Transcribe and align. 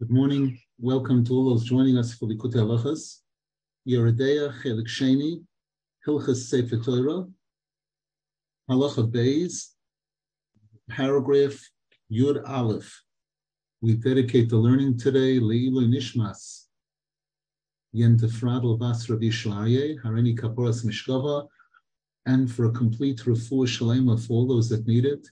Good 0.00 0.10
morning. 0.10 0.58
Welcome 0.78 1.26
to 1.26 1.34
all 1.34 1.50
those 1.50 1.64
joining 1.64 1.98
us 1.98 2.14
for 2.14 2.24
the 2.24 2.34
Likutei 2.34 2.54
Halachas. 2.54 3.18
Yoreh 3.86 4.16
Deah 4.16 4.50
Chelik 4.64 4.88
Sheni, 4.88 5.44
Hilchas 6.06 6.48
Sefer 6.48 6.78
Torah, 6.78 7.26
Halacha 8.70 9.12
Beis, 9.12 9.74
paragraph 10.88 11.60
Yud 12.10 12.42
Aleph. 12.48 13.02
We 13.82 13.92
dedicate 13.92 14.48
the 14.48 14.56
learning 14.56 14.96
today 14.96 15.38
Leilu 15.38 15.86
Nishmas, 15.86 16.68
Yen 17.92 18.16
Tefradel 18.16 18.78
Bas 18.78 19.06
Rabbi 19.10 19.26
Shlaye, 19.26 20.00
Harini 20.02 20.34
Kaporas 20.34 20.82
Mishkava, 20.82 21.46
and 22.24 22.50
for 22.50 22.64
a 22.64 22.70
complete 22.70 23.18
refuah 23.18 23.66
shalema 23.66 24.18
for 24.18 24.32
all 24.32 24.48
those 24.48 24.70
that 24.70 24.86
need 24.86 25.04
it, 25.04 25.28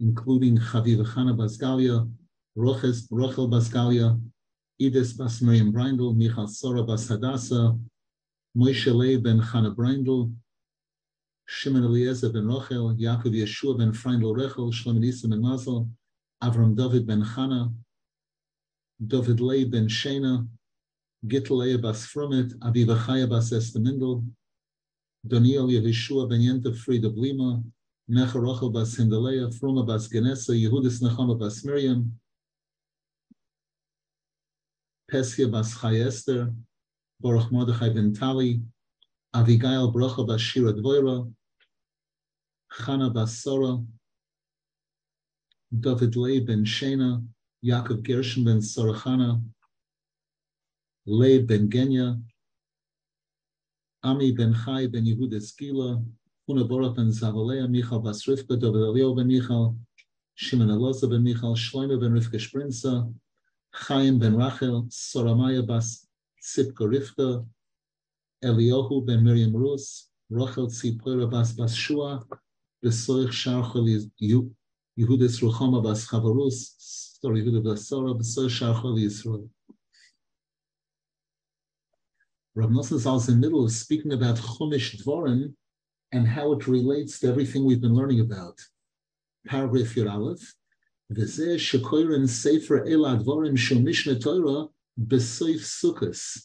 including 0.00 0.58
Chaviv 0.58 1.02
Chana 1.14 1.34
Basgalia, 1.34 2.06
Roches, 2.06 2.21
Rochel 2.56 3.48
Basgalia, 3.48 4.20
Idis 4.80 5.16
Bas 5.16 5.40
Miriam 5.40 5.72
Brindel, 5.72 6.14
Michal 6.14 6.46
Sora 6.46 6.82
Bas 6.82 7.08
Hadassah, 7.08 7.78
Moshe 8.56 8.94
Leib 8.94 9.22
ben 9.22 9.40
Chana 9.40 9.74
Brindel, 9.74 10.32
Shimon 11.46 11.84
Eliezer 11.84 12.30
ben 12.30 12.44
Rochel, 12.44 12.98
Yaakov 12.98 13.32
Yeshua 13.32 13.78
ben 13.78 13.92
Freindel 13.92 14.34
Rechel, 14.36 14.72
Shlomo 14.72 14.98
Nisa 14.98 15.28
ben 15.28 15.40
Mazel, 15.40 15.88
Avram 16.42 16.76
David 16.76 17.06
ben 17.06 17.22
Chana, 17.22 17.72
David 19.04 19.40
Leib 19.40 19.70
ben 19.70 19.88
Shena, 19.88 20.46
Gitleia 21.26 21.80
bas 21.80 22.06
Frumit, 22.06 22.52
Aviva 22.58 22.96
Chaya 23.06 23.28
bas 23.28 23.50
Estemindel, 23.50 24.24
Daniel 25.26 25.68
Yeshua 25.68 26.28
ben 26.28 26.40
Yenta 26.40 26.76
Frieda 26.76 27.08
Blima, 27.08 27.62
Necha 28.10 28.34
Rochel 28.34 28.72
bas 28.72 28.96
Hindaleya, 28.96 29.48
Fruma 29.58 29.86
bas 29.86 30.08
Genesa, 30.08 30.50
Yehudis 30.50 31.00
Nechama 31.00 31.38
bas 31.38 31.64
Miriam, 31.64 32.12
Pesia 35.12 35.46
bas 35.46 35.78
Chayester, 35.78 36.50
Baruch 37.20 37.52
Mordechai 37.52 37.90
ben 37.90 38.14
Tali, 38.14 38.62
Avigail 39.34 39.92
Bracha 39.92 40.26
bas 40.26 40.40
Shira 40.40 40.72
Dvoira, 40.72 41.30
Chana 42.72 43.12
bas 43.12 43.42
Sora, 43.42 43.84
David 45.70 46.16
Leib 46.16 46.46
ben 46.46 46.64
Shena, 46.64 47.22
Yaakov 47.62 48.02
Gershon 48.02 48.44
ben 48.44 48.60
Sorachana, 48.60 49.42
Leib 51.04 51.46
ben 51.46 51.68
Genya, 51.68 52.18
Ami 54.02 54.32
ben 54.32 54.54
Chai 54.54 54.86
ben 54.86 55.04
Yehuda 55.04 55.42
Skila, 55.42 56.02
Una 56.48 56.64
Baruch 56.64 56.96
ben 56.96 57.10
Zavalea, 57.10 57.68
Michal 57.68 58.00
bas 58.00 58.24
Rivka, 58.26 58.58
David 58.58 58.80
Elio 58.80 59.14
ben 59.14 59.26
Michal, 59.26 59.76
Shimon 60.36 60.68
Eloza 60.68 61.06
ben 61.06 61.22
Michal, 61.22 61.54
Shlomo 61.54 62.00
ben 62.00 62.12
Rivka 62.12 62.40
Sprinza, 62.40 63.12
Chaim 63.74 64.18
ben 64.18 64.36
Rachel, 64.36 64.86
Soramaya 64.90 65.66
bas 65.66 66.06
Sipka 66.42 67.46
Eliyahu 68.44 69.06
ben 69.06 69.24
Miriam 69.24 69.54
Rus, 69.54 70.10
Rachel 70.30 70.66
Tzipora 70.66 71.30
bas 71.30 71.52
bas 71.52 71.74
Shua, 71.74 72.24
Besoich 72.84 73.30
Sharchel 73.30 74.10
Yehudis 74.98 75.40
Ruchama 75.40 75.82
bas 75.82 76.06
Chavarus, 76.06 76.74
sorry, 77.20 77.42
Yehuda 77.42 77.64
bas 77.64 77.88
Sora, 77.88 78.12
Besoich 78.14 78.50
Sharchel 78.50 78.98
Yisrael. 78.98 79.48
Rav 82.54 82.68
Nosson 82.68 83.28
in 83.28 83.40
the 83.40 83.46
middle 83.46 83.64
of 83.64 83.72
speaking 83.72 84.12
about 84.12 84.36
Chumash 84.36 85.02
Dvorim 85.02 85.54
and 86.12 86.28
how 86.28 86.52
it 86.52 86.66
relates 86.66 87.18
to 87.20 87.28
everything 87.28 87.64
we've 87.64 87.80
been 87.80 87.94
learning 87.94 88.20
about. 88.20 88.60
Paragraph 89.46 89.94
Yud 89.94 90.12
Aleph. 90.12 90.54
Sukkos. 95.60 96.42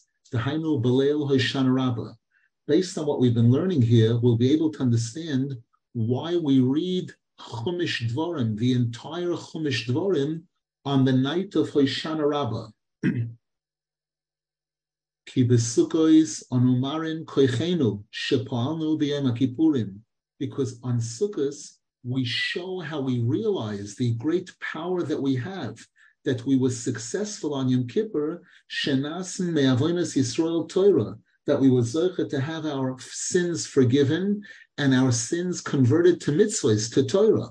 Based 2.66 2.98
on 2.98 3.06
what 3.06 3.20
we've 3.20 3.34
been 3.34 3.50
learning 3.50 3.82
here, 3.82 4.18
we'll 4.18 4.36
be 4.36 4.52
able 4.52 4.70
to 4.72 4.80
understand 4.80 5.54
why 5.94 6.36
we 6.36 6.60
read 6.60 7.12
Chumash 7.40 8.10
Dvorim, 8.10 8.56
the 8.58 8.72
entire 8.72 9.30
Chumash 9.30 9.86
Dvorim, 9.86 10.42
on 10.84 11.04
the 11.04 11.12
night 11.12 11.54
of 11.54 11.70
Hoshana 11.70 12.28
Rabbah. 12.28 12.68
Because 20.38 20.80
on 20.82 20.98
Sukkot 20.98 21.77
we 22.04 22.24
show 22.24 22.80
how 22.80 23.00
we 23.00 23.20
realize 23.20 23.94
the 23.94 24.14
great 24.14 24.50
power 24.60 25.02
that 25.02 25.20
we 25.20 25.34
have, 25.36 25.78
that 26.24 26.44
we 26.46 26.56
were 26.56 26.70
successful 26.70 27.54
on 27.54 27.68
Yom 27.68 27.86
Kippur, 27.86 28.42
shenasin 28.70 29.52
me'avonas 29.52 30.16
Yisrael 30.16 30.68
Torah, 30.68 31.16
that 31.46 31.60
we 31.60 31.70
were 31.70 31.82
zocher 31.82 32.28
to 32.28 32.40
have 32.40 32.66
our 32.66 32.96
sins 33.00 33.66
forgiven 33.66 34.42
and 34.76 34.94
our 34.94 35.10
sins 35.10 35.60
converted 35.60 36.20
to 36.20 36.30
mitzvahs, 36.30 36.92
to 36.92 37.04
Torah. 37.04 37.48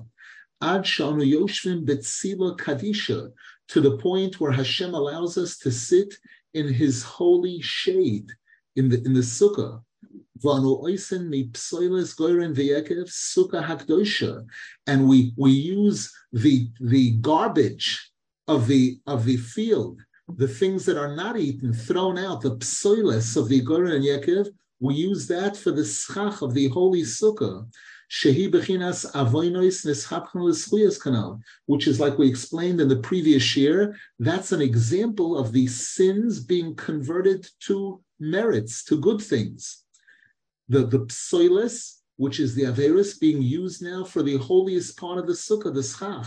Ad 0.62 0.82
shanu 0.82 1.24
yoshvim 1.24 1.84
betzila 1.84 2.56
kadisha, 2.58 3.30
to 3.68 3.80
the 3.80 3.98
point 3.98 4.40
where 4.40 4.52
Hashem 4.52 4.94
allows 4.94 5.36
us 5.36 5.58
to 5.58 5.70
sit 5.70 6.14
in 6.54 6.72
His 6.72 7.02
holy 7.02 7.60
shade 7.60 8.30
in 8.76 8.88
the 8.88 9.02
in 9.04 9.12
the 9.12 9.20
sukkah. 9.20 9.82
And 14.86 15.08
we 15.08 15.32
we 15.36 15.50
use 15.50 16.12
the 16.32 16.68
the 16.80 17.10
garbage 17.20 18.10
of 18.46 18.66
the 18.66 18.98
of 19.06 19.24
the 19.24 19.36
field, 19.36 20.00
the 20.36 20.48
things 20.48 20.84
that 20.86 20.96
are 20.96 21.14
not 21.14 21.38
eaten, 21.38 21.72
thrown 21.72 22.18
out, 22.18 22.40
the 22.40 22.56
psoiles 22.56 23.36
of 23.36 23.48
the 23.48 23.60
goren 23.60 23.92
and 23.92 24.04
yekev, 24.04 24.48
we 24.80 24.94
use 24.94 25.26
that 25.26 25.56
for 25.56 25.72
the 25.72 25.84
schach 25.84 26.42
of 26.42 26.54
the 26.54 26.68
holy 26.68 27.02
sukkah. 27.02 27.66
Which 31.66 31.86
is 31.86 32.00
like 32.00 32.18
we 32.18 32.28
explained 32.28 32.80
in 32.80 32.88
the 32.88 32.96
previous 32.96 33.56
year. 33.56 33.96
That's 34.18 34.52
an 34.52 34.62
example 34.62 35.36
of 35.36 35.52
the 35.52 35.66
sins 35.66 36.40
being 36.40 36.74
converted 36.74 37.46
to 37.66 38.00
merits, 38.18 38.82
to 38.84 38.98
good 38.98 39.20
things. 39.20 39.84
The 40.68 40.86
the 40.86 41.00
psoilis, 41.06 42.00
which 42.16 42.40
is 42.40 42.54
the 42.54 42.64
averis, 42.64 43.18
being 43.18 43.42
used 43.42 43.82
now 43.82 44.04
for 44.04 44.22
the 44.22 44.36
holiest 44.36 44.96
part 44.96 45.18
of 45.18 45.26
the 45.26 45.32
sukkah, 45.32 45.72
the 45.74 45.82
schach. 45.82 46.26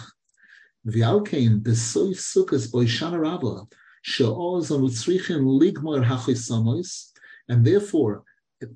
V'alkein 0.88 1.62
besoif 1.62 2.18
sukkahs 2.18 2.72
boishana 2.72 3.19
rabba 3.19 3.68
she'oz 4.02 4.69
anutzrichin 4.69 5.44
ligmor 5.59 6.03
hachisamos, 6.03 7.12
and 7.50 7.66
therefore 7.66 8.24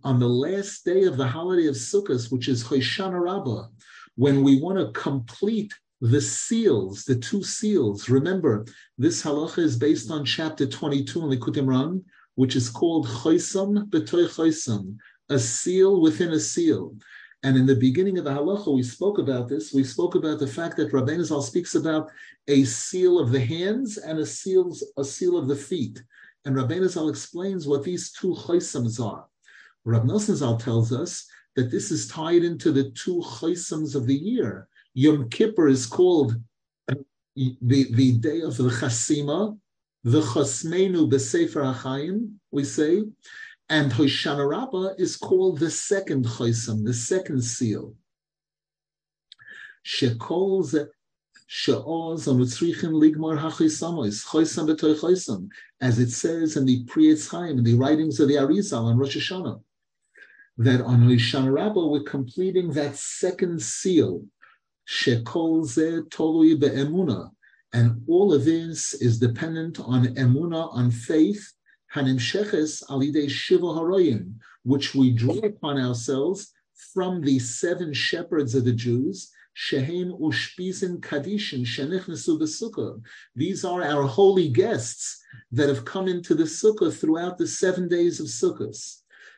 on 0.03 0.19
the 0.19 0.27
last 0.27 0.85
day 0.85 1.03
of 1.03 1.17
the 1.17 1.27
holiday 1.27 1.67
of 1.67 1.75
Sukkot, 1.75 2.31
which 2.31 2.47
is 2.47 2.63
Hoshana 2.63 3.21
Rabbah, 3.21 3.67
when 4.15 4.43
we 4.43 4.59
want 4.59 4.79
to 4.79 4.99
complete 4.99 5.73
the 6.01 6.21
seals, 6.21 7.03
the 7.03 7.15
two 7.15 7.43
seals. 7.43 8.09
Remember, 8.09 8.65
this 8.97 9.23
halacha 9.23 9.59
is 9.59 9.77
based 9.77 10.11
on 10.11 10.25
chapter 10.25 10.65
22 10.65 11.21
in 11.21 11.39
Likutei 11.39 11.63
Moharan, 11.63 12.03
which 12.35 12.55
is 12.55 12.69
called 12.69 13.07
Choisam 13.07 13.89
B'toy 13.89 14.27
Choisam, 14.27 14.97
a 15.29 15.39
seal 15.39 16.01
within 16.01 16.31
a 16.31 16.39
seal. 16.39 16.95
And 17.43 17.57
in 17.57 17.65
the 17.65 17.75
beginning 17.75 18.17
of 18.17 18.23
the 18.23 18.31
halacha, 18.31 18.73
we 18.73 18.83
spoke 18.83 19.19
about 19.19 19.47
this. 19.47 19.71
We 19.71 19.83
spoke 19.83 20.15
about 20.15 20.39
the 20.39 20.47
fact 20.47 20.77
that 20.77 20.91
Rabbeinu 20.91 21.23
Zal 21.23 21.41
speaks 21.41 21.75
about 21.75 22.09
a 22.47 22.63
seal 22.63 23.19
of 23.19 23.31
the 23.31 23.39
hands 23.39 23.97
and 23.97 24.17
a 24.19 24.25
seal, 24.25 24.75
a 24.97 25.03
seal 25.03 25.37
of 25.37 25.47
the 25.47 25.55
feet. 25.55 26.01
And 26.45 26.55
Rabbeinu 26.55 26.89
Zal 26.89 27.09
explains 27.09 27.67
what 27.67 27.83
these 27.83 28.11
two 28.11 28.33
choisams 28.33 29.03
are. 29.03 29.25
Rav 29.83 30.03
Nosson 30.03 30.35
Zal 30.35 30.57
tells 30.57 30.91
us 30.91 31.27
that 31.55 31.69
this 31.69 31.91
is 31.91 32.07
tied 32.07 32.43
into 32.43 32.71
the 32.71 32.89
two 32.91 33.21
chaisams 33.23 33.95
of 33.95 34.07
the 34.07 34.15
year. 34.15 34.67
Yom 34.95 35.29
Kippur 35.29 35.67
is 35.67 35.85
called 35.85 36.35
the, 37.35 37.87
the 37.91 38.17
day 38.17 38.41
of 38.41 38.57
the 38.57 38.69
chasima, 38.69 39.57
the 40.03 40.21
chasmenu 40.21 41.09
b'sefer 41.09 41.75
hachayim, 41.75 42.31
we 42.51 42.63
say, 42.63 43.03
and 43.69 43.91
Hoshana 43.91 44.47
Rabbah 44.49 44.95
is 44.97 45.17
called 45.17 45.59
the 45.59 45.71
second 45.71 46.25
chaisam, 46.25 46.85
the 46.85 46.93
second 46.93 47.41
seal. 47.43 47.95
Shekol 49.85 50.87
she'oz 51.47 52.25
anutzrichin 52.27 52.93
ligmar 52.93 53.37
as 55.81 55.99
it 55.99 56.09
says 56.09 56.57
in 56.57 56.65
the 56.65 56.83
Pri 56.85 57.05
Etz 57.05 57.29
Chaim, 57.29 57.57
in 57.59 57.63
the 57.63 57.75
writings 57.75 58.19
of 58.19 58.27
the 58.27 58.35
Arizal 58.35 58.85
on 58.85 58.97
Rosh 58.97 59.17
Hashanah 59.17 59.61
that 60.57 60.81
on 60.81 61.01
Hoshana 61.01 61.53
Rabbah 61.53 61.87
we're 61.87 62.03
completing 62.03 62.71
that 62.73 62.95
second 62.95 63.61
seal, 63.61 64.23
Shekol 64.87 65.65
Ze 65.65 66.01
Tolui 66.09 66.59
Be'emuna, 66.59 67.31
and 67.73 68.01
all 68.07 68.33
of 68.33 68.45
this 68.45 68.93
is 68.93 69.19
dependent 69.19 69.79
on 69.79 70.05
emuna, 70.15 70.73
on 70.73 70.91
faith, 70.91 71.51
Hanim 71.95 72.19
Sheches 72.19 72.83
Alidei 72.89 73.29
Shiva 73.29 73.67
Haroyim, 73.67 74.33
which 74.63 74.93
we 74.93 75.11
draw 75.11 75.37
upon 75.37 75.79
ourselves 75.79 76.51
from 76.93 77.21
the 77.21 77.39
seven 77.39 77.93
shepherds 77.93 78.53
of 78.53 78.65
the 78.65 78.73
Jews, 78.73 79.31
Shehem 79.53 80.11
Ushpizin 80.19 80.99
Kadishin 80.99 81.61
Shenichnesu 81.61 82.37
B'Sukkah. 82.37 83.01
These 83.33 83.63
are 83.63 83.81
our 83.81 84.03
holy 84.03 84.49
guests 84.49 85.23
that 85.53 85.69
have 85.69 85.85
come 85.85 86.09
into 86.09 86.35
the 86.35 86.43
Sukkah 86.43 86.93
throughout 86.93 87.37
the 87.37 87.47
seven 87.47 87.87
days 87.87 88.19
of 88.19 88.25
Sukkot. 88.25 88.75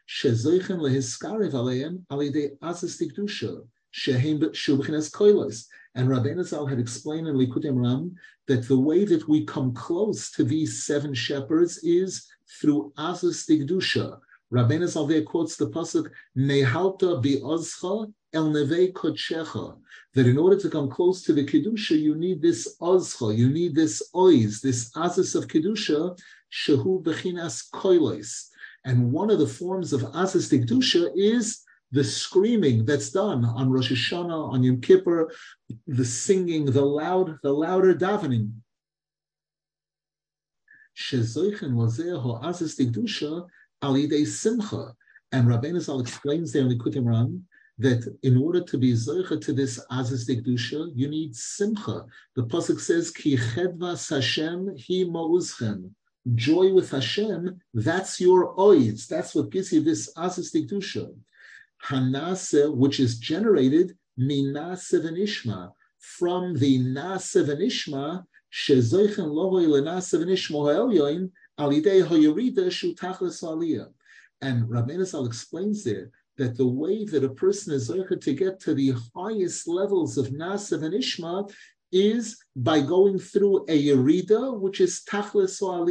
Shezoichem 0.10 0.80
lehiskarev 0.80 1.52
aleim 1.52 2.08
alidei 2.10 2.58
azis 2.64 3.00
dikdusha. 3.00 3.68
Shehem 3.92 4.40
Shubchinas 4.40 5.12
Koilos. 5.12 5.66
And 5.94 6.10
Rabbeinu 6.10 6.44
Zal 6.44 6.66
had 6.66 6.80
explained 6.80 7.28
in 7.28 7.36
Likutei 7.36 7.72
Moharan 7.72 8.14
that 8.48 8.68
the 8.68 8.80
way 8.80 9.06
that 9.06 9.28
we 9.28 9.46
come 9.46 9.74
close 9.74 10.32
to 10.32 10.44
these 10.44 10.86
seven 10.86 11.14
shepherds 11.14 11.80
is 11.80 12.28
through 12.60 12.92
Azis 12.98 13.48
Digdusha. 13.48 14.20
Rabbeinu 14.52 15.08
there 15.10 15.24
quotes 15.24 15.58
the 15.58 15.70
pasuk 15.70 16.10
Nehalta 16.38 17.22
bi 17.22 17.42
el 18.34 18.50
neve 18.50 18.94
kodshecha. 18.94 19.78
That 20.14 20.26
in 20.26 20.38
order 20.38 20.58
to 20.58 20.70
come 20.70 20.90
close 20.90 21.22
to 21.24 21.34
the 21.34 21.46
kedusha, 21.46 22.00
you 22.00 22.16
need 22.16 22.42
this 22.42 22.78
ozcha, 22.82 23.36
you 23.36 23.50
need 23.50 23.76
this 23.76 24.02
oiz, 24.16 24.62
this 24.62 24.92
azis 24.92 25.36
of 25.36 25.48
kedusha, 25.48 26.18
shehu 26.52 27.04
bechinas 27.04 27.70
koilos. 27.72 28.48
And 28.86 29.12
one 29.12 29.30
of 29.30 29.40
the 29.40 29.48
forms 29.48 29.92
of 29.92 30.02
azis 30.02 30.52
kedusha 30.52 31.12
is 31.16 31.64
the 31.92 32.04
screaming 32.04 32.86
that's 32.86 33.12
done 33.12 33.46
on 33.46 33.70
Rosh 33.70 33.92
Hashanah, 33.92 34.54
on 34.54 34.64
Yom 34.64 34.82
Kippur, 34.82 35.32
the 35.88 36.06
singing, 36.06 36.66
the 36.66 36.82
loud, 36.82 37.38
the 37.44 37.52
louder 37.52 37.96
davening. 37.96 38.52
Shezoichen 40.98 41.74
wazeh 41.74 42.20
ho 42.20 42.40
azis 42.44 42.76
kedusha 42.80 43.48
alidei 43.84 44.26
simcha. 44.26 44.96
And 45.32 45.48
Rabbeinu 45.48 45.80
Zal 45.80 46.00
explains 46.00 46.52
there 46.52 46.64
in 46.64 46.70
the 46.70 46.78
Kutim 46.78 47.06
Ram 47.06 47.46
that 47.80 48.12
in 48.24 48.38
order 48.38 48.62
to 48.62 48.78
be 48.78 48.94
zoicha 48.94 49.40
to 49.42 49.54
this 49.54 49.80
azis 49.92 50.28
dekdusha, 50.28 50.92
you 50.96 51.08
need 51.08 51.36
simcha. 51.36 52.06
The 52.36 52.44
pasuk 52.44 52.80
says, 52.80 53.12
"Ki 53.12 53.38
chedvas 53.38 54.10
Hashem 54.10 54.70
hi 54.70 55.04
ma'uzchem." 55.06 55.92
Joy 56.34 56.74
with 56.74 56.90
Hashem, 56.92 57.62
that's 57.74 58.20
your 58.20 58.60
oiz. 58.60 59.08
That's 59.08 59.36
what 59.36 59.52
gives 59.52 59.72
you 59.72 59.82
this 59.82 60.12
azis 60.16 60.52
dekdusha. 60.54 61.14
Hanase, 61.86 62.76
which 62.76 63.00
is 63.00 63.20
generated 63.20 63.96
minase 64.20 65.00
v'nishma 65.00 65.72
from 66.00 66.56
the 66.56 66.80
nase 66.80 67.46
v'nishma 67.46 68.26
And 74.42 74.70
Rabbeinu 74.70 75.06
Zal 75.06 75.26
explains 75.26 75.84
there 75.84 76.12
that 76.38 76.56
the 76.56 76.68
way 76.68 77.04
that 77.06 77.24
a 77.24 77.30
person 77.30 77.74
is 77.74 77.90
able 77.92 78.18
to 78.18 78.34
get 78.34 78.60
to 78.62 78.74
the 78.74 78.94
highest 79.16 79.68
levels 79.68 80.18
of 80.18 80.28
Nasav 80.28 80.84
and 80.84 80.94
Ishma 80.94 81.52
is 81.92 82.38
by 82.56 82.80
going 82.80 83.20
through 83.20 83.66
a 83.68 83.88
Yerida, 83.88 84.58
which 84.60 84.80
is 84.80 85.04
Tachlis 85.10 85.62
or. 85.62 85.86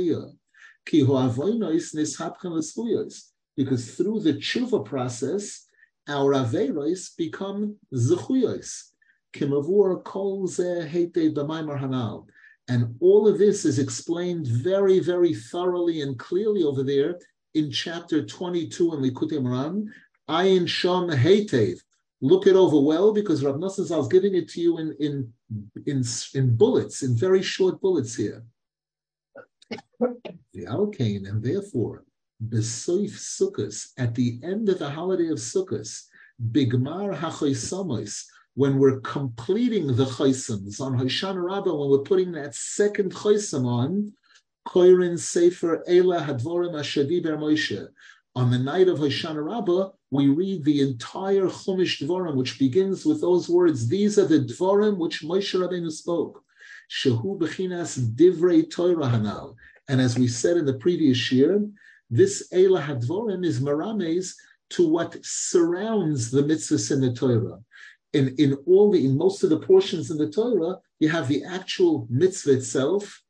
Because 3.56 3.94
through 3.94 4.20
the 4.20 4.34
tshuva 4.34 4.84
process, 4.84 5.66
our 6.08 6.32
Averos 6.34 7.16
become 7.16 7.76
Zechuyos. 7.94 8.92
Kimavur 9.32 10.04
kol 10.04 10.46
hanal. 10.46 12.26
And 12.68 12.96
all 13.00 13.28
of 13.28 13.38
this 13.38 13.64
is 13.64 13.78
explained 13.78 14.46
very, 14.48 14.98
very 14.98 15.34
thoroughly 15.34 16.00
and 16.00 16.18
clearly 16.18 16.64
over 16.64 16.82
there 16.82 17.18
in 17.54 17.70
chapter 17.70 18.24
22 18.24 18.94
in 18.94 19.00
Likutei 19.00 19.40
Moharan, 19.40 19.86
Ayin 20.28 20.64
Shom 20.64 21.14
Heitev. 21.14 21.78
Look 22.20 22.46
it 22.46 22.56
over 22.56 22.80
well 22.80 23.12
because 23.12 23.44
Rav 23.44 23.56
Nosson 23.56 24.00
is 24.00 24.08
giving 24.08 24.34
it 24.34 24.48
to 24.50 24.60
you 24.60 24.78
in, 24.78 24.96
in, 24.98 25.32
in, 25.86 26.02
in 26.34 26.56
bullets, 26.56 27.02
in 27.02 27.14
very 27.14 27.42
short 27.42 27.80
bullets 27.80 28.16
here. 28.16 28.42
The 30.00 30.64
Alkane, 30.64 31.28
and 31.28 31.42
therefore, 31.42 32.04
Besoif 32.48 33.12
Sukkot, 33.12 33.88
at 33.98 34.14
the 34.14 34.40
end 34.42 34.68
of 34.68 34.78
the 34.78 34.90
holiday 34.90 35.28
of 35.28 35.38
Sukkot, 35.38 35.88
Bigmar 36.52 37.16
HaChoisamos, 37.16 38.24
when 38.56 38.78
we're 38.78 39.00
completing 39.00 39.86
the 39.86 40.06
Choisams 40.06 40.80
on 40.80 40.98
Hoshana 40.98 41.44
Rabbah, 41.44 41.74
when 41.74 41.90
we're 41.90 41.98
putting 41.98 42.32
that 42.32 42.54
second 42.54 43.12
Choisam 43.12 43.66
on, 43.66 44.14
Koirin 44.66 45.18
Sefer 45.18 45.84
Ela 45.86 46.20
Hadvorim 46.22 46.72
Ashadi 46.72 47.22
Ber 47.22 47.36
Moshe, 47.36 47.86
on 48.34 48.50
the 48.50 48.58
night 48.58 48.88
of 48.88 48.98
Hoshana 48.98 49.44
Rabbah, 49.44 49.90
we 50.10 50.28
read 50.28 50.64
the 50.64 50.80
entire 50.80 51.48
Chumash 51.48 52.02
Dvorim, 52.02 52.34
which 52.34 52.58
begins 52.58 53.04
with 53.04 53.20
those 53.20 53.46
words, 53.46 53.88
these 53.88 54.18
are 54.18 54.26
the 54.26 54.40
Dvorim 54.40 54.96
which 54.96 55.22
Moshe 55.22 55.54
Rabbeinu 55.54 55.92
spoke. 55.92 56.42
Shehu 56.90 57.38
Bechinas 57.38 57.98
Divrei 58.14 58.70
Torah 58.70 59.06
Hanal. 59.06 59.54
And 59.88 60.00
as 60.00 60.18
we 60.18 60.28
said 60.28 60.56
in 60.56 60.64
the 60.64 60.78
previous 60.78 61.30
year, 61.30 61.62
this 62.08 62.48
Eila 62.54 62.82
Hadvorim 62.82 63.44
is 63.44 63.60
Marames 63.60 64.32
to 64.70 64.88
what 64.88 65.18
surrounds 65.22 66.30
the 66.30 66.42
mitzvahs 66.42 66.90
in 66.90 67.02
the 67.02 67.12
Torah. 67.12 67.58
In, 68.18 68.34
in 68.38 68.50
all 68.66 68.90
the 68.90 69.04
in 69.06 69.16
most 69.24 69.38
of 69.44 69.50
the 69.50 69.60
portions 69.70 70.10
in 70.10 70.18
the 70.18 70.30
Torah, 70.30 70.74
you 71.00 71.08
have 71.16 71.28
the 71.28 71.44
actual 71.44 72.06
mitzvah 72.08 72.54
itself, 72.58 73.22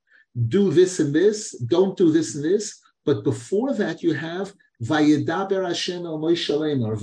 do 0.49 0.71
this 0.71 1.01
and 1.01 1.13
this, 1.15 1.39
don't 1.75 1.97
do 1.97 2.13
this 2.13 2.35
and 2.37 2.45
this. 2.45 2.65
But 3.05 3.25
before 3.25 3.73
that, 3.75 4.03
you 4.05 4.13
have 4.15 4.53
Vayedaber 4.83 5.67
Hashem 5.67 6.05
el 6.05 6.19
Moshe 6.19 6.49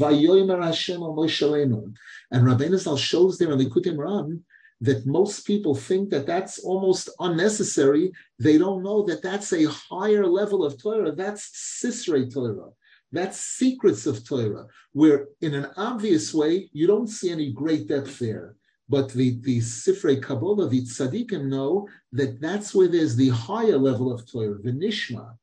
Vayomer 0.03 0.63
Hashem 0.63 1.01
el 1.01 1.15
Moshe. 1.15 1.93
And 2.31 2.47
Rabbeinu 2.47 2.77
Zal 2.77 2.97
shows 2.97 3.37
there 3.37 3.51
in 3.51 3.57
the 3.57 3.69
Kutim 3.69 3.97
Ram 3.97 4.43
that 4.81 5.05
most 5.05 5.47
people 5.47 5.75
think 5.75 6.09
that 6.09 6.25
that's 6.25 6.59
almost 6.59 7.09
unnecessary. 7.19 8.11
They 8.39 8.57
don't 8.57 8.83
know 8.83 9.03
that 9.07 9.23
that's 9.23 9.51
a 9.53 9.65
higher 9.65 10.25
level 10.27 10.63
of 10.63 10.81
Torah. 10.81 11.13
That's 11.13 11.43
Sisrei 11.81 12.31
Torah. 12.31 12.69
That's 13.13 13.39
secrets 13.39 14.07
of 14.07 14.27
Torah, 14.27 14.65
where 14.91 15.27
in 15.39 15.53
an 15.53 15.67
obvious 15.77 16.33
way, 16.33 16.69
you 16.73 16.87
don't 16.87 17.07
see 17.07 17.29
any 17.29 17.51
great 17.51 17.87
depth 17.87 18.17
there. 18.17 18.55
But 18.89 19.13
the, 19.13 19.39
the 19.41 19.59
Sifrei 19.59 20.21
Kabbalah, 20.21 20.67
the 20.67 20.81
Tzaddikim 20.81 21.45
know 21.45 21.87
that 22.11 22.41
that's 22.41 22.73
where 22.73 22.87
there's 22.87 23.15
the 23.15 23.29
higher 23.29 23.77
level 23.77 24.11
of 24.11 24.29
Torah, 24.29 24.57
the 24.57 24.71
Nishma. 24.71 25.37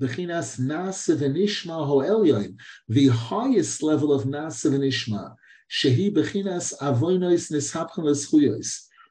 Bechinas 0.00 0.60
Nasa 0.60 1.16
v'nishma 1.16 2.54
the 2.88 3.08
highest 3.08 3.82
level 3.82 4.12
of 4.12 4.24
Nasa 4.24 5.34
shehi 5.70 6.12
bechinas 6.12 6.74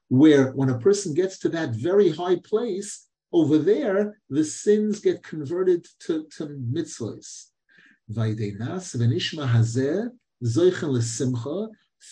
where 0.09 0.51
when 0.51 0.69
a 0.69 0.77
person 0.77 1.13
gets 1.15 1.39
to 1.39 1.49
that 1.49 1.71
very 1.71 2.09
high 2.09 2.35
place, 2.35 3.02
over 3.33 3.57
there, 3.57 4.19
the 4.29 4.43
sins 4.43 4.99
get 4.99 5.23
converted 5.23 5.87
to, 6.01 6.25
to 6.37 6.45
mitzvahs. 6.45 7.47
Nasa 8.11 8.97
v'nishma 8.97 9.49
hazeh, 9.49 10.09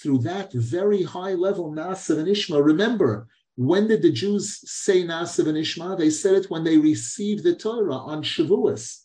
through 0.01 0.17
that 0.19 0.53
very 0.53 1.03
high 1.03 1.33
level 1.33 1.71
Nasa 1.71 2.15
v'nishma, 2.17 2.63
remember, 2.63 3.27
when 3.55 3.87
did 3.87 4.01
the 4.01 4.11
Jews 4.11 4.59
say 4.65 5.03
Nasiv 5.03 5.47
and 5.47 5.57
Ishma? 5.57 5.97
They 5.97 6.09
said 6.09 6.35
it 6.35 6.49
when 6.49 6.63
they 6.63 6.77
received 6.77 7.43
the 7.43 7.55
Torah 7.55 7.95
on 7.95 8.23
Shavuos. 8.23 9.01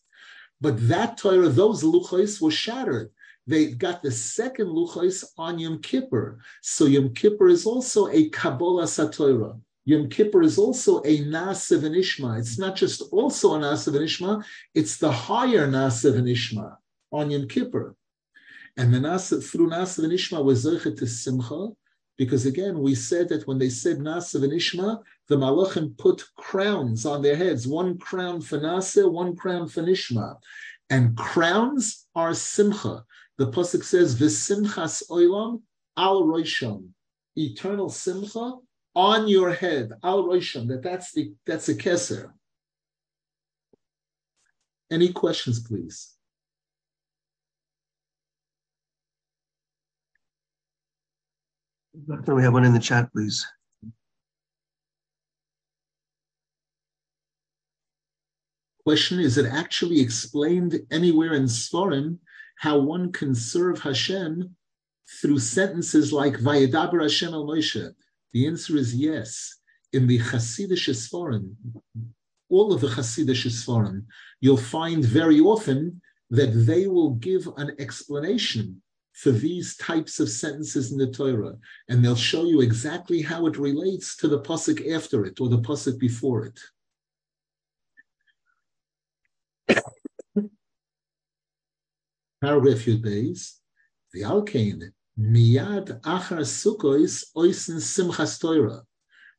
But 0.61 0.89
that 0.89 1.19
Torah, 1.19 1.49
those 1.49 1.83
luchos 1.83 2.41
were 2.41 2.51
shattered. 2.51 3.11
They 3.47 3.73
got 3.73 4.03
the 4.03 4.11
second 4.11 4.69
luchos 4.69 5.25
on 5.37 5.59
Yom 5.59 5.81
Kippur. 5.81 6.39
So 6.63 6.87
Yom 6.87 7.13
Kippur 7.13 7.49
is 7.49 7.67
also 7.67 8.09
a 8.09 8.29
Kabbalah 8.31 8.85
Satorah. 8.85 9.61
Yom 9.87 10.09
Kippur 10.09 10.43
is 10.43 10.59
also 10.59 10.99
a 11.03 11.25
Nasiv 11.25 11.85
and 11.85 11.95
Ishma. 11.95 12.39
It's 12.41 12.59
not 12.59 12.75
just 12.75 13.03
also 13.13 13.55
a 13.55 13.59
Nasiv 13.59 13.95
and 13.95 14.05
Ishma, 14.05 14.45
it's 14.75 14.97
the 14.97 15.11
higher 15.11 15.69
Nasiv 15.69 16.17
and 16.17 16.27
Ishma 16.27 16.77
on 17.13 17.31
Yom 17.31 17.47
Kippur. 17.47 17.95
And 18.77 18.93
the 18.93 18.99
Nasiv, 18.99 19.49
through 19.49 19.71
Nasiv 19.71 20.03
and 20.03 20.13
Ishma 20.13 20.45
was 20.45 20.67
Zerchet 20.67 20.99
to 20.99 21.07
Simcha, 21.07 21.69
because 22.19 22.47
again, 22.47 22.81
we 22.81 22.97
said 22.97 23.29
that 23.29 23.47
when 23.47 23.59
they 23.59 23.69
said 23.69 23.99
Nasa 23.99 24.43
and 24.43 24.53
Ishma, 24.53 25.03
the 25.29 25.37
Malachim 25.37 25.97
put 25.97 26.25
crowns 26.37 27.07
on 27.07 27.23
their 27.23 27.37
heads, 27.37 27.69
one 27.69 27.97
crown 27.97 28.41
for 28.41 28.59
Nasa, 28.59 29.11
one 29.11 29.37
crown 29.37 29.69
for 29.69 29.83
Nishma. 29.83 30.37
And 30.91 31.17
crowns 31.17 32.07
are 32.17 32.35
Simcha. 32.35 33.05
The 33.39 33.53
Pasuk 33.53 33.85
says, 33.85 34.19
V'simchas 34.19 35.09
oilam 35.11 35.63
al 35.97 36.25
roisham. 36.25 36.89
Eternal 37.37 37.91
Simcha 37.91 38.55
on 38.97 39.29
your 39.29 39.53
head, 39.53 39.93
al 40.03 40.25
roisham. 40.25 40.67
That 40.69 40.83
that's 40.83 41.13
the 41.13 41.33
that's 41.47 41.69
a 41.69 41.75
keser. 41.75 42.33
Any 44.91 45.13
questions, 45.13 45.61
please? 45.61 46.15
Can 52.25 52.35
we 52.35 52.43
have 52.43 52.53
one 52.53 52.65
in 52.65 52.73
the 52.73 52.79
chat, 52.79 53.11
please? 53.13 53.47
Question 58.85 59.19
Is 59.19 59.37
it 59.37 59.47
actually 59.47 60.01
explained 60.01 60.79
anywhere 60.91 61.35
in 61.35 61.45
Sfarim 61.45 62.19
how 62.59 62.79
one 62.79 63.13
can 63.13 63.35
serve 63.35 63.81
Hashem 63.81 64.55
through 65.21 65.39
sentences 65.41 66.13
like 66.13 66.35
Vayadaber 66.35 67.03
Hashem 67.03 67.35
el 67.35 67.47
Moshe? 67.47 67.93
The 68.37 68.47
answer 68.47 68.77
is 68.77 68.95
yes. 68.95 69.61
In 69.95 70.07
the 70.07 70.19
Hasidic 70.19 70.85
Sfarim, 70.95 71.55
all 72.51 72.71
of 72.71 72.83
the 72.83 72.89
Hasidic 72.89 73.47
Sfarim, 73.47 74.05
you'll 74.43 74.59
find 74.59 75.03
very 75.03 75.41
often 75.41 76.03
that 76.29 76.53
they 76.67 76.87
will 76.87 77.13
give 77.15 77.49
an 77.57 77.75
explanation 77.79 78.83
for 79.15 79.31
these 79.31 79.75
types 79.79 80.21
of 80.21 80.29
sentences 80.29 80.93
in 80.93 80.99
the 80.99 81.07
Torah, 81.07 81.57
and 81.89 82.05
they'll 82.05 82.15
show 82.15 82.45
you 82.45 82.61
exactly 82.61 83.23
how 83.23 83.47
it 83.47 83.57
relates 83.57 84.15
to 84.19 84.29
the 84.29 84.43
pasuk 84.43 84.87
after 84.95 85.25
it 85.25 85.41
or 85.41 85.49
the 85.49 85.63
pasuk 85.63 85.99
before 85.99 86.45
it. 86.45 86.61
Paragraph 92.43 92.85
Yud 92.85 93.03
Beis, 93.03 93.61
the 94.13 94.21
Alkane, 94.21 94.93
Miyad 95.19 95.99
Achar 96.03 96.41
Sukkos 96.41 97.25
Oisen 97.35 97.81
Simchas 97.81 98.39
Torah. 98.39 98.83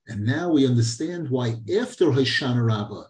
And 0.08 0.26
now 0.26 0.50
we 0.50 0.66
understand 0.66 1.30
why 1.30 1.58
after 1.80 2.06
Hoshana 2.06 2.66
Rabbah, 2.66 3.04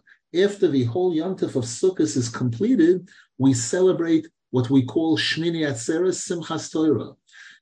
after 0.44 0.68
the 0.68 0.84
whole 0.84 1.14
Yontif 1.14 1.56
of 1.56 1.64
Sukkot 1.64 2.14
is 2.14 2.28
completed, 2.28 3.08
we 3.38 3.54
celebrate 3.54 4.28
what 4.50 4.68
we 4.68 4.84
call 4.84 5.16
Shmini 5.16 5.66
Atzeres 5.66 6.20
Simchas 6.28 6.70
Torah. 6.70 7.14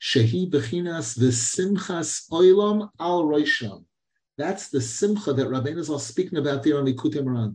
Shehi 0.02 0.50
Bechinas 0.50 1.16
Simchas 1.16 2.28
Oilam 2.32 2.90
Al 2.98 3.26
Roisham. 3.26 3.84
That's 4.36 4.70
the 4.70 4.80
Simcha 4.80 5.32
that 5.32 5.46
Rabbeinu 5.46 5.78
is 5.78 6.02
speaking 6.04 6.38
about 6.38 6.64
there 6.64 6.78
on 6.78 6.86
Likutei 6.86 7.22
Moharan. 7.22 7.54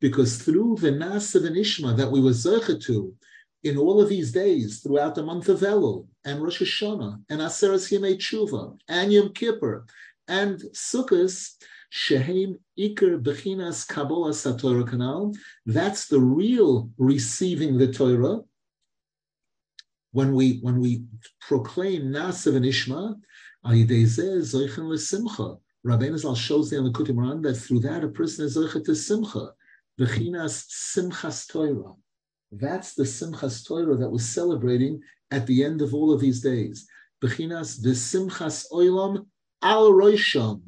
Because 0.00 0.42
through 0.42 0.76
the 0.80 0.90
Nasa 0.90 1.46
and 1.46 1.98
that 1.98 2.10
we 2.10 2.20
were 2.20 2.30
Zercha 2.30 2.84
to 2.86 3.14
in 3.62 3.76
all 3.76 4.00
of 4.00 4.08
these 4.08 4.32
days 4.32 4.80
throughout 4.80 5.14
the 5.14 5.22
month 5.22 5.48
of 5.48 5.60
Elul 5.60 6.06
and 6.24 6.42
Rosh 6.42 6.62
Hashanah 6.62 7.22
and 7.28 7.40
Aseres 7.40 7.90
Yemei 7.90 8.16
Tshuva 8.16 8.76
and 8.88 9.12
Yom 9.12 9.32
Kippur 9.32 9.86
and 10.28 10.60
Sukkot, 10.72 11.54
Shehem 11.90 12.58
Iker 12.78 13.22
Bechinas 13.22 13.86
Kabbalah 13.86 14.30
Satorah 14.30 14.88
Kanal. 14.88 15.34
That's 15.64 16.08
the 16.08 16.20
real 16.20 16.90
receiving 16.98 17.78
the 17.78 17.92
Torah. 17.92 18.40
When 20.12 20.34
we 20.34 20.58
when 20.62 20.80
we 20.80 21.04
proclaim 21.40 22.04
Nasav 22.04 22.56
and 22.56 22.64
Ishma, 22.64 23.16
Rabbeinu 25.86 26.18
Zal 26.18 26.34
shows 26.34 26.70
the 26.70 26.76
Moharan 26.76 27.42
that 27.42 27.54
through 27.54 27.80
that 27.80 28.04
a 28.04 28.08
person 28.08 28.44
is 28.44 28.56
Zoichet 28.56 28.84
to 28.84 28.94
Simcha, 28.94 29.52
Bechinas 30.00 30.66
Simchas 30.68 31.46
Torah. 31.48 31.94
That's 32.52 32.94
the 32.94 33.04
Simchas 33.04 33.66
Torah 33.66 33.96
that 33.96 34.10
we're 34.10 34.18
celebrating 34.18 35.00
at 35.30 35.46
the 35.46 35.64
end 35.64 35.82
of 35.82 35.94
all 35.94 36.12
of 36.12 36.20
these 36.20 36.40
days. 36.40 36.86
Bechinas 37.22 37.82
the 37.82 37.90
Simchas 37.90 38.66
Oilam 38.72 39.26
Al 39.62 39.90
Roisham. 39.92 40.62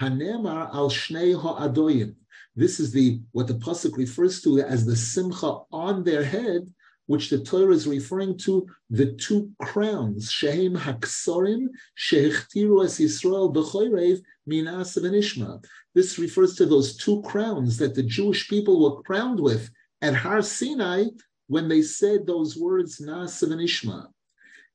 Hanemar 0.00 0.72
al 0.72 0.90
Shnei 0.90 1.34
Ha'adoyim. 1.40 2.14
This 2.54 2.80
is 2.80 2.92
the 2.92 3.20
what 3.32 3.46
the 3.46 3.54
pasuk 3.54 3.96
refers 3.96 4.40
to 4.42 4.60
as 4.60 4.84
the 4.84 4.96
simcha 4.96 5.58
on 5.70 6.02
their 6.02 6.24
head, 6.24 6.72
which 7.06 7.30
the 7.30 7.38
Torah 7.38 7.72
is 7.72 7.86
referring 7.86 8.36
to 8.38 8.66
the 8.90 9.12
two 9.12 9.50
crowns, 9.62 10.30
Shehem 10.30 10.74
Haksorim, 10.74 11.68
Shehichtiru 11.96 12.84
es 12.84 12.98
Yisrael 12.98 13.54
b'choirev 13.54 14.20
minas 14.46 14.96
v'nishma. 14.96 15.64
This 15.94 16.18
refers 16.18 16.56
to 16.56 16.66
those 16.66 16.96
two 16.96 17.22
crowns 17.22 17.76
that 17.78 17.94
the 17.94 18.02
Jewish 18.02 18.48
people 18.48 18.82
were 18.82 19.02
crowned 19.02 19.40
with 19.40 19.70
at 20.00 20.14
Har 20.14 20.42
Sinai 20.42 21.04
when 21.46 21.68
they 21.68 21.82
said 21.82 22.26
those 22.26 22.56
words 22.56 23.00
Nas 23.00 23.40
v'nishma. 23.40 24.08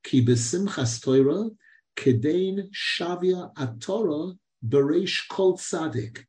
Ki 0.03 0.25
b'simchas 0.25 1.01
Torah, 1.03 1.49
kedein 1.95 2.69
shavia 2.71 3.53
atorah 3.55 4.37
Bereish 4.67 5.27
Kol 5.29 5.57
Tzadik, 5.57 6.25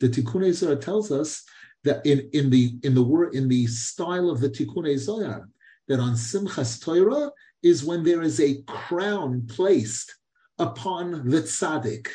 The 0.00 0.08
Tikkun 0.08 0.52
Zohar 0.52 0.76
tells 0.76 1.12
us 1.12 1.44
that 1.84 2.04
in, 2.06 2.30
in 2.32 2.48
the 2.48 2.78
in 2.82 2.94
the 2.94 3.02
word 3.02 3.34
in 3.34 3.48
the 3.48 3.66
style 3.66 4.30
of 4.30 4.40
the 4.40 4.48
Tikkun 4.48 4.96
Zohar, 4.98 5.48
that 5.88 6.00
on 6.00 6.14
Simchas 6.14 6.82
Torah 6.82 7.30
is 7.62 7.84
when 7.84 8.02
there 8.02 8.22
is 8.22 8.40
a 8.40 8.62
crown 8.62 9.46
placed 9.46 10.14
upon 10.58 11.28
the 11.28 11.42
tzaddik. 11.42 12.08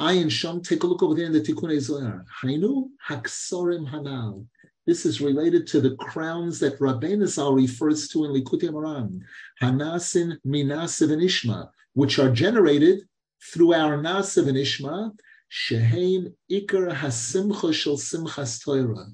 Ayin 0.00 0.30
Sham, 0.30 0.62
take 0.62 0.82
a 0.84 0.86
look 0.86 1.02
over 1.02 1.14
there 1.14 1.26
in 1.26 1.32
the 1.32 1.40
Tikkun 1.40 1.78
Zohar. 1.80 2.24
Hainu 2.42 2.88
Haksorim 3.08 3.90
Hanal. 3.90 4.46
This 4.86 5.04
is 5.04 5.20
related 5.20 5.66
to 5.68 5.80
the 5.80 5.96
crowns 5.96 6.60
that 6.60 6.78
Rabbeinu 6.78 7.26
Zal 7.26 7.52
refers 7.54 8.08
to 8.08 8.24
in 8.24 8.30
Likutei 8.30 8.70
Moharan. 8.70 9.20
Hanasin 9.60 10.38
Minasim 10.46 11.12
and 11.12 11.22
Ishma 11.22 11.68
which 11.98 12.20
are 12.20 12.30
generated 12.30 13.00
through 13.52 13.74
our 13.74 13.98
Nasav 13.98 14.46
and 14.46 14.56
Ishma, 14.56 15.12
Sheheim 15.50 16.32
Ikar 16.48 16.94
Hasimcha 16.94 17.74
Shel 17.74 17.96
Simchas 17.96 18.64
Torah. 18.64 19.06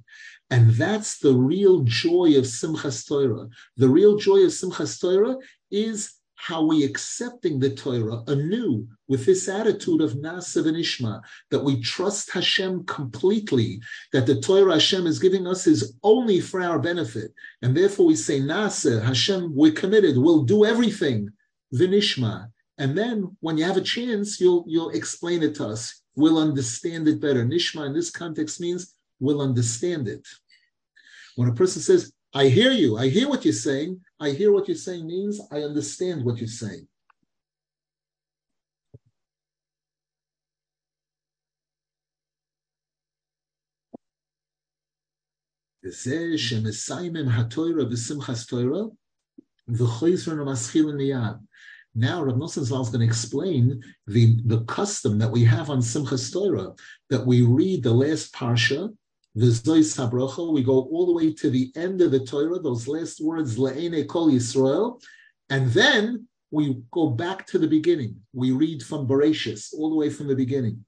And 0.50 0.72
that's 0.72 1.18
the 1.18 1.32
real 1.32 1.80
joy 1.84 2.36
of 2.36 2.44
Simchas 2.44 3.08
Torah. 3.08 3.48
The 3.78 3.88
real 3.88 4.18
joy 4.18 4.40
of 4.40 4.50
Simchas 4.50 5.00
Torah 5.00 5.36
is 5.70 6.12
how 6.36 6.64
we 6.64 6.84
accepting 6.84 7.58
the 7.58 7.74
Torah 7.74 8.22
anew 8.26 8.86
with 9.08 9.24
this 9.24 9.48
attitude 9.48 10.00
of 10.00 10.14
Nasav 10.14 10.66
and 10.66 10.76
Ishma, 10.76 11.22
that 11.50 11.62
we 11.62 11.80
trust 11.80 12.30
Hashem 12.32 12.84
completely, 12.84 13.80
that 14.12 14.26
the 14.26 14.40
Torah 14.40 14.74
Hashem 14.74 15.06
is 15.06 15.18
giving 15.18 15.46
us 15.46 15.66
is 15.66 15.96
only 16.02 16.40
for 16.40 16.60
our 16.60 16.78
benefit. 16.78 17.32
And 17.62 17.76
therefore 17.76 18.06
we 18.06 18.16
say, 18.16 18.40
Nasa, 18.40 19.02
Hashem, 19.02 19.54
we're 19.54 19.72
committed, 19.72 20.18
we'll 20.18 20.42
do 20.42 20.64
everything, 20.64 21.30
Vinishma, 21.74 22.48
and 22.78 22.96
then 22.98 23.36
when 23.40 23.56
you 23.56 23.64
have 23.64 23.76
a 23.76 23.80
chance, 23.80 24.40
you'll 24.40 24.64
you'll 24.66 24.90
explain 24.90 25.42
it 25.42 25.54
to 25.56 25.66
us. 25.66 26.02
We'll 26.16 26.38
understand 26.38 27.06
it 27.08 27.20
better. 27.20 27.44
Nishma 27.44 27.86
in 27.86 27.94
this 27.94 28.10
context 28.10 28.60
means 28.60 28.94
we'll 29.20 29.40
understand 29.40 30.08
it. 30.08 30.26
When 31.36 31.48
a 31.48 31.54
person 31.54 31.82
says, 31.82 32.12
I 32.36 32.48
hear 32.48 32.72
you, 32.72 32.98
I 32.98 33.08
hear 33.08 33.28
what 33.28 33.44
you're 33.44 33.54
saying, 33.54 34.00
I 34.18 34.30
hear 34.30 34.50
what 34.50 34.66
you're 34.66 34.76
saying 34.76 35.06
means 35.06 35.40
I 35.52 35.62
understand 35.62 36.24
what 36.24 36.38
you're 36.38 36.48
saying. 36.48 36.88
Now 51.96 52.24
Rav 52.24 52.34
Nosson 52.34 52.64
Zal 52.64 52.82
is 52.82 52.88
going 52.88 53.00
to 53.00 53.06
explain 53.06 53.80
the, 54.08 54.40
the 54.46 54.64
custom 54.64 55.18
that 55.18 55.30
we 55.30 55.44
have 55.44 55.70
on 55.70 55.78
Simchas 55.78 56.32
Torah, 56.32 56.72
that 57.10 57.24
we 57.24 57.42
read 57.42 57.84
the 57.84 57.92
last 57.92 58.34
parsha, 58.34 58.92
we 59.36 60.62
go 60.62 60.78
all 60.92 61.06
the 61.06 61.12
way 61.12 61.32
to 61.32 61.50
the 61.50 61.72
end 61.76 62.00
of 62.00 62.12
the 62.12 62.24
Torah, 62.24 62.60
those 62.60 62.86
last 62.86 63.20
words, 63.20 63.58
Le'ene 63.58 64.06
Kol 64.06 64.30
Yisrael, 64.30 65.02
and 65.50 65.70
then 65.70 66.28
we 66.50 66.80
go 66.92 67.10
back 67.10 67.46
to 67.48 67.58
the 67.58 67.66
beginning. 67.66 68.16
We 68.32 68.52
read 68.52 68.82
from 68.82 69.08
Bereshis, 69.08 69.74
all 69.76 69.90
the 69.90 69.96
way 69.96 70.08
from 70.08 70.28
the 70.28 70.36
beginning. 70.36 70.84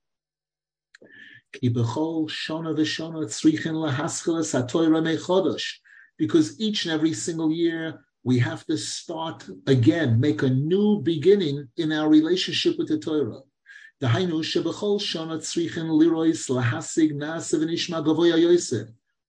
Because 6.19 6.61
each 6.61 6.85
and 6.85 6.95
every 6.95 7.15
single 7.15 7.51
year 7.51 8.01
we 8.23 8.39
have 8.39 8.65
to 8.67 8.77
start 8.77 9.49
again, 9.67 10.21
make 10.21 10.43
a 10.43 10.51
new 10.51 11.01
beginning 11.01 11.69
in 11.77 11.93
our 11.93 12.09
relationship 12.09 12.79
with 12.79 12.89
the 12.89 12.99
Torah. 12.99 13.41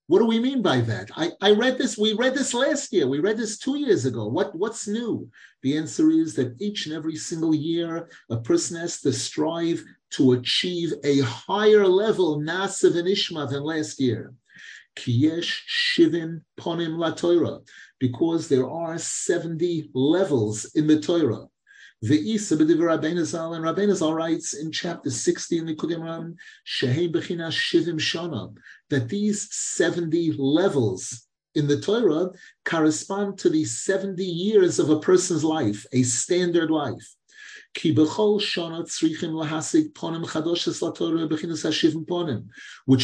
What 0.10 0.20
do 0.20 0.26
we 0.26 0.40
mean 0.40 0.62
by 0.62 0.82
that? 0.82 1.10
I, 1.16 1.32
I 1.42 1.52
read 1.52 1.78
this, 1.78 1.98
we 1.98 2.14
read 2.14 2.34
this 2.34 2.54
last 2.54 2.92
year, 2.92 3.08
we 3.08 3.20
read 3.20 3.38
this 3.38 3.58
two 3.58 3.78
years 3.78 4.06
ago. 4.06 4.28
What, 4.28 4.54
what's 4.56 4.88
new? 4.88 5.30
The 5.64 5.78
answer 5.78 6.10
is 6.12 6.34
that 6.36 6.56
each 6.62 6.86
and 6.86 6.96
every 6.96 7.16
single 7.16 7.56
year, 7.56 8.10
a 8.30 8.38
person 8.38 8.78
has 8.78 9.00
to 9.02 9.14
strive 9.14 9.84
to 10.12 10.34
achieve 10.34 10.94
a 11.04 11.20
higher 11.20 11.88
level 11.88 12.40
nasa 12.40 12.98
and 12.98 13.08
ishma 13.08 13.50
than 13.50 13.64
last 13.64 14.02
year. 14.02 14.34
Kiyesh 14.98 15.60
shivim 15.70 16.42
ponim 16.60 16.98
la 16.98 17.12
Torah 17.12 17.60
because 18.00 18.50
there 18.50 18.70
are 18.70 18.98
70 18.98 19.92
levels 19.94 20.66
in 20.76 20.88
the 20.88 21.00
Torah. 21.00 21.48
The 22.04 22.32
Isa 22.32 22.56
Rabbeinu 22.56 23.26
Zal 23.26 23.56
and 23.56 23.66
Rabbeinu 23.66 23.96
Zal 23.96 24.14
writes 24.14 24.54
in 24.54 24.72
chapter 24.72 25.10
60 25.10 25.58
in 25.58 25.66
the 25.66 25.76
Kudimram, 25.76 26.36
Shehei 26.64 27.12
Bechina 27.12 27.48
Shivim 27.48 27.96
Shana, 27.96 28.56
that 28.92 29.10
these 29.10 29.48
70 29.52 30.34
levels 30.38 31.28
in 31.56 31.66
the 31.66 31.82
Torah 31.82 32.30
correspond 32.66 33.40
to 33.40 33.50
the 33.50 33.66
70 33.66 34.24
years 34.24 34.78
of 34.78 34.92
a 34.92 35.00
person's 35.00 35.44
life, 35.44 35.88
a 35.92 36.04
standard 36.04 36.70
life. 36.70 37.16
Which 37.74 37.92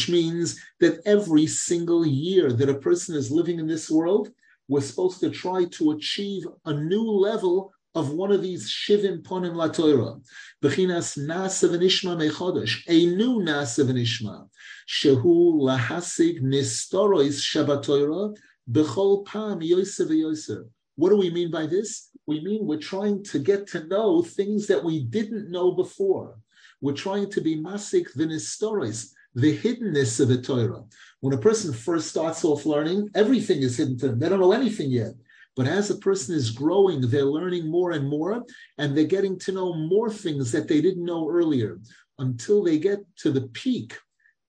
means 0.08 0.60
that 0.78 1.00
every 1.04 1.46
single 1.48 2.06
year 2.06 2.52
that 2.52 2.68
a 2.68 2.74
person 2.78 3.16
is 3.16 3.30
living 3.32 3.58
in 3.58 3.66
this 3.66 3.90
world, 3.90 4.30
we're 4.68 4.80
supposed 4.80 5.18
to 5.20 5.30
try 5.30 5.64
to 5.64 5.90
achieve 5.90 6.46
a 6.64 6.74
new 6.74 7.02
level 7.02 7.72
of 7.94 8.10
one 8.10 8.32
of 8.32 8.42
these 8.42 8.70
shivim 8.70 9.22
ponim 9.22 9.54
latorah, 9.54 10.20
b'chinas 10.62 11.16
nasa 11.18 11.68
v'nishma 11.68 12.16
mechodesh, 12.16 12.82
a 12.88 13.06
new 13.14 13.40
nasa 13.40 13.84
v'nishma, 13.84 14.48
shehu 14.88 15.54
lahasig 15.60 16.42
nistorois 16.42 17.38
shabatoira 17.40 18.36
b'chol 18.70 19.24
pam 19.24 19.60
yosef 19.60 20.08
v'yosef. 20.08 20.64
What 20.96 21.10
do 21.10 21.16
we 21.16 21.30
mean 21.30 21.50
by 21.50 21.66
this? 21.66 22.10
We 22.26 22.40
mean 22.40 22.66
we're 22.66 22.78
trying 22.78 23.22
to 23.24 23.38
get 23.38 23.66
to 23.68 23.86
know 23.86 24.22
things 24.22 24.66
that 24.68 24.82
we 24.82 25.04
didn't 25.04 25.50
know 25.50 25.72
before. 25.72 26.38
We're 26.80 26.94
trying 26.94 27.30
to 27.30 27.40
be 27.40 27.56
masik 27.56 28.12
v'nistoris, 28.16 29.12
the 29.34 29.56
hiddenness 29.56 30.20
of 30.20 30.28
the 30.28 30.40
Torah. 30.40 30.84
When 31.20 31.34
a 31.34 31.38
person 31.38 31.72
first 31.72 32.08
starts 32.08 32.44
off 32.44 32.66
learning, 32.66 33.10
everything 33.14 33.62
is 33.62 33.76
hidden 33.76 33.98
to 33.98 34.08
them. 34.08 34.18
They 34.18 34.28
don't 34.28 34.40
know 34.40 34.52
anything 34.52 34.90
yet. 34.90 35.14
But 35.56 35.68
as 35.68 35.90
a 35.90 35.96
person 35.96 36.34
is 36.34 36.50
growing, 36.50 37.00
they're 37.00 37.24
learning 37.24 37.70
more 37.70 37.92
and 37.92 38.08
more, 38.08 38.44
and 38.78 38.96
they're 38.96 39.04
getting 39.04 39.38
to 39.40 39.52
know 39.52 39.74
more 39.74 40.10
things 40.10 40.50
that 40.52 40.66
they 40.66 40.80
didn't 40.80 41.04
know 41.04 41.28
earlier 41.30 41.78
until 42.18 42.62
they 42.62 42.78
get 42.78 42.98
to 43.18 43.30
the 43.30 43.48
peak. 43.48 43.96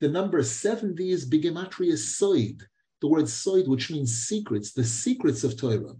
The 0.01 0.09
number 0.09 0.41
70 0.41 1.11
is 1.11 1.29
Bigematria 1.29 1.93
Soid, 1.93 2.61
the 3.01 3.07
word 3.07 3.25
Soid, 3.25 3.67
which 3.67 3.91
means 3.91 4.25
secrets, 4.27 4.73
the 4.73 4.83
secrets 4.83 5.43
of 5.43 5.57
Torah. 5.57 5.95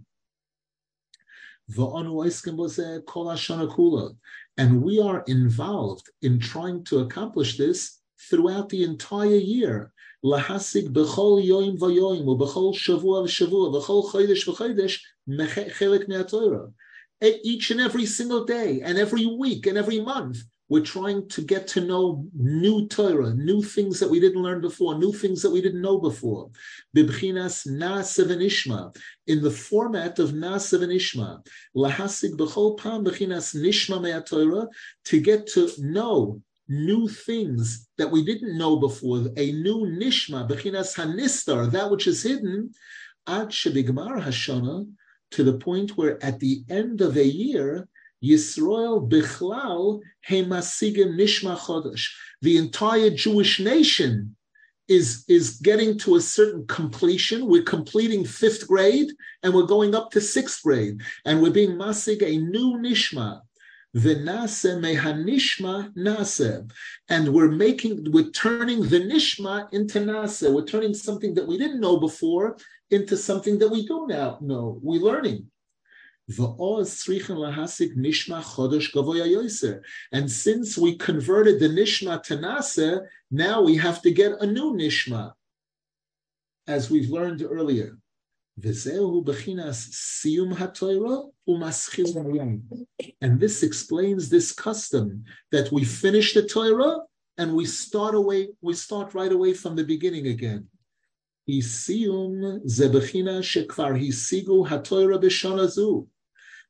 And 4.58 4.82
we 4.82 5.00
are 5.00 5.24
involved 5.26 6.10
in 6.22 6.38
trying 6.38 6.84
to 6.84 7.00
accomplish 7.00 7.56
this 7.58 8.00
throughout 8.30 8.68
the 8.68 8.84
entire 8.84 9.26
year. 9.36 9.92
להשיג 10.25 10.89
בכל 10.89 11.39
יום 11.43 11.75
ויום 11.79 12.27
ובכל 12.27 12.71
שבוע 12.73 13.21
ושבוע 13.21 13.69
ובכל 13.69 14.01
חודש 14.01 14.47
וחודש 14.47 15.05
חלק 15.69 16.09
מהתורה. 16.09 16.59
Each 17.23 17.69
and 17.69 17.79
every 17.79 18.05
single 18.05 18.45
day 18.45 18.81
and 18.81 18.97
every 18.97 19.25
week 19.25 19.67
and 19.67 19.77
every 19.77 19.99
month, 19.99 20.37
we're 20.71 20.93
trying 20.97 21.27
to 21.27 21.41
get 21.41 21.67
to 21.67 21.81
know 21.81 22.25
new 22.33 22.87
Torah, 22.87 23.33
new 23.33 23.61
things 23.61 23.99
that 23.99 24.09
we 24.09 24.21
didn't 24.21 24.41
learn 24.41 24.61
before, 24.61 24.97
new 24.97 25.11
things 25.11 25.41
that 25.41 25.51
we 25.51 25.61
didn't 25.61 25.81
know 25.81 25.97
before. 25.99 26.49
Bibchinas 26.95 27.67
Na'asev 27.67 28.29
Ishma, 28.51 28.95
in 29.27 29.43
the 29.43 29.51
format 29.51 30.17
of 30.17 30.31
Na'asev 30.31 30.81
Ishma. 30.99 31.45
Lahasig 31.75 32.37
b'chol 32.37 32.77
pam 32.79 33.03
b'chinas 33.03 33.53
Nishma 33.53 34.25
Torah, 34.25 34.67
to 35.03 35.19
get 35.19 35.45
to 35.47 35.69
know 35.79 36.41
new 36.68 37.08
things 37.08 37.88
that 37.98 38.10
we 38.10 38.24
didn't 38.24 38.58
know 38.58 38.76
before, 38.76 39.18
a 39.36 39.52
new 39.52 39.86
nishma, 39.86 40.48
bechinas 40.48 40.96
hanistar, 40.96 41.70
that 41.70 41.90
which 41.90 42.06
is 42.06 42.22
hidden, 42.22 42.72
ad 43.26 43.48
shebigmar 43.48 44.20
hashana, 44.22 44.86
to 45.32 45.44
the 45.44 45.58
point 45.58 45.96
where 45.96 46.22
at 46.24 46.40
the 46.40 46.62
end 46.68 47.00
of 47.00 47.16
a 47.16 47.26
year, 47.26 47.88
Yisrael 48.24 49.08
bichlal 49.08 50.00
hemasigim 50.28 51.16
nishma 51.16 51.56
chodesh. 51.58 52.08
The 52.42 52.56
entire 52.56 53.10
Jewish 53.10 53.60
nation 53.60 54.36
is, 54.88 55.24
is 55.28 55.58
getting 55.60 55.98
to 55.98 56.16
a 56.16 56.20
certain 56.20 56.66
completion. 56.66 57.46
We're 57.46 57.62
completing 57.62 58.24
fifth 58.24 58.68
grade 58.68 59.10
and 59.42 59.52
we're 59.52 59.64
going 59.64 59.94
up 59.94 60.10
to 60.12 60.20
sixth 60.20 60.62
grade. 60.62 61.00
And 61.24 61.42
we're 61.42 61.50
being 61.50 61.72
masig 61.72 62.22
a 62.22 62.38
new 62.38 62.78
nishma, 62.78 63.40
V'nase 63.96 64.78
mehanishma 64.78 65.94
nase. 65.94 66.70
And 67.08 67.32
we're 67.32 67.50
making, 67.50 68.12
we're 68.12 68.30
turning 68.30 68.82
the 68.82 69.00
nishma 69.00 69.72
into 69.72 70.00
nase. 70.00 70.52
We're 70.52 70.66
turning 70.66 70.92
something 70.92 71.32
that 71.34 71.46
we 71.46 71.56
didn't 71.56 71.80
know 71.80 71.96
before 71.96 72.58
into 72.90 73.16
something 73.16 73.58
that 73.58 73.70
we 73.70 73.86
do 73.86 74.06
now 74.06 74.36
know. 74.42 74.78
We're 74.82 75.00
learning. 75.00 75.50
And 76.28 76.38
since 76.38 77.06
we 80.76 80.96
converted 80.96 81.60
the 81.60 81.68
nishma 81.68 82.20
to 82.24 82.36
nase, 82.36 83.06
now 83.30 83.62
we 83.62 83.76
have 83.76 84.02
to 84.02 84.10
get 84.10 84.32
a 84.40 84.46
new 84.46 84.74
nishma, 84.74 85.34
as 86.66 86.90
we've 86.90 87.10
learned 87.10 87.42
earlier. 87.42 87.96
And 93.20 93.40
this 93.40 93.62
explains 93.62 94.28
this 94.28 94.52
custom 94.52 95.24
that 95.52 95.70
we 95.70 95.84
finish 95.84 96.32
the 96.32 96.46
Torah 96.46 97.00
and 97.36 97.54
we 97.54 97.66
start 97.66 98.14
away, 98.14 98.48
we 98.62 98.72
start 98.74 99.12
right 99.12 99.30
away 99.30 99.52
from 99.52 99.76
the 99.76 99.84
beginning 99.84 100.28
again. 100.28 100.66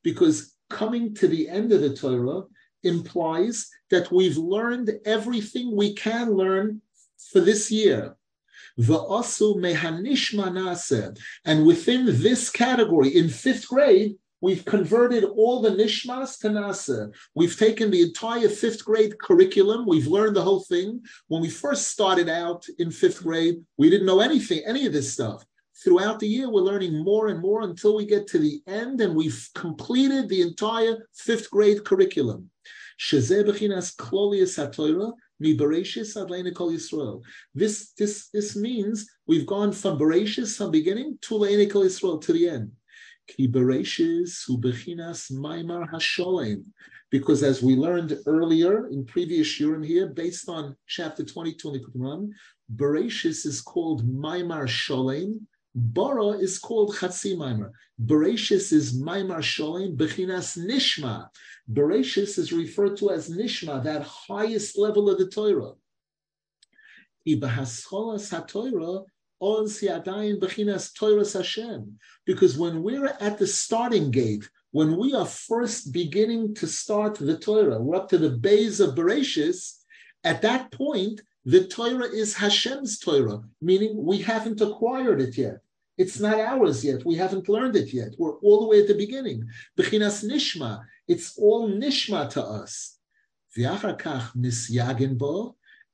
Because 0.03 0.53
coming 0.69 1.15
to 1.15 1.27
the 1.27 1.49
end 1.49 1.71
of 1.71 1.81
the 1.81 1.95
Torah 1.95 2.43
implies 2.83 3.69
that 3.89 4.11
we've 4.11 4.37
learned 4.37 4.91
everything 5.05 5.75
we 5.75 5.93
can 5.93 6.33
learn 6.33 6.81
for 7.31 7.39
this 7.39 7.71
year. 7.71 8.15
V'asu 8.79 9.55
mehanishma 9.55 10.51
naseh. 10.51 11.17
And 11.45 11.65
within 11.65 12.05
this 12.05 12.49
category, 12.49 13.09
in 13.09 13.29
fifth 13.29 13.67
grade, 13.67 14.15
we've 14.39 14.65
converted 14.65 15.23
all 15.23 15.61
the 15.61 15.71
nishmas 15.71 16.39
to 16.41 16.49
nasa. 16.49 17.11
We've 17.33 17.57
taken 17.57 17.89
the 17.89 18.03
entire 18.03 18.49
fifth 18.49 18.85
grade 18.85 19.19
curriculum. 19.19 19.85
We've 19.87 20.07
learned 20.07 20.35
the 20.35 20.43
whole 20.43 20.61
thing. 20.61 21.01
When 21.27 21.41
we 21.41 21.49
first 21.49 21.87
started 21.87 22.29
out 22.29 22.65
in 22.77 22.91
fifth 22.91 23.23
grade, 23.23 23.63
we 23.77 23.89
didn't 23.89 24.05
know 24.05 24.19
anything, 24.19 24.61
any 24.65 24.85
of 24.85 24.93
this 24.93 25.11
stuff. 25.11 25.43
Throughout 25.83 26.19
the 26.19 26.27
year, 26.27 26.49
we're 26.49 26.61
learning 26.61 27.03
more 27.03 27.27
and 27.27 27.39
more 27.39 27.61
until 27.61 27.95
we 27.95 28.05
get 28.05 28.27
to 28.27 28.39
the 28.39 28.61
end 28.67 28.99
and 28.99 29.15
we've 29.15 29.47
completed 29.53 30.27
the 30.27 30.41
entire 30.41 31.07
fifth 31.13 31.51
grade 31.51 31.85
curriculum. 31.85 32.49
Shezeh 32.99 33.43
b'chinas 33.43 33.95
klolius 33.95 34.57
Yisrael. 36.71 37.21
This, 37.53 37.91
this, 37.97 38.29
this 38.33 38.55
means 38.55 39.07
we've 39.27 39.45
gone 39.45 39.71
from 39.71 39.99
Bereshis, 39.99 40.57
from 40.57 40.71
beginning, 40.71 41.17
to 41.21 41.35
Leinikol 41.35 41.85
Yisrael, 41.85 42.21
to 42.21 42.33
the 42.33 42.49
end. 42.49 42.71
Ki 43.27 43.47
Bereshis 43.47 44.45
hu 44.47 44.57
bechinas 44.57 45.31
maimar 45.31 45.89
hasholem. 45.89 46.63
Because 47.09 47.41
as 47.41 47.63
we 47.63 47.75
learned 47.75 48.17
earlier 48.25 48.87
in 48.87 49.05
previous 49.05 49.47
shurim 49.47 49.85
here, 49.85 50.07
based 50.07 50.49
on 50.49 50.75
chapter 50.87 51.23
22 51.23 51.67
in 51.69 51.73
the 51.73 51.79
Moharan, 51.97 52.31
Bereshis 52.75 53.45
is 53.45 53.61
called 53.61 54.05
Maimar 54.05 54.67
Sholem, 54.67 55.39
Bara 55.75 56.29
is 56.29 56.59
called 56.59 56.95
Chatzi 56.95 57.35
Maimar. 57.35 57.71
Bereshis 58.03 58.71
is 58.73 58.99
Maimar 58.99 59.39
Sholem, 59.39 59.95
Bechinas 59.95 60.57
Nishma. 60.57 61.29
Bereshis 61.71 62.37
is 62.37 62.51
referred 62.53 62.97
to 62.97 63.11
as 63.11 63.29
Nishma, 63.29 63.83
that 63.83 64.03
highest 64.03 64.77
level 64.77 65.09
of 65.09 65.17
the 65.17 65.27
Torah. 65.27 65.73
Because 72.25 72.57
when 72.57 72.83
we're 72.83 73.17
at 73.19 73.37
the 73.37 73.47
starting 73.47 74.11
gate, 74.11 74.49
when 74.71 74.97
we 74.97 75.13
are 75.13 75.25
first 75.25 75.91
beginning 75.91 76.55
to 76.55 76.67
start 76.67 77.15
the 77.15 77.37
Torah, 77.37 77.79
we're 77.79 77.95
up 77.95 78.09
to 78.09 78.17
the 78.17 78.29
base 78.29 78.79
of 78.79 78.95
Bereshis, 78.95 79.83
at 80.23 80.41
that 80.41 80.71
point, 80.71 81.21
the 81.47 81.65
Torah 81.65 82.09
is 82.09 82.33
Hashem's 82.33 82.99
Torah, 82.99 83.41
meaning 83.61 84.03
we 84.03 84.17
haven't 84.17 84.59
acquired 84.59 85.21
it 85.21 85.37
yet. 85.37 85.59
It's 85.97 86.19
not 86.19 86.41
ours 86.41 86.83
yet. 86.83 87.05
We 87.05 87.15
haven't 87.15 87.47
learned 87.47 87.77
it 87.77 87.93
yet. 87.93 88.09
We're 88.17 88.37
all 88.39 88.59
the 88.59 88.67
way 88.67 88.81
at 88.81 88.89
the 88.89 88.93
beginning. 89.05 89.47
Bechinas 89.77 90.25
nishma. 90.29 90.83
It's 91.07 91.37
all 91.37 91.69
nishma 91.69 92.29
to 92.31 92.43
us. 92.43 92.97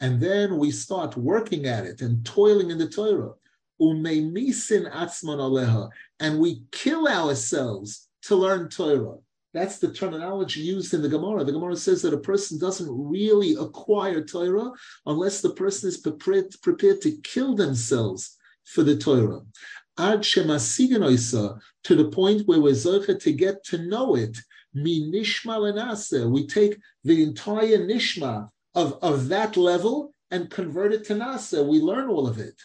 and 0.02 0.20
then 0.20 0.58
we 0.58 0.72
start 0.72 1.16
working 1.18 1.68
at 1.68 1.86
it 1.86 2.02
and 2.02 2.26
toiling 2.26 2.72
in 2.72 2.80
the 2.80 2.90
Torah. 2.90 3.34
Umemisin 3.80 4.92
atzman 4.92 5.38
aleha, 5.38 5.88
and 6.20 6.40
we 6.40 6.64
kill 6.72 7.08
ourselves 7.08 8.08
to 8.24 8.36
learn 8.36 8.70
Torah. 8.70 9.18
That's 9.54 9.78
the 9.78 9.94
terminology 9.94 10.62
used 10.62 10.94
in 10.94 11.02
the 11.02 11.10
Gemara. 11.10 11.44
The 11.44 11.52
Gemara 11.52 11.76
says 11.76 12.02
that 12.02 12.14
a 12.14 12.18
person 12.18 12.60
doesn't 12.60 12.90
really 12.90 13.56
acquire 13.56 14.24
Torah 14.24 14.72
unless 15.06 15.42
the 15.42 15.52
person 15.52 15.90
is 15.90 15.98
prepared, 15.98 16.56
prepared 16.62 17.02
to 17.02 17.18
kill 17.22 17.56
themselves 17.56 18.38
for 18.66 18.84
the 18.84 18.98
Torah 18.98 19.42
ad 19.98 20.24
to 20.24 21.96
the 21.96 22.10
point 22.12 22.48
where 22.48 22.60
we're 22.60 22.74
zocha 22.74 23.20
to 23.22 23.32
get 23.32 23.64
to 23.66 23.78
know 23.78 24.16
it. 24.16 24.38
We 24.74 26.48
take 26.48 26.78
the 27.04 27.24
entire 27.24 27.78
nishma 27.78 28.50
of, 28.74 28.98
of 29.04 29.28
that 29.28 29.56
level 29.56 30.14
and 30.32 30.50
convert 30.50 30.94
it 30.94 31.04
to 31.06 31.14
nasa. 31.14 31.64
We 31.68 31.80
learn 31.80 32.10
all 32.10 32.28
of 32.28 32.40
it. 32.40 32.60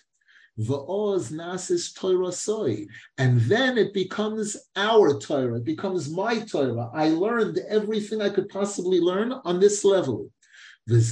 Va'oz 0.58 1.30
nasis 1.32 1.94
Torah 1.94 2.32
soy. 2.32 2.86
And 3.16 3.40
then 3.42 3.78
it 3.78 3.94
becomes 3.94 4.56
our 4.76 5.18
Torah. 5.18 5.56
It 5.56 5.64
becomes 5.64 6.10
my 6.10 6.40
Torah. 6.40 6.90
I 6.92 7.10
learned 7.10 7.58
everything 7.68 8.20
I 8.20 8.30
could 8.30 8.48
possibly 8.48 9.00
learn 9.00 9.32
on 9.44 9.60
this 9.60 9.84
level. 9.84 10.30
That's 10.90 11.10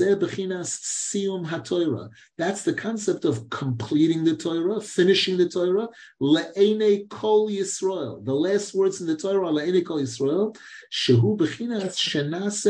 the 2.63 2.75
concept 2.75 3.27
of 3.27 3.51
completing 3.51 4.25
the 4.25 4.35
Torah, 4.35 4.81
finishing 4.81 5.37
the 5.37 5.51
Torah. 5.51 5.89
Le'ene 6.19 7.07
kol 7.11 7.51
Yisrael. 7.51 8.25
The 8.25 8.33
last 8.33 8.75
words 8.75 9.03
in 9.03 9.07
the 9.07 9.19
Torah 9.19 9.49
le'ene 9.49 9.85
kol 9.85 10.01
Yisrael. 10.01 10.57
Shehu 10.91 11.37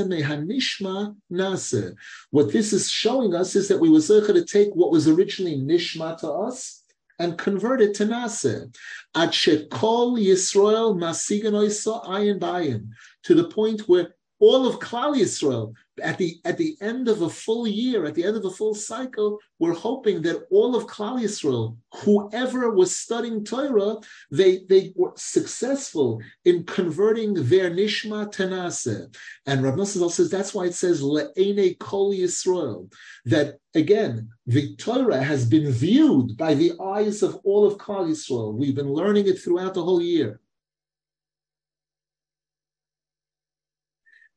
mehanishma 0.08 1.14
nase. 1.30 1.94
What 2.30 2.52
this 2.52 2.72
is 2.72 2.90
showing 2.90 3.36
us 3.36 3.54
is 3.54 3.68
that 3.68 3.78
we 3.78 3.88
were 3.88 4.00
to 4.00 4.44
take 4.44 4.74
what 4.74 4.90
was 4.90 5.06
originally 5.06 5.58
nishma 5.58 6.18
to 6.18 6.28
us 6.28 6.82
and 7.20 7.38
convert 7.38 7.80
it 7.80 7.94
to 7.94 8.06
nase. 8.06 8.74
At 9.14 9.28
shekol 9.28 10.18
Yisrael 10.18 10.98
masigan 10.98 11.52
oisa 11.52 12.04
ayin 12.04 12.40
bayin. 12.40 12.88
To 13.26 13.34
the 13.36 13.48
point 13.48 13.82
where 13.82 14.15
all 14.38 14.66
of 14.66 14.81
Klal 14.81 15.16
Yisrael 15.16 15.75
at 16.03 16.18
the 16.18 16.38
at 16.44 16.59
the 16.59 16.77
end 16.81 17.09
of 17.09 17.22
a 17.22 17.29
full 17.29 17.66
year, 17.66 18.05
at 18.05 18.14
the 18.14 18.25
end 18.25 18.37
of 18.37 18.44
a 18.44 18.51
full 18.51 18.75
cycle, 18.75 19.38
we're 19.59 19.72
hoping 19.72 20.20
that 20.22 20.46
all 20.51 20.77
of 20.77 20.87
Klal 20.87 21.22
Yisrael, 21.22 21.77
whoever 22.05 22.70
was 22.70 22.94
studying 22.94 23.44
Torah, 23.44 23.96
they 24.31 24.59
they 24.68 24.92
were 24.94 25.12
successful 25.16 26.20
in 26.44 26.64
converting 26.64 27.35
their 27.35 27.70
nishma 27.70 28.31
tenase. 28.31 29.14
And 29.46 29.62
Rav 29.62 29.75
Nosson 29.75 30.11
says 30.11 30.31
that's 30.31 30.53
why 30.53 30.66
it 30.66 30.75
says 30.75 31.03
le'ene 31.03 31.79
kol 31.79 32.12
Yisrael. 32.12 32.92
That 33.25 33.59
again, 33.75 34.29
the 34.46 34.77
Torah 34.77 35.22
has 35.22 35.46
been 35.49 35.70
viewed 35.70 36.37
by 36.37 36.55
the 36.55 36.72
eyes 36.83 37.22
of 37.22 37.37
all 37.44 37.66
of 37.66 37.79
Klal 37.79 38.11
Yisrael. 38.11 38.55
We've 38.55 38.77
been 38.77 38.92
learning 38.92 39.29
it 39.29 39.40
throughout 39.40 39.75
the 39.75 39.85
whole 39.85 40.03
year. 40.03 40.40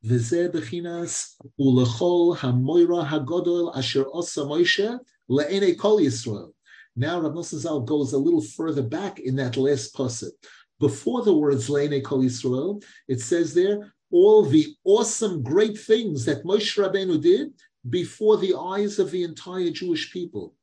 וזה 0.04 0.48
בחינס 0.54 1.40
ולכל 1.58 2.34
המוירה 2.40 3.10
הגדול 3.10 3.70
אשר 3.74 4.02
עושה 4.02 4.44
מוישה 4.44 4.92
לעיני 5.28 5.74
כל 5.76 5.96
ישראל. 6.00 6.46
Now 6.96 7.18
Rav 7.20 7.34
Nosson 7.34 7.58
Zal 7.58 7.80
goes 7.80 8.12
a 8.12 8.18
little 8.18 8.40
further 8.40 8.82
back 8.82 9.18
in 9.18 9.34
that 9.36 9.56
last 9.56 9.94
pasuk. 9.96 10.30
Before 10.78 11.22
the 11.22 11.32
words 11.34 11.68
Leine 11.68 12.00
Kol 12.02 12.22
Yisrael, 12.22 12.84
it 13.08 13.20
says 13.20 13.52
there 13.52 13.92
all 14.12 14.44
the 14.44 14.76
awesome, 14.84 15.42
great 15.42 15.76
things 15.76 16.24
that 16.24 16.44
Moshe 16.44 16.78
Rabbeinu 16.78 17.20
did 17.20 17.52
before 17.90 18.36
the 18.36 18.54
eyes 18.54 19.00
of 19.00 19.10
the 19.10 19.24
entire 19.24 19.70
Jewish 19.70 20.12
people. 20.12 20.54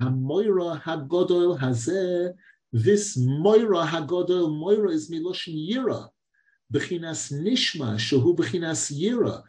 Hamoira 0.00 0.82
Hagodol 0.82 1.58
Hazeh. 1.58 2.32
This 2.72 3.16
Moira 3.18 3.84
Hagodol 3.84 4.56
Moira 4.58 4.90
is 4.90 5.10
Miloshin 5.10 5.56
Yira. 5.70 6.08
Bechinas 6.73 7.31
Nishma, 7.31 7.95
Shehu 7.95 8.35
Bechinas 8.35 8.91
Yira. 8.91 9.43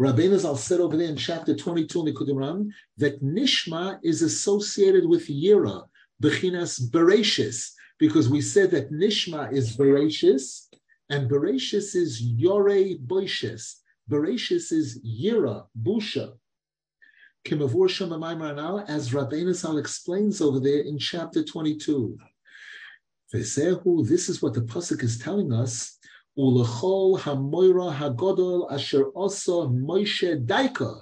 Rabbeinu 0.00 0.38
Zal 0.38 0.56
said 0.56 0.80
over 0.80 0.96
there 0.96 1.08
in 1.08 1.16
chapter 1.16 1.54
22 1.54 2.06
in 2.06 2.14
the 2.14 2.34
Ram 2.34 2.70
that 2.96 3.22
Nishma 3.22 3.98
is 4.02 4.22
associated 4.22 5.06
with 5.06 5.26
Yira, 5.26 5.84
Bechinas 6.22 6.80
Bereshis, 6.90 7.72
because 7.98 8.28
we 8.28 8.40
said 8.40 8.70
that 8.70 8.92
Nishma 8.92 9.52
is 9.52 9.76
Bereshis, 9.76 10.68
and 11.10 11.28
Bereshis 11.28 11.94
is 11.96 12.22
Yore 12.22 12.96
Boishes. 13.04 13.80
Bereshis 14.10 14.72
is 14.72 15.00
Yira, 15.04 15.66
Busha. 15.82 16.34
Kimavur 17.44 17.90
Shema 17.90 18.84
as 18.88 19.10
Rabbeinu 19.10 19.54
Zal 19.54 19.78
explains 19.78 20.40
over 20.40 20.60
there 20.60 20.80
in 20.80 20.98
chapter 20.98 21.42
22. 21.42 22.16
This 23.32 23.58
is 23.58 24.40
what 24.40 24.54
the 24.54 24.60
Pasuk 24.60 25.02
is 25.02 25.18
telling 25.18 25.52
us 25.52 25.93
Ulechol 26.36 27.18
hamoira 27.20 27.94
hagodol 27.94 28.70
asher 28.72 29.06
osa 29.14 29.68
Moshe 29.68 30.44
Daika, 30.44 31.00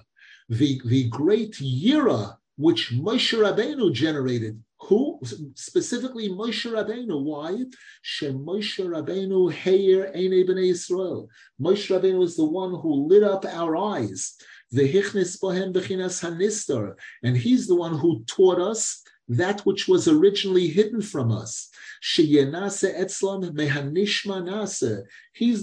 the, 0.48 0.80
the 0.84 1.08
great 1.08 1.54
Yira 1.54 2.36
which 2.56 2.92
Moshe 2.92 3.38
Rabbeinu 3.38 3.92
generated. 3.92 4.62
Who 4.82 5.20
specifically 5.54 6.28
Moshe 6.28 6.70
Rabbeinu? 6.70 7.22
Why? 7.22 7.64
Shem 8.02 8.44
Moshe 8.44 8.84
Rabbeinu 8.84 9.50
Heir 9.64 10.08
Eine 10.14 10.44
Bnei 10.44 10.70
Israel. 10.70 11.28
Moshe 11.60 11.88
Rabbeinu 11.88 12.22
is 12.24 12.36
the 12.36 12.44
one 12.44 12.74
who 12.80 13.06
lit 13.08 13.22
up 13.22 13.46
our 13.46 13.76
eyes. 13.76 14.34
The 14.70 14.92
Hichnis 14.92 15.40
Bohem 15.40 15.72
Bechinas 15.72 16.22
Hanistar, 16.22 16.94
and 17.22 17.36
he's 17.36 17.66
the 17.66 17.74
one 17.74 17.96
who 17.96 18.24
taught 18.24 18.58
us 18.58 19.02
that 19.28 19.60
which 19.60 19.88
was 19.88 20.08
originally 20.08 20.68
hidden 20.68 21.00
from 21.00 21.30
us. 21.32 21.70
He's 22.04 22.80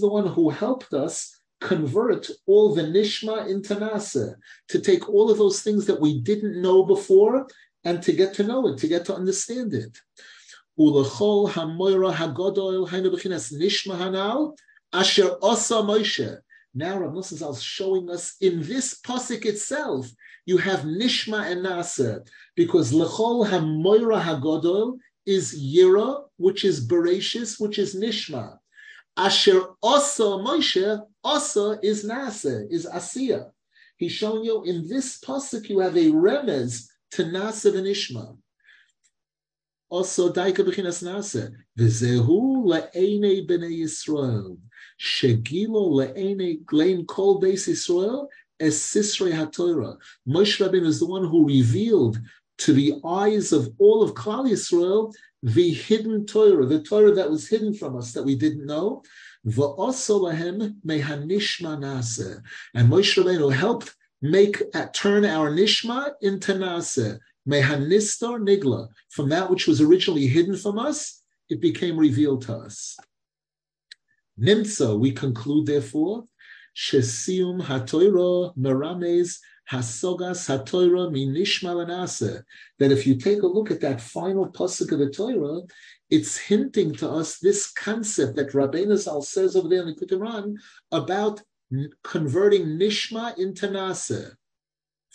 one 0.00 0.26
who 0.26 0.48
helped 0.48 0.94
us 0.94 1.38
convert 1.60 2.30
all 2.46 2.74
the 2.74 2.82
nishma 2.82 3.46
into 3.46 3.76
nasa, 3.76 4.36
to 4.68 4.80
take 4.80 5.06
all 5.10 5.30
of 5.30 5.36
those 5.36 5.60
things 5.60 5.84
that 5.84 6.00
we 6.00 6.22
didn't 6.22 6.62
know 6.62 6.82
before 6.82 7.46
and 7.84 8.02
to 8.02 8.14
get 8.14 8.32
to 8.34 8.42
know 8.42 8.68
it, 8.68 8.78
to 8.78 8.88
get 8.88 9.04
to 9.04 9.14
understand 9.14 9.74
it. 9.74 9.98
Now 10.78 10.94
Rav 16.98 17.12
Nosson 17.12 17.50
is 17.50 17.62
showing 17.62 18.10
us 18.10 18.36
in 18.40 18.62
this 18.62 18.98
pasuk 19.00 19.44
itself, 19.44 20.10
you 20.46 20.56
have 20.56 20.80
nishma 20.80 21.50
and 21.50 21.66
nasa, 21.66 22.26
because 22.56 22.92
lechol 22.92 23.46
hamoira 23.46 24.22
hagodol 24.22 24.98
is 25.26 25.54
Yira, 25.54 26.24
which 26.36 26.64
is 26.64 26.86
Bereshis, 26.86 27.60
which 27.60 27.78
is 27.78 27.94
Nishma. 27.94 28.58
Asher 29.16 29.62
Osa 29.82 30.22
Moshe, 30.22 31.06
Osa 31.24 31.78
is 31.82 32.04
Nasa, 32.04 32.66
is 32.70 32.86
Asiya. 32.86 33.50
He's 33.96 34.12
showing 34.12 34.44
you 34.44 34.64
in 34.64 34.88
this 34.88 35.20
pasuk 35.20 35.68
you 35.68 35.80
have 35.80 35.96
a 35.96 36.06
remez 36.06 36.86
to 37.12 37.24
and 37.24 37.34
Nishma. 37.34 38.36
Also, 39.90 40.32
Daika 40.32 40.58
Bechinas 40.58 41.02
Nasa. 41.02 41.52
V'zehu 41.78 42.64
le'ene 42.64 43.46
b'nei 43.46 43.80
Yisrael. 43.80 44.56
Shegilo 45.00 45.90
le'ene 45.90 46.64
glein 46.64 47.04
kol 47.04 47.40
beis 47.40 47.68
Yisrael 47.68 48.28
es 48.60 48.78
Sisrei 48.80 49.32
HaTorah. 49.32 49.96
Moshe 50.28 50.64
Rabbeinu 50.64 50.86
is 50.86 51.00
the 51.00 51.06
one 51.06 51.24
who 51.24 51.46
revealed 51.46 52.20
to 52.60 52.72
the 52.72 52.94
eyes 53.04 53.52
of 53.52 53.72
all 53.78 54.02
of 54.02 54.14
Klal 54.14 54.48
Yisrael 54.48 55.12
the 55.42 55.72
hidden 55.72 56.26
Torah, 56.26 56.66
the 56.66 56.82
Torah 56.82 57.12
that 57.12 57.30
was 57.30 57.48
hidden 57.48 57.72
from 57.72 57.96
us 57.96 58.12
that 58.12 58.22
we 58.22 58.34
didn't 58.34 58.66
know. 58.66 59.02
And 59.44 59.54
Moshe 59.54 59.94
Rabbeinu 62.74 63.52
helped 63.52 63.94
make 64.20 64.62
uh, 64.74 64.86
turn 64.92 65.24
our 65.24 65.50
nishma 65.50 66.12
into 66.20 66.52
nase. 66.52 67.18
Mehanistar 67.48 68.38
nigla. 68.38 68.88
From 69.08 69.30
that 69.30 69.48
which 69.50 69.66
was 69.66 69.80
originally 69.80 70.26
hidden 70.26 70.56
from 70.56 70.78
us, 70.78 71.22
it 71.48 71.60
became 71.60 71.98
revealed 71.98 72.42
to 72.42 72.54
us. 72.54 72.98
Nimtza, 74.38 74.98
we 74.98 75.12
conclude 75.12 75.66
therefore, 75.66 76.24
Shesium 76.76 77.62
hatoiro 77.62 78.56
merames 78.56 79.38
Hasogas 79.70 80.48
HaTorah 80.48 81.12
Minishma 81.12 81.74
Lanase. 81.74 82.42
That 82.78 82.90
if 82.90 83.06
you 83.06 83.16
take 83.16 83.42
a 83.42 83.46
look 83.46 83.70
at 83.70 83.80
that 83.82 84.00
final 84.00 84.50
pasuk 84.50 84.90
of 84.92 84.98
the 84.98 85.10
Torah, 85.10 85.62
it's 86.10 86.36
hinting 86.36 86.94
to 86.94 87.08
us 87.08 87.38
this 87.38 87.70
concept 87.70 88.34
that 88.36 88.50
Rabbeinu 88.50 88.96
Zal 88.96 89.22
says 89.22 89.54
over 89.54 89.68
there 89.68 89.82
in 89.82 89.86
the 89.86 89.94
Kuturan 89.94 90.56
about 90.90 91.40
converting 92.02 92.78
Nishma 92.78 93.38
into 93.38 93.68
Nase. 93.68 94.32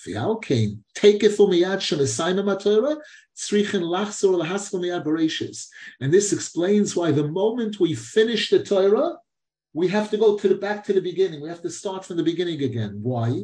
V'alkein 0.06 0.80
taketh 0.94 1.38
umiyad 1.38 1.80
shemesaima 1.80 2.44
matorah 2.44 2.98
tzrichin 3.36 3.82
lachzor 3.82 4.42
lahaskel 4.42 4.80
miyad. 4.80 5.68
And 6.00 6.14
this 6.14 6.32
explains 6.32 6.96
why 6.96 7.12
the 7.12 7.28
moment 7.28 7.80
we 7.80 7.94
finish 7.94 8.50
the 8.50 8.64
Torah, 8.64 9.18
we 9.76 9.90
have 9.90 10.10
to 10.10 10.18
go 10.18 10.38
to 10.38 10.48
the 10.48 10.56
back 10.56 10.86
to 10.86 10.94
the 10.94 11.02
beginning. 11.02 11.42
We 11.42 11.50
have 11.50 11.62
to 11.64 11.70
start 11.70 12.06
from 12.06 12.16
the 12.16 12.24
beginning 12.24 12.64
again. 12.64 12.98
Why? 13.04 13.44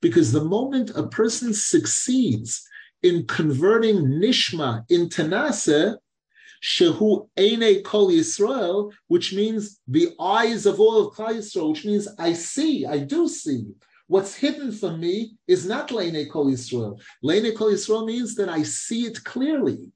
Because 0.00 0.32
the 0.32 0.44
moment 0.44 0.90
a 0.96 1.06
person 1.08 1.52
succeeds 1.52 2.66
in 3.02 3.26
converting 3.26 3.96
nishma 3.96 4.84
into 4.90 5.22
nase, 5.24 5.96
shehu 6.62 7.28
eine 7.38 7.82
kol 7.82 8.08
Yisrael, 8.10 8.90
which 9.08 9.34
means 9.34 9.80
the 9.86 10.14
eyes 10.18 10.64
of 10.64 10.80
all 10.80 11.06
of 11.06 11.14
Klal 11.14 11.36
Yisrael, 11.36 11.70
which 11.70 11.84
means 11.84 12.08
I 12.18 12.32
see, 12.32 12.86
I 12.86 12.98
do 12.98 13.28
see. 13.28 13.66
What's 14.06 14.34
hidden 14.34 14.72
from 14.72 15.00
me 15.00 15.36
is 15.46 15.66
not 15.66 15.90
Leine 15.90 16.30
Kol 16.30 16.46
Yisrael. 16.46 16.98
Leine 17.22 17.54
Kol 17.54 17.72
Yisrael 17.72 18.06
means 18.06 18.34
that 18.36 18.48
I 18.48 18.62
see 18.62 19.04
it 19.04 19.22
clearly. 19.22 19.92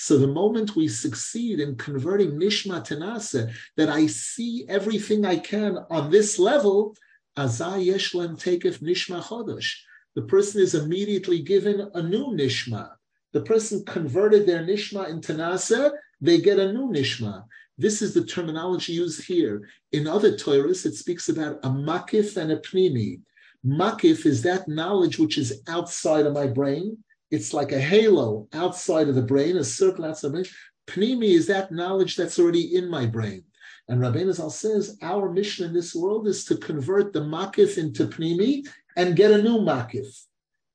So 0.00 0.16
the 0.16 0.28
moment 0.28 0.76
we 0.76 0.86
succeed 0.86 1.58
in 1.58 1.74
converting 1.74 2.38
Nishma 2.38 2.84
to 2.84 3.50
that 3.76 3.88
I 3.88 4.06
see 4.06 4.64
everything 4.68 5.24
I 5.24 5.38
can 5.38 5.76
on 5.90 6.12
this 6.12 6.38
level, 6.38 6.94
Azai 7.36 7.88
Yeshlem 7.88 8.40
Takef 8.40 8.78
Nishma 8.78 9.20
Chodosh. 9.20 9.74
The 10.14 10.22
person 10.22 10.62
is 10.62 10.76
immediately 10.76 11.42
given 11.42 11.90
a 11.94 12.00
new 12.00 12.26
Nishma. 12.26 12.90
The 13.32 13.40
person 13.40 13.84
converted 13.86 14.46
their 14.46 14.62
Nishma 14.62 15.08
into 15.08 15.34
Nasa, 15.34 15.90
they 16.20 16.40
get 16.40 16.60
a 16.60 16.72
new 16.72 16.92
Nishma. 16.92 17.42
This 17.76 18.00
is 18.00 18.14
the 18.14 18.24
terminology 18.24 18.92
used 18.92 19.24
here. 19.24 19.68
In 19.90 20.06
other 20.06 20.30
Torahs, 20.30 20.86
it 20.86 20.94
speaks 20.94 21.28
about 21.28 21.58
a 21.64 21.70
makif 21.70 22.36
and 22.36 22.52
a 22.52 22.58
pnimi. 22.58 23.22
Makif 23.66 24.26
is 24.26 24.42
that 24.42 24.68
knowledge 24.68 25.18
which 25.18 25.38
is 25.38 25.60
outside 25.66 26.24
of 26.24 26.34
my 26.34 26.46
brain. 26.46 27.02
It's 27.30 27.52
like 27.52 27.72
a 27.72 27.80
halo 27.80 28.48
outside 28.52 29.08
of 29.08 29.14
the 29.14 29.22
brain, 29.22 29.56
a 29.56 29.64
circle 29.64 30.04
outside 30.04 30.28
of 30.28 30.32
the 30.32 30.42
brain. 30.42 30.52
Pnimi 30.86 31.34
is 31.34 31.46
that 31.48 31.72
knowledge 31.72 32.16
that's 32.16 32.38
already 32.38 32.74
in 32.74 32.88
my 32.88 33.06
brain. 33.06 33.44
And 33.88 34.00
Rabbeinu 34.00 34.32
Zal 34.32 34.50
says 34.50 34.96
our 35.02 35.30
mission 35.30 35.66
in 35.66 35.74
this 35.74 35.94
world 35.94 36.26
is 36.26 36.44
to 36.46 36.56
convert 36.56 37.12
the 37.12 37.20
makif 37.20 37.78
into 37.78 38.06
pnimi 38.06 38.66
and 38.96 39.16
get 39.16 39.30
a 39.30 39.42
new 39.42 39.58
makif. 39.58 40.06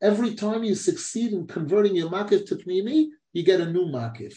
Every 0.02 0.36
time 0.36 0.64
you 0.64 0.76
succeed 0.76 1.34
in 1.34 1.48
converting 1.48 1.96
your 1.96 2.10
makif 2.10 2.48
to 2.48 2.56
pnimi, 2.56 3.08
you 3.34 3.44
get 3.44 3.62
a 3.62 3.72
new 3.72 3.86
makif 3.86 4.36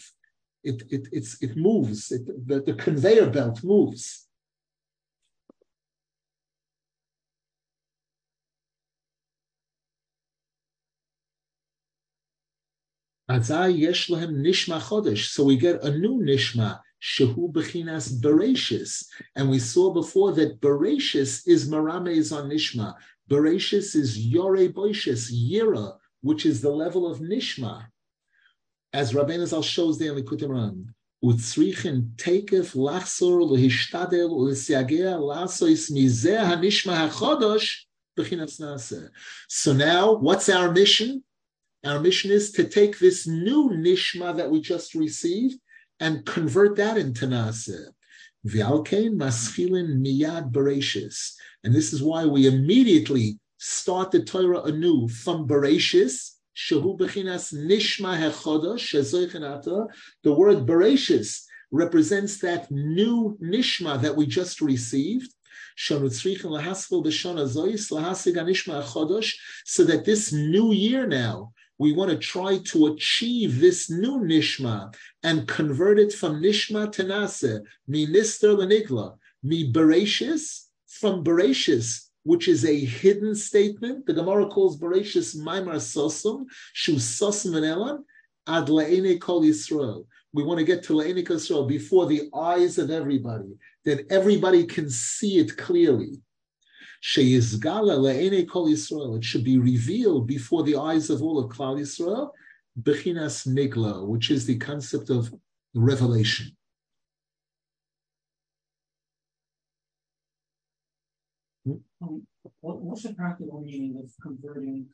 it 0.67 0.83
it 0.89 1.07
it's 1.11 1.41
it 1.41 1.55
moves. 1.55 2.11
It, 2.11 2.25
the, 2.47 2.61
the 2.61 2.73
conveyor 2.73 3.29
belt 3.29 3.63
moves. 3.63 4.26
So 13.29 13.35
we 15.43 15.57
get 15.57 15.83
a 15.83 15.91
new 15.97 16.21
nishma, 16.21 16.79
shehu 17.01 17.51
bechinas 17.51 18.21
bereshis. 18.21 19.05
And 19.35 19.49
we 19.49 19.59
saw 19.59 19.93
before 19.93 20.31
that 20.33 20.61
bereshis 20.61 21.47
is 21.47 21.69
marames 21.69 22.35
on 22.35 22.49
nishma. 22.49 22.95
Bereshis 23.29 23.95
is 23.95 24.17
yore 24.17 24.69
boishis, 24.69 25.31
yira, 25.31 25.97
which 26.21 26.45
is 26.45 26.61
the 26.61 26.71
level 26.71 27.09
of 27.11 27.19
nishma 27.19 27.87
as 28.93 29.13
Rabbeinu 29.13 29.45
Zal 29.45 29.61
shows 29.61 29.99
there 29.99 30.11
in 30.15 30.23
Likutei 30.23 30.47
Moharan, 30.47 30.87
Utzrichin 31.23 32.15
tekef 32.15 32.75
lachsor 32.75 33.41
lehishtadel 33.51 34.31
ulesiagea 34.31 35.19
lasois 35.19 35.91
mizeh 35.91 36.39
hanishma 36.39 37.07
hachodosh 37.07 37.83
b'chinas 38.17 38.59
naseh. 38.59 39.09
So 39.47 39.73
now, 39.73 40.13
what's 40.13 40.49
our 40.49 40.71
mission? 40.71 41.23
Our 41.85 41.99
mission 41.99 42.31
is 42.31 42.51
to 42.53 42.63
take 42.63 42.99
this 42.99 43.27
new 43.27 43.69
nishma 43.69 44.35
that 44.37 44.49
we 44.49 44.61
just 44.61 44.95
received 44.95 45.59
and 45.99 46.25
convert 46.25 46.75
that 46.77 46.97
into 46.97 47.27
naseh. 47.27 47.85
V'alkein 48.45 49.15
maschilin 49.15 49.99
miyad 50.03 50.51
bereshis. 50.51 51.33
And 51.63 51.73
this 51.73 51.93
is 51.93 52.01
why 52.01 52.25
we 52.25 52.47
immediately 52.47 53.39
start 53.57 54.11
the 54.11 54.23
Torah 54.23 54.63
anew 54.63 55.07
from 55.07 55.47
Bereshis, 55.47 56.33
Shehu 56.55 56.97
Bechinas 56.97 57.53
Nishma 57.53 58.17
The 60.23 60.33
word 60.33 60.65
Bereshis 60.65 61.43
represents 61.71 62.39
that 62.39 62.71
new 62.71 63.37
Nishma 63.41 64.01
that 64.01 64.15
we 64.15 64.25
just 64.25 64.61
received. 64.61 65.33
So 65.75 65.99
that 65.99 66.15
this 70.05 70.33
new 70.33 70.71
year 70.71 71.05
now, 71.07 71.53
we 71.79 71.93
want 71.93 72.09
to 72.11 72.17
try 72.17 72.59
to 72.65 72.87
achieve 72.87 73.59
this 73.59 73.89
new 73.89 74.19
nishma 74.19 74.93
and 75.23 75.47
convert 75.47 75.99
it 75.99 76.13
from 76.13 76.41
nishma 76.41 76.91
to 76.91 77.03
nase, 77.03 77.61
mi 77.87 78.07
nister 78.07 78.55
lenigla, 78.55 79.15
mi 79.43 79.71
bereshis, 79.71 80.65
from 80.87 81.23
bereshis, 81.23 82.07
which 82.23 82.47
is 82.47 82.65
a 82.65 82.77
hidden 82.77 83.33
statement. 83.33 84.05
The 84.05 84.13
Gemara 84.13 84.47
calls 84.47 84.79
Bereshis 84.79 85.37
Maimar 85.37 85.75
Sosum, 85.75 86.45
Shu 86.73 86.95
Sosum 86.95 87.55
and 87.55 88.03
Ad 88.47 88.67
Le'ene 88.67 89.19
Kol 89.19 89.43
Yisrael. 89.43 90.05
We 90.33 90.43
want 90.43 90.59
to 90.59 90.65
get 90.65 90.83
to 90.83 90.93
Le'ene 90.93 91.25
Kol 91.25 91.37
Yisrael 91.37 91.67
before 91.67 92.05
the 92.05 92.29
eyes 92.35 92.77
of 92.77 92.91
everybody, 92.91 93.55
that 93.85 94.11
everybody 94.11 94.65
can 94.65 94.89
see 94.89 95.37
it 95.37 95.55
clearly. 95.57 96.21
It 99.15 99.23
should 99.23 99.43
be 99.43 99.57
revealed 99.57 100.27
before 100.27 100.63
the 100.63 100.75
eyes 100.77 101.09
of 101.09 101.21
all 101.21 101.39
of 101.39 101.49
Klal 101.51 101.79
Yisrael, 101.79 102.31
Bechinas 102.81 103.47
Nigla, 103.47 104.05
which 104.05 104.31
is 104.31 104.45
the 104.45 104.57
concept 104.57 105.09
of 105.09 105.33
revelation. 105.73 106.55
What, 112.67 112.81
what's 112.81 113.03
the 113.03 113.13
practical 113.13 113.61
meaning 113.61 113.95
of 114.03 114.11
converting 114.21 114.87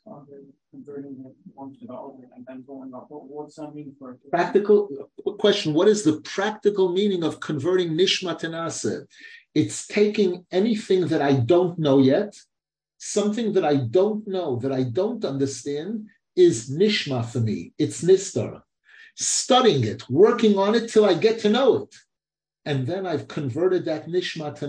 converting 0.69 1.15
one 1.55 1.73
to 1.73 1.88
the 1.88 1.93
other 1.93 2.29
and 2.36 2.45
then 2.47 2.63
going 2.67 2.93
up? 2.93 3.07
What, 3.09 3.23
what's 3.23 3.55
that 3.55 3.73
mean 3.73 3.95
for 3.97 4.15
practical 4.29 5.09
question? 5.39 5.73
What 5.73 5.88
is 5.88 6.03
the 6.03 6.21
practical 6.21 6.93
meaning 6.93 7.23
of 7.23 7.39
converting 7.39 7.93
nishma 7.93 8.38
to 8.41 9.07
It's 9.55 9.88
taking 9.88 10.45
anything 10.51 11.07
that 11.07 11.23
I 11.23 11.33
don't 11.33 11.79
know 11.79 11.97
yet, 11.97 12.38
something 12.99 13.53
that 13.53 13.65
I 13.65 13.77
don't 13.77 14.27
know, 14.27 14.57
that 14.57 14.71
I 14.71 14.83
don't 14.83 15.25
understand, 15.25 16.09
is 16.36 16.69
nishma 16.69 17.25
for 17.25 17.39
me. 17.39 17.73
It's 17.79 18.03
nistar. 18.03 18.62
Studying 19.15 19.83
it, 19.83 20.07
working 20.12 20.59
on 20.59 20.75
it 20.75 20.91
till 20.91 21.05
I 21.05 21.15
get 21.15 21.39
to 21.39 21.49
know 21.49 21.69
it. 21.83 21.95
And 22.65 22.86
then 22.86 23.07
I've 23.07 23.27
converted 23.27 23.86
that 23.86 24.07
nishma 24.07 24.53
to 24.59 24.67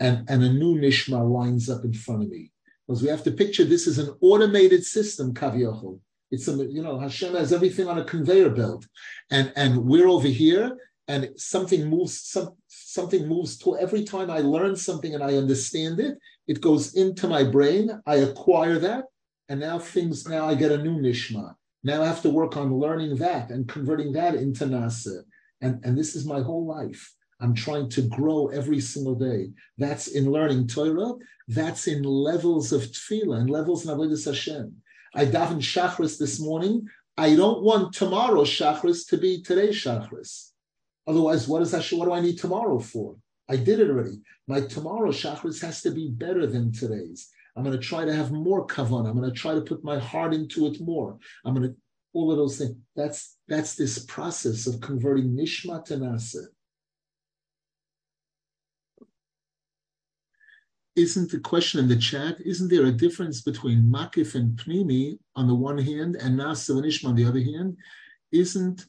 and, 0.00 0.28
and 0.28 0.42
a 0.42 0.52
new 0.52 0.76
nishma 0.76 1.28
lines 1.28 1.70
up 1.70 1.84
in 1.84 1.92
front 1.92 2.22
of 2.22 2.28
me. 2.28 2.50
Because 2.86 3.02
we 3.02 3.08
have 3.08 3.24
to 3.24 3.30
picture 3.30 3.64
this 3.64 3.86
is 3.86 3.98
an 3.98 4.14
automated 4.20 4.84
system, 4.84 5.32
kaviyachol. 5.32 6.00
It's 6.30 6.48
a, 6.48 6.52
you 6.52 6.82
know, 6.82 6.98
Hashem 6.98 7.34
has 7.34 7.52
everything 7.52 7.88
on 7.88 7.98
a 7.98 8.04
conveyor 8.04 8.50
belt. 8.50 8.86
And, 9.30 9.52
and 9.56 9.84
we're 9.84 10.08
over 10.08 10.28
here 10.28 10.76
and 11.06 11.30
something 11.36 11.88
moves, 11.88 12.20
some, 12.22 12.54
something 12.66 13.26
moves 13.28 13.56
to 13.58 13.78
every 13.78 14.04
time 14.04 14.30
I 14.30 14.38
learn 14.38 14.74
something 14.76 15.14
and 15.14 15.22
I 15.22 15.36
understand 15.36 16.00
it, 16.00 16.18
it 16.46 16.60
goes 16.60 16.94
into 16.94 17.28
my 17.28 17.44
brain. 17.44 17.90
I 18.06 18.16
acquire 18.16 18.78
that. 18.80 19.04
And 19.48 19.60
now 19.60 19.78
things, 19.78 20.26
now 20.26 20.46
I 20.46 20.54
get 20.54 20.72
a 20.72 20.82
new 20.82 20.98
nishma. 20.98 21.54
Now 21.82 22.02
I 22.02 22.06
have 22.06 22.22
to 22.22 22.30
work 22.30 22.56
on 22.56 22.78
learning 22.78 23.16
that 23.16 23.50
and 23.50 23.68
converting 23.68 24.12
that 24.14 24.34
into 24.34 24.64
nasa. 24.64 25.22
And, 25.60 25.84
and 25.84 25.96
this 25.96 26.16
is 26.16 26.26
my 26.26 26.40
whole 26.40 26.66
life. 26.66 27.14
I'm 27.44 27.54
trying 27.54 27.90
to 27.90 28.00
grow 28.00 28.46
every 28.46 28.80
single 28.80 29.14
day. 29.14 29.50
That's 29.76 30.06
in 30.08 30.32
learning 30.32 30.66
Torah. 30.66 31.12
That's 31.46 31.86
in 31.86 32.02
levels 32.02 32.72
of 32.72 32.80
tefillah 32.80 33.40
and 33.40 33.50
levels 33.50 33.84
in 33.84 33.94
Avodah 33.94 34.24
Hashem. 34.24 34.74
I 35.14 35.26
daven 35.26 35.58
Shachris 35.58 36.18
this 36.18 36.40
morning. 36.40 36.88
I 37.18 37.36
don't 37.36 37.62
want 37.62 37.92
tomorrow's 37.92 38.48
Shachris 38.48 39.06
to 39.08 39.18
be 39.18 39.42
today's 39.42 39.74
Shachris. 39.74 40.52
Otherwise, 41.06 41.46
what 41.46 41.60
is 41.60 41.72
that? 41.72 41.84
What 41.92 42.06
do 42.06 42.14
I 42.14 42.22
need 42.22 42.38
tomorrow 42.38 42.78
for? 42.78 43.16
I 43.46 43.56
did 43.56 43.78
it 43.78 43.90
already. 43.90 44.22
My 44.48 44.62
tomorrow 44.62 45.10
Shachris 45.10 45.60
has 45.60 45.82
to 45.82 45.90
be 45.90 46.08
better 46.08 46.46
than 46.46 46.72
today's. 46.72 47.28
I'm 47.56 47.62
going 47.62 47.78
to 47.78 47.86
try 47.86 48.06
to 48.06 48.14
have 48.14 48.32
more 48.32 48.66
kavan. 48.66 49.06
I'm 49.06 49.18
going 49.18 49.30
to 49.30 49.38
try 49.38 49.52
to 49.52 49.60
put 49.60 49.84
my 49.84 49.98
heart 49.98 50.32
into 50.32 50.66
it 50.66 50.80
more. 50.80 51.18
I'm 51.44 51.54
going 51.54 51.68
to 51.68 51.76
all 52.14 52.30
of 52.30 52.38
those 52.38 52.56
things. 52.56 52.74
That's 52.96 53.36
that's 53.48 53.74
this 53.74 53.98
process 54.06 54.66
of 54.66 54.80
converting 54.80 55.36
nishma 55.36 55.84
to 55.84 55.96
nasa. 55.96 56.44
Isn't 60.96 61.30
the 61.30 61.40
question 61.40 61.80
in 61.80 61.88
the 61.88 61.96
chat, 61.96 62.40
isn't 62.40 62.70
there 62.70 62.86
a 62.86 62.92
difference 62.92 63.40
between 63.40 63.82
makif 63.82 64.34
and 64.34 64.56
pnimi 64.56 65.18
on 65.34 65.48
the 65.48 65.54
one 65.54 65.78
hand 65.78 66.16
and 66.16 66.38
nasa 66.38 66.70
and 66.70 66.84
ishma 66.84 67.08
on 67.08 67.16
the 67.16 67.24
other 67.24 67.42
hand? 67.42 67.76
Isn't 68.30 68.86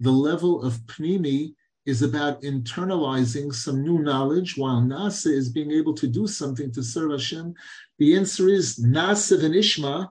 the 0.00 0.10
level 0.10 0.62
of 0.62 0.74
pnimi 0.86 1.54
is 1.86 2.02
about 2.02 2.42
internalizing 2.42 3.54
some 3.54 3.82
new 3.82 4.00
knowledge 4.00 4.56
while 4.56 4.82
nasa 4.82 5.32
is 5.32 5.48
being 5.48 5.70
able 5.70 5.94
to 5.94 6.08
do 6.08 6.26
something 6.26 6.72
to 6.72 6.82
serve 6.82 7.12
Hashem? 7.12 7.54
The 7.98 8.16
answer 8.16 8.48
is 8.48 8.80
nasa 8.84 9.42
and 9.44 9.54
ishma 9.54 10.08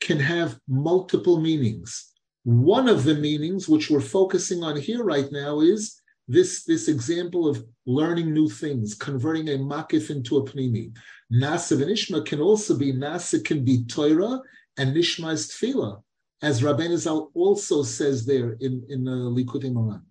can 0.00 0.18
have 0.18 0.58
multiple 0.68 1.38
meanings. 1.38 2.12
One 2.44 2.88
of 2.88 3.04
the 3.04 3.14
meanings, 3.14 3.68
which 3.68 3.90
we're 3.90 4.00
focusing 4.00 4.62
on 4.62 4.76
here 4.76 5.02
right 5.02 5.30
now, 5.32 5.60
is 5.60 6.00
this, 6.28 6.64
this 6.64 6.88
example 6.88 7.48
of 7.48 7.64
learning 7.86 8.32
new 8.32 8.48
things, 8.48 8.94
converting 8.94 9.48
a 9.48 9.52
makif 9.52 10.10
into 10.10 10.38
a 10.38 10.44
pnimi. 10.44 10.92
Nasa 11.32 11.80
and 11.80 11.90
Ishma 11.90 12.24
can 12.24 12.40
also 12.40 12.76
be, 12.76 12.92
Nasa 12.92 13.44
can 13.44 13.64
be 13.64 13.84
Torah 13.84 14.40
and 14.76 14.94
Nishma 14.94 15.32
is 15.32 15.48
Tefillah, 15.48 16.02
as 16.42 16.62
Rabbeinu 16.62 16.96
Zal 16.96 17.30
also 17.34 17.82
says 17.82 18.26
there 18.26 18.56
in, 18.60 18.84
in 18.88 19.06
uh, 19.08 19.30
Likutei 19.30 19.72
Moharan. 19.72 20.02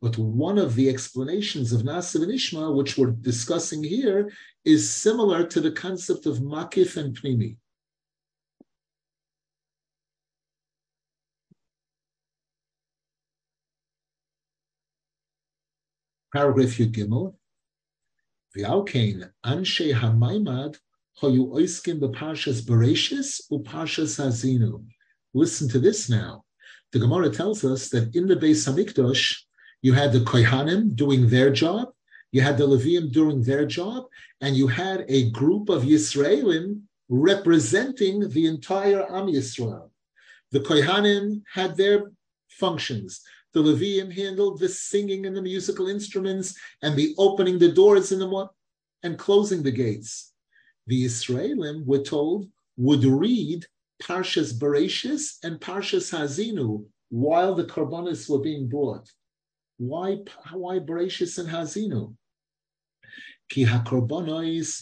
But 0.00 0.18
one 0.18 0.58
of 0.58 0.74
the 0.74 0.88
explanations 0.88 1.72
of 1.72 1.82
Nasa 1.82 2.22
and 2.22 2.32
Ishma, 2.32 2.74
which 2.74 2.96
we're 2.96 3.12
discussing 3.12 3.82
here, 3.82 4.30
is 4.64 4.90
similar 4.90 5.46
to 5.46 5.60
the 5.60 5.72
concept 5.72 6.26
of 6.26 6.38
makif 6.38 6.96
and 6.96 7.16
pnimi. 7.16 7.56
Paragraph 16.36 16.76
Yud 16.80 16.92
Gimel. 16.92 17.34
V'alkein 18.54 19.30
anshe 19.42 19.94
hamaimad 20.00 20.76
hoyu 21.22 21.44
oiskim 21.58 21.98
b'parshas 21.98 22.60
Bereshis 22.60 23.40
u'parshas 23.50 24.12
Hazinu. 24.20 24.84
Listen 25.32 25.66
to 25.66 25.78
this 25.78 26.10
now. 26.10 26.44
The 26.92 26.98
Gemara 26.98 27.30
tells 27.30 27.64
us 27.64 27.88
that 27.88 28.14
in 28.14 28.26
the 28.26 28.36
Beis 28.36 28.68
Hamikdash, 28.68 29.44
you 29.80 29.94
had 29.94 30.12
the 30.12 30.20
Kohanim 30.20 30.94
doing 30.94 31.26
their 31.28 31.50
job, 31.50 31.88
you 32.32 32.42
had 32.42 32.58
the 32.58 32.68
Levim 32.68 33.10
doing 33.10 33.42
their 33.42 33.64
job, 33.64 34.04
and 34.42 34.54
you 34.54 34.66
had 34.66 35.06
a 35.08 35.30
group 35.30 35.70
of 35.70 35.84
Yisraelim 35.84 36.82
representing 37.08 38.28
the 38.28 38.44
entire 38.46 39.04
Am 39.10 39.26
Yisrael. 39.28 39.88
The 40.52 40.60
Kohanim 40.60 41.44
had 41.54 41.78
their 41.78 42.12
functions. 42.50 43.22
The 43.56 43.62
Levium 43.62 44.12
handled 44.12 44.58
the 44.58 44.68
singing 44.68 45.24
and 45.24 45.34
the 45.34 45.40
musical 45.40 45.88
instruments 45.88 46.54
and 46.82 46.94
the 46.94 47.14
opening 47.16 47.58
the 47.58 47.72
doors 47.72 48.12
and 48.12 48.20
the 48.20 48.48
and 49.02 49.18
closing 49.18 49.62
the 49.62 49.70
gates. 49.70 50.34
The 50.86 51.06
Israelim, 51.06 51.86
we're 51.86 52.02
told, 52.02 52.50
would 52.76 53.02
read 53.02 53.64
Parshas 54.02 54.52
Bereshis 54.52 55.38
and 55.42 55.58
Parshas 55.58 56.12
Hazinu 56.12 56.84
while 57.08 57.54
the 57.54 57.64
Karbanos 57.64 58.28
were 58.28 58.40
being 58.40 58.68
brought. 58.68 59.10
Why, 59.78 60.18
why 60.52 60.78
Bereshis 60.78 61.38
and 61.38 61.48
Hazinu? 61.48 62.14
Ki 63.48 63.64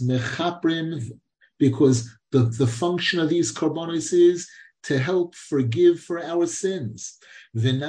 mechaprim, 0.03 1.13
because 1.61 2.11
the, 2.33 2.41
the 2.59 2.67
function 2.67 3.21
of 3.21 3.29
these 3.29 3.55
karbanos 3.55 4.13
is 4.13 4.49
to 4.85 4.99
help 4.99 5.35
forgive 5.35 6.01
for 6.01 6.23
our 6.23 6.47
sins. 6.47 7.19
And 7.55 7.81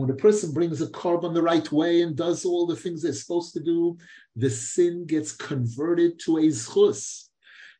when 0.00 0.10
a 0.10 0.14
person 0.14 0.52
brings 0.52 0.80
a 0.80 0.86
korban 0.88 1.34
the 1.34 1.42
right 1.42 1.72
way 1.72 2.02
and 2.02 2.14
does 2.16 2.44
all 2.44 2.66
the 2.66 2.76
things 2.76 3.02
they're 3.02 3.12
supposed 3.12 3.54
to 3.54 3.60
do, 3.60 3.98
the 4.36 4.50
sin 4.50 5.06
gets 5.06 5.32
converted 5.32 6.18
to 6.20 6.38
a 6.38 6.42
zchus 6.42 7.28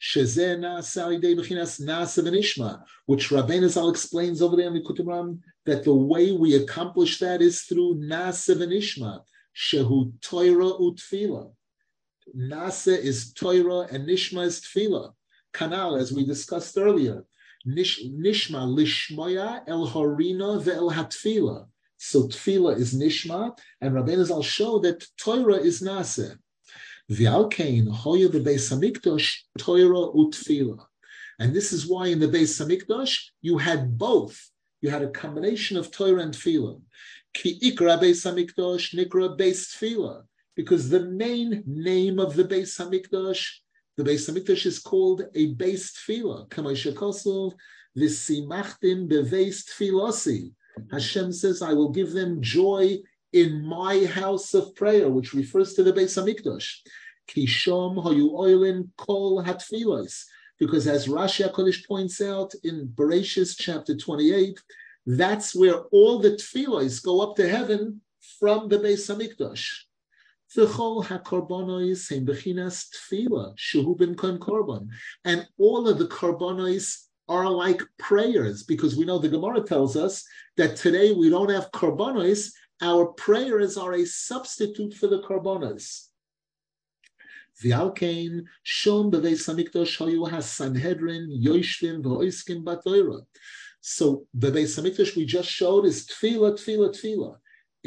which 0.00 0.14
Rabbeinu 3.30 3.68
Zal 3.68 3.90
explains 3.90 4.40
over 4.40 4.54
there 4.54 4.68
in 4.68 4.74
the 4.74 4.80
Kutumram, 4.80 5.40
that 5.66 5.82
the 5.82 5.92
way 5.92 6.30
we 6.30 6.54
accomplish 6.54 7.18
that 7.18 7.42
is 7.42 7.62
through 7.62 7.96
Nasa 7.96 8.54
v'nishma, 8.56 9.22
shehu 9.56 10.12
toira 10.20 10.80
utfila. 10.80 11.50
Nasa 12.36 12.96
is 12.96 13.32
Torah 13.32 13.88
and 13.90 14.08
nishma 14.08 14.44
is 14.44 14.60
tfila. 14.60 15.14
Kanal, 15.52 16.00
as 16.00 16.12
we 16.12 16.24
discussed 16.24 16.76
earlier, 16.76 17.24
Nish, 17.64 18.04
nishma 18.04 18.66
lishmoya 18.66 19.62
el 19.66 19.88
harina 19.88 20.62
ve'el 20.62 20.92
hatfila. 20.92 21.66
So 21.98 22.28
tfila 22.28 22.78
is 22.78 22.94
nishma, 22.94 23.58
and 23.80 23.94
Rabbeinu 23.94 24.24
Zal 24.24 24.42
show 24.42 24.78
that 24.80 25.04
Torah 25.16 25.56
is 25.56 25.82
nasa. 25.82 26.38
V'alkein 27.10 27.90
hoya 27.90 28.28
Beis 28.28 28.70
Hamikdash 28.70 29.38
Torah 29.58 30.12
utfila. 30.14 30.86
And 31.38 31.54
this 31.54 31.72
is 31.72 31.86
why 31.86 32.08
in 32.08 32.20
the 32.20 32.28
Beis 32.28 32.60
Hamikdash 32.60 33.30
you 33.42 33.58
had 33.58 33.98
both. 33.98 34.50
You 34.80 34.90
had 34.90 35.02
a 35.02 35.10
combination 35.10 35.76
of 35.76 35.90
Torah 35.90 36.22
and 36.22 36.34
Tefillah. 36.34 36.80
Ki 37.34 37.58
ikra 37.60 38.00
Beis 38.00 38.24
Hamikdash 38.24 38.94
nikra 38.94 39.36
Beis 39.36 39.74
Tefillah. 39.74 40.22
Because 40.54 40.88
the 40.88 41.04
main 41.04 41.64
name 41.66 42.18
of 42.18 42.34
the 42.34 42.44
Beis 42.44 42.78
Hamikdash, 42.78 43.46
the 43.98 44.04
Beis 44.04 44.30
Hamikdash 44.30 44.64
is 44.64 44.78
called 44.78 45.22
a 45.34 45.54
Beis 45.56 45.90
Tefillah. 45.92 46.48
Kamay 46.50 46.76
Shekosov, 46.76 47.54
v'simachtim 47.98 49.10
beveis 49.10 49.64
tefilasi. 49.68 50.52
Hashem 50.92 51.32
says, 51.32 51.62
I 51.62 51.72
will 51.72 51.88
give 51.88 52.12
them 52.12 52.40
joy 52.40 52.98
in 53.32 53.66
my 53.66 54.04
house 54.04 54.54
of 54.54 54.72
prayer, 54.76 55.10
which 55.10 55.34
refers 55.34 55.74
to 55.74 55.82
the 55.82 55.92
Beis 55.92 56.14
Hamikdash. 56.16 56.76
Kishom 57.28 58.00
hoyu 58.00 58.30
oilin 58.34 58.88
kol 58.96 59.42
hatfilos. 59.42 60.22
Because 60.60 60.86
as 60.86 61.08
Rashi 61.08 61.50
HaKodesh 61.50 61.84
points 61.84 62.20
out 62.20 62.54
in 62.62 62.86
Bereshis 62.94 63.56
chapter 63.58 63.96
28, 63.96 64.60
that's 65.06 65.56
where 65.56 65.80
all 65.90 66.20
the 66.20 66.30
tefillos 66.30 67.02
go 67.02 67.20
up 67.20 67.34
to 67.34 67.48
heaven 67.48 68.00
from 68.38 68.68
the 68.68 68.78
Beis 68.78 69.12
Hamikdash. 69.12 69.87
V'chol 70.56 71.04
hakorbanos 71.04 72.10
hem 72.10 72.26
bechinas 72.26 72.86
tefillah 72.90 73.56
shehu 73.56 73.96
ben 73.96 74.14
korban. 74.14 74.88
And 75.24 75.46
all 75.58 75.88
of 75.88 75.98
the 75.98 76.06
korbanos 76.06 77.04
are 77.28 77.50
like 77.50 77.82
prayers 77.98 78.62
because 78.62 78.96
we 78.96 79.04
know 79.04 79.18
the 79.18 79.28
Gemara 79.28 79.62
tells 79.62 79.96
us 79.96 80.24
that 80.56 80.76
today 80.76 81.12
we 81.12 81.28
don't 81.28 81.50
have 81.50 81.70
korbanos 81.72 82.50
our 82.80 83.06
prayers 83.06 83.76
are 83.76 83.94
a 83.94 84.04
substitute 84.04 84.94
for 84.94 85.08
the 85.08 85.20
karbonas. 85.22 86.06
V'alkein 87.62 88.44
shon 88.62 89.10
b'veis 89.10 89.48
hamikdash 89.48 89.98
hayu 89.98 90.30
has-sanhedrin 90.30 91.42
yoishvim 91.44 92.02
v'oiskim 92.02 92.62
batoira. 92.62 93.20
So 93.80 94.26
the 94.34 94.50
Beis 94.50 94.78
Hamikdash 94.78 95.16
we 95.16 95.24
just 95.24 95.48
showed 95.48 95.84
is 95.84 96.06
tefillah, 96.06 96.58
tefillah, 96.58 96.94
tefillah. 96.94 97.36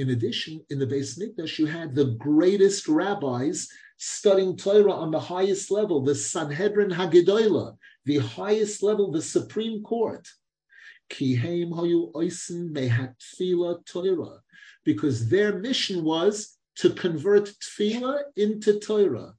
In 0.01 0.09
addition, 0.09 0.65
in 0.71 0.79
the 0.79 0.87
Beis 0.87 1.15
Hamikdash 1.15 1.59
you 1.59 1.67
had 1.67 1.93
the 1.93 2.15
greatest 2.17 2.87
rabbis 2.87 3.67
studying 3.97 4.57
Torah 4.57 4.93
on 4.93 5.11
the 5.11 5.19
highest 5.19 5.69
level, 5.69 6.01
the 6.01 6.15
Sanhedrin 6.15 6.89
Hagedola, 6.89 7.77
the 8.05 8.17
highest 8.17 8.81
level, 8.81 9.11
the 9.11 9.21
Supreme 9.21 9.83
Court. 9.83 10.27
Hayu 11.11 11.99
because 14.83 15.29
their 15.29 15.59
mission 15.59 16.03
was 16.03 16.57
to 16.77 16.89
convert 16.89 17.53
tefillah 17.61 18.23
into 18.35 18.79
Torah. 18.79 19.35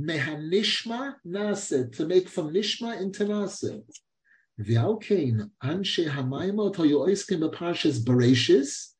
Mehanishma 0.00 1.14
nase, 1.24 1.94
to 1.96 2.06
make 2.06 2.28
from 2.28 2.52
nishma 2.52 3.00
into 3.00 3.24
nase. 3.24 3.84
V'alkein 4.60 5.48
anshe 5.62 6.10
hamaimot 6.10 6.74
hoyu 6.74 7.06
oiskim 7.06 7.48
b'parshas 7.48 8.02
bereshis, 8.02 8.94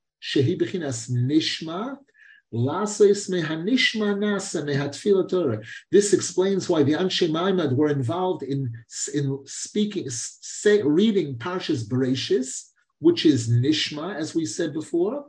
nasa 4.14 4.62
mehatfila 4.64 5.28
Torah. 5.28 5.60
This 5.90 6.12
explains 6.12 6.68
why 6.68 6.82
the 6.82 6.92
Anshe 6.92 7.28
Maimad 7.28 7.76
were 7.76 7.88
involved 7.88 8.42
in, 8.42 8.72
in 9.14 9.38
speaking, 9.46 10.06
say, 10.08 10.82
reading 10.82 11.36
Parshas 11.36 11.88
Bereshis, 11.88 12.70
which 12.98 13.26
is 13.26 13.48
Nishma, 13.48 14.14
as 14.16 14.34
we 14.34 14.46
said 14.46 14.72
before, 14.72 15.26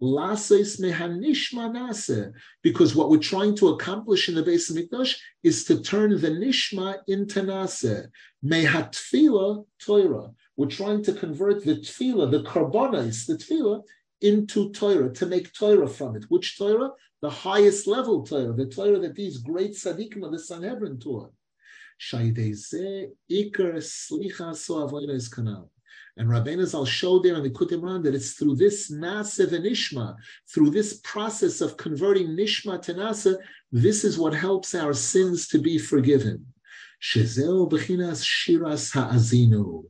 because 0.00 0.50
what 2.94 3.10
we're 3.10 3.18
trying 3.18 3.54
to 3.56 3.68
accomplish 3.68 4.28
in 4.28 4.34
the 4.34 4.42
Beis 4.42 4.70
Hamikdash 4.70 5.14
is 5.44 5.64
to 5.64 5.80
turn 5.80 6.10
the 6.10 6.30
nishma 6.30 6.98
into 7.06 7.40
nase. 7.40 8.08
Mehatfila 8.44 9.64
Torah. 9.80 10.30
We're 10.56 10.66
trying 10.66 11.04
to 11.04 11.12
convert 11.12 11.64
the 11.64 11.76
tefillah, 11.76 12.30
the 12.30 12.42
karbonis, 12.42 13.26
the 13.26 13.34
tefillah, 13.34 13.82
into 14.20 14.72
Torah, 14.72 15.12
to 15.12 15.26
make 15.26 15.52
Torah 15.52 15.88
from 15.88 16.16
it. 16.16 16.24
Which 16.28 16.58
Torah? 16.58 16.90
The 17.22 17.30
highest 17.30 17.86
level 17.86 18.24
Torah, 18.24 18.52
the 18.52 18.66
Torah 18.66 18.98
that 19.00 19.14
these 19.14 19.38
great 19.38 19.72
tzaddikim 19.72 20.24
of 20.24 20.32
the 20.32 20.38
Sanhedrin 20.38 20.98
taught. 20.98 21.32
And 26.16 26.28
Rabbeinu 26.28 26.66
Zal 26.66 26.84
showed 26.84 27.22
there 27.22 27.34
in 27.34 27.42
the 27.42 27.50
Kutimran 27.50 28.02
that 28.04 28.14
it's 28.14 28.32
through 28.32 28.56
this 28.56 28.92
Nasa 28.92 29.46
Nishma, 29.46 30.16
through 30.52 30.70
this 30.70 31.00
process 31.02 31.60
of 31.60 31.76
converting 31.76 32.28
Nishma 32.28 32.80
to 32.82 32.94
Nasa, 32.94 33.36
this 33.72 34.04
is 34.04 34.18
what 34.18 34.34
helps 34.34 34.74
our 34.74 34.92
sins 34.92 35.48
to 35.48 35.58
be 35.58 35.78
forgiven. 35.78 36.46
Shezel 37.02 37.70
Bechinas 37.70 38.22
Shiras 38.24 38.92
Ha'azinu. 38.92 39.84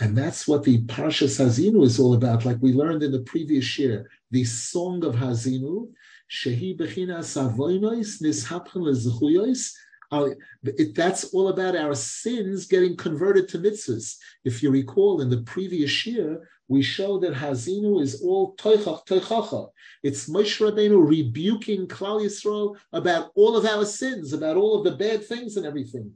And 0.00 0.16
that's 0.16 0.46
what 0.46 0.62
the 0.62 0.78
Parshas 0.84 1.40
Hazinu 1.44 1.84
is 1.84 1.98
all 1.98 2.14
about, 2.14 2.44
like 2.44 2.58
we 2.60 2.72
learned 2.72 3.02
in 3.02 3.10
the 3.10 3.22
previous 3.22 3.78
year, 3.78 4.08
the 4.30 4.44
song 4.44 5.04
of 5.04 5.16
Hazinu, 5.16 5.90
Shehi 6.30 6.78
Bechinas 6.78 7.36
Avoinois 7.36 8.22
Nishapchen 8.22 8.82
Lezuchuyois, 8.82 9.72
that's 10.94 11.24
all 11.34 11.48
about 11.48 11.76
our 11.76 11.94
sins 11.94 12.66
getting 12.66 12.96
converted 12.96 13.48
to 13.48 13.58
mitzvahs. 13.58 14.16
If 14.44 14.62
you 14.62 14.70
recall, 14.70 15.20
in 15.20 15.28
the 15.30 15.42
previous 15.42 16.06
year, 16.06 16.48
we 16.68 16.80
showed 16.80 17.22
that 17.22 17.34
Hazinu 17.34 18.00
is 18.00 18.22
all 18.22 18.54
toichach, 18.56 19.06
toichacha. 19.06 19.68
It's 20.02 20.28
Moshe 20.28 20.60
Rabbeinu 20.60 21.06
rebuking 21.06 21.88
Klal 21.88 22.22
Yisrael 22.24 22.76
about 22.92 23.32
all 23.34 23.56
of 23.56 23.66
our 23.66 23.84
sins, 23.84 24.32
about 24.32 24.56
all 24.56 24.78
of 24.78 24.84
the 24.84 24.92
bad 24.92 25.26
things 25.26 25.56
and 25.56 25.66
everything. 25.66 26.12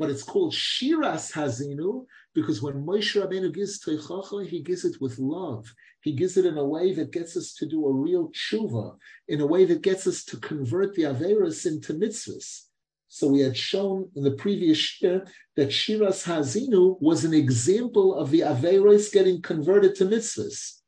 But 0.00 0.08
it's 0.08 0.22
called 0.22 0.54
Shiras 0.54 1.30
Hazinu 1.30 2.06
because 2.34 2.62
when 2.62 2.86
Moshe 2.86 3.20
Rabbeinu 3.20 3.52
gives 3.52 3.84
toichacha, 3.84 4.46
he 4.46 4.62
gives 4.62 4.86
it 4.86 4.98
with 4.98 5.18
love. 5.18 5.70
He 6.00 6.12
gives 6.14 6.38
it 6.38 6.46
in 6.46 6.56
a 6.56 6.64
way 6.64 6.94
that 6.94 7.10
gets 7.12 7.36
us 7.36 7.52
to 7.56 7.66
do 7.66 7.86
a 7.86 7.92
real 7.92 8.30
tshuva, 8.30 8.96
in 9.28 9.42
a 9.42 9.46
way 9.46 9.66
that 9.66 9.82
gets 9.82 10.06
us 10.06 10.24
to 10.24 10.38
convert 10.38 10.94
the 10.94 11.02
Averas 11.02 11.66
into 11.66 11.92
mitzvahs. 11.92 12.62
So 13.08 13.28
we 13.28 13.40
had 13.40 13.54
shown 13.54 14.08
in 14.16 14.24
the 14.24 14.30
previous 14.30 15.02
year 15.02 15.26
that 15.56 15.68
Shiras 15.68 16.24
Hazinu 16.24 16.96
was 17.02 17.26
an 17.26 17.34
example 17.34 18.14
of 18.14 18.30
the 18.30 18.40
Averos 18.40 19.12
getting 19.12 19.42
converted 19.42 19.96
to 19.96 20.06
mitzvahs. 20.06 20.78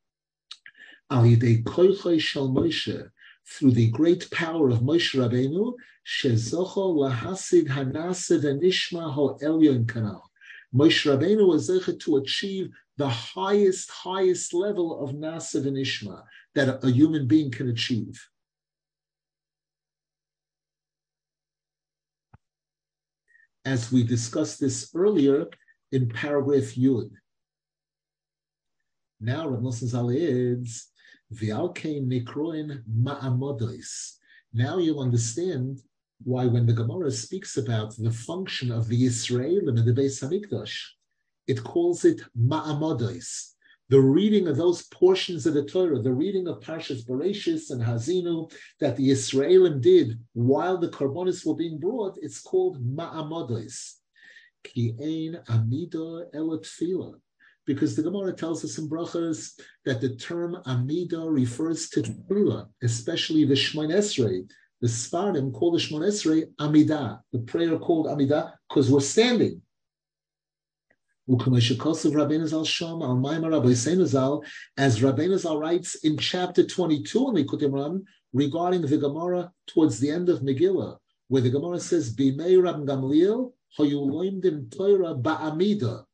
Al 1.11 1.25
Yidei 1.25 2.19
Shal 2.19 2.49
Moshe, 2.49 3.11
through 3.47 3.73
the 3.73 3.91
great 3.91 4.31
power 4.31 4.71
of 4.71 4.81
Moshe 4.81 5.15
Rabbeinu, 5.15 5.75
shezocho 6.07 6.95
lahasid 6.97 7.69
hanasid 7.69 8.45
anishma 8.45 9.13
ho 9.13 9.39
elyon 9.43 9.87
kanal. 9.87 10.23
Moshe 10.75 11.05
Rabbeinu 11.07 11.47
was 11.47 11.69
able 11.69 11.99
to 11.99 12.17
achieve 12.17 12.71
the 12.97 13.09
highest, 13.09 13.91
highest 13.91 14.55
level 14.55 15.03
of 15.03 15.15
nasid 15.15 15.67
and 15.67 15.77
ishma 15.77 16.23
that 16.55 16.85
a 16.85 16.91
human 16.91 17.27
being 17.27 17.51
can 17.51 17.69
achieve. 17.69 18.29
As 23.65 23.93
we 23.93 24.03
discussed 24.03 24.61
this 24.61 24.91
earlier 24.95 25.47
in 25.93 26.09
paragraph 26.09 26.75
Yud. 26.75 27.11
Now 29.21 29.49
Rav 29.49 29.61
Nosson 29.61 30.61
adds. 30.61 30.92
Now 34.55 34.79
you'll 34.79 35.01
understand 35.01 35.81
why 36.25 36.47
when 36.47 36.67
the 36.67 36.73
Gemara 36.73 37.11
speaks 37.11 37.57
about 37.57 37.97
the 37.97 38.11
function 38.11 38.71
of 38.71 38.89
the 38.89 39.03
Israelim 39.05 39.79
in 39.79 39.85
the 39.85 39.93
Beis 39.93 40.23
Hamikdash, 40.23 40.77
it 41.47 41.65
calls 41.65 42.05
it 42.05 42.21
ma'amodos. 42.39 43.55
The 43.89 44.01
reading 44.01 44.47
of 44.49 44.57
those 44.57 44.85
portions 44.89 45.47
of 45.47 45.55
the 45.55 45.65
Torah, 45.65 46.01
the 46.01 46.13
reading 46.13 46.49
of 46.49 46.61
Parshas 46.61 47.05
Bereshis 47.05 47.71
and 47.71 47.83
Hazinu 47.83 48.51
that 48.81 48.97
the 48.97 49.11
Israelim 49.11 49.81
did 49.81 50.19
while 50.33 50.79
the 50.79 50.89
Karbonis 50.89 51.45
were 51.45 51.57
being 51.57 51.79
brought, 51.79 52.17
it's 52.23 52.41
called 52.41 52.83
ma'amodos. 52.85 53.97
Ki 54.65 54.95
ein 55.01 55.43
amida 55.49 56.27
elot 56.33 56.65
because 57.67 57.95
the 57.95 58.03
Gemara 58.03 58.33
tells 58.33 58.65
us 58.65 58.79
in 58.79 58.89
brachas 58.89 59.53
that 59.85 60.01
the 60.01 60.17
term 60.17 60.57
Amida 60.67 61.21
refers 61.21 61.89
to 61.91 62.03
tefillah, 62.03 62.69
especially 62.83 63.45
the 63.45 63.55
Shemon 63.55 63.93
Esrei. 63.95 64.51
The 64.81 64.89
Sfardim 64.89 65.53
call 65.53 65.71
the 65.73 65.79
Shemon 65.79 66.07
Esrei 66.09 66.47
Amida, 66.59 67.23
the 67.33 67.39
prayer 67.39 67.79
called 67.79 68.09
Amida, 68.09 68.59
because 68.69 68.91
we're 68.91 69.01
standing. 69.01 69.63
As 71.29 71.37
Rabbeinu 71.37 72.49
Zal 75.39 75.59
writes 75.61 75.95
in 76.05 76.19
chapter 76.19 76.67
22 76.67 77.29
in 77.29 77.35
Likutei 77.37 77.71
Moharan 77.71 78.03
regarding 78.33 78.83
the 78.83 78.99
Gemara 78.99 79.53
towards 79.69 80.01
the 80.01 80.11
end 80.11 80.29
of 80.29 80.41
Megillah, 80.41 80.97
where 81.29 81.43
the 81.43 81.51
Gemara 81.51 81.79
says, 81.79 82.13
Bimei 82.17 82.61
Rab 82.61 82.85
Gamliel, 82.85 83.53
Hoyuloimdim 83.79 84.77
Torah 84.77 85.15
Ba'amida 85.15 86.05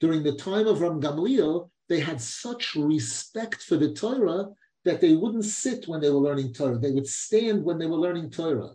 during 0.00 0.22
the 0.22 0.36
time 0.36 0.66
of 0.66 0.80
Ram 0.80 1.00
Gamliel, 1.00 1.70
they 1.88 2.00
had 2.00 2.20
such 2.20 2.74
respect 2.76 3.62
for 3.62 3.76
the 3.76 3.92
Torah 3.94 4.48
that 4.84 5.00
they 5.00 5.14
wouldn't 5.14 5.44
sit 5.44 5.88
when 5.88 6.00
they 6.00 6.10
were 6.10 6.20
learning 6.20 6.52
Torah. 6.52 6.78
They 6.78 6.92
would 6.92 7.06
stand 7.06 7.64
when 7.64 7.78
they 7.78 7.86
were 7.86 7.96
learning 7.96 8.30
Torah. 8.30 8.70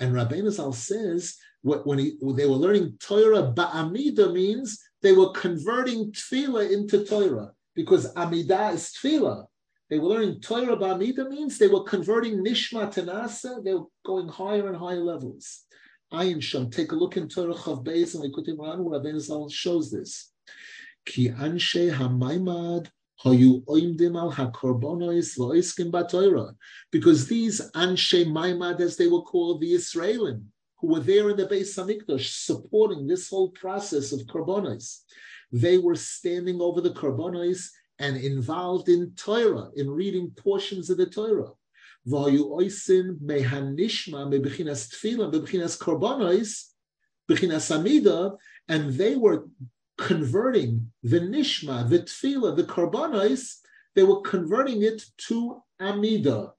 And 0.00 0.14
Rabbeinu 0.14 0.50
Zal 0.50 0.72
says 0.72 1.36
when, 1.62 1.98
he, 1.98 2.16
when 2.20 2.36
they 2.36 2.46
were 2.46 2.56
learning 2.56 2.98
Torah, 3.00 3.52
ba'amida 3.52 4.32
means 4.32 4.82
they 5.02 5.12
were 5.12 5.30
converting 5.30 6.12
tefillah 6.12 6.70
into 6.70 7.04
Torah 7.04 7.52
because 7.74 8.12
amida 8.16 8.70
is 8.70 8.92
tefillah. 8.92 9.46
They 9.88 9.98
were 9.98 10.08
learning 10.08 10.40
Torah 10.40 10.76
ba'amida 10.76 11.28
means 11.28 11.58
they 11.58 11.68
were 11.68 11.84
converting 11.84 12.44
nishma 12.44 12.90
to 12.92 13.02
nasa. 13.02 13.64
They 13.64 13.74
were 13.74 13.86
going 14.04 14.28
higher 14.28 14.68
and 14.68 14.76
higher 14.76 15.00
levels. 15.00 15.64
Ayin 16.12 16.42
Sham, 16.42 16.70
take 16.70 16.92
a 16.92 16.96
look 16.96 17.16
in 17.16 17.28
Torah 17.28 17.54
Chav 17.54 17.84
Beis 17.84 18.14
and 18.14 18.24
Likutei 18.24 18.56
Moharan 18.56 18.80
where 18.80 19.00
Rabbeinu 19.00 19.20
Zal 19.20 19.48
shows 19.48 19.90
this. 19.90 20.32
Because 21.04 21.66
these 27.26 27.70
anshe 27.72 28.26
maimad, 28.26 28.80
as 28.80 28.96
they 28.96 29.08
were 29.08 29.22
called, 29.22 29.60
the 29.60 29.74
Israelim, 29.74 30.44
who 30.80 30.86
were 30.86 31.00
there 31.00 31.30
in 31.30 31.36
the 31.36 31.46
Beis 31.46 31.76
Hamikdash 31.76 32.44
supporting 32.44 33.06
this 33.06 33.28
whole 33.28 33.50
process 33.50 34.12
of 34.12 34.20
korbonos, 34.20 34.98
they 35.50 35.78
were 35.78 35.96
standing 35.96 36.60
over 36.60 36.80
the 36.80 36.90
korbonos 36.90 37.70
and 37.98 38.16
involved 38.16 38.88
in 38.88 39.12
Torah, 39.16 39.70
in 39.74 39.90
reading 39.90 40.30
portions 40.30 40.88
of 40.90 40.98
the 40.98 41.06
Torah. 41.06 41.50
Vayu 42.06 42.50
oisin 42.50 43.18
mehanishma 43.18 44.28
mebechinas 44.28 44.88
tefillah 44.88 45.32
mebechinas 45.32 45.76
korbonos, 45.78 46.66
bechinas 47.28 47.74
amida, 47.74 48.36
and 48.68 48.92
they 48.92 49.16
were 49.16 49.48
converting 49.98 50.90
the 51.02 51.20
nishma, 51.20 51.88
the 51.88 52.00
tefillah, 52.00 52.56
the 52.56 52.64
karbanos, 52.64 53.56
they 53.94 54.04
were 54.04 54.20
converting 54.20 54.82
it 54.82 55.04
to 55.18 55.60
amida. 55.80 56.52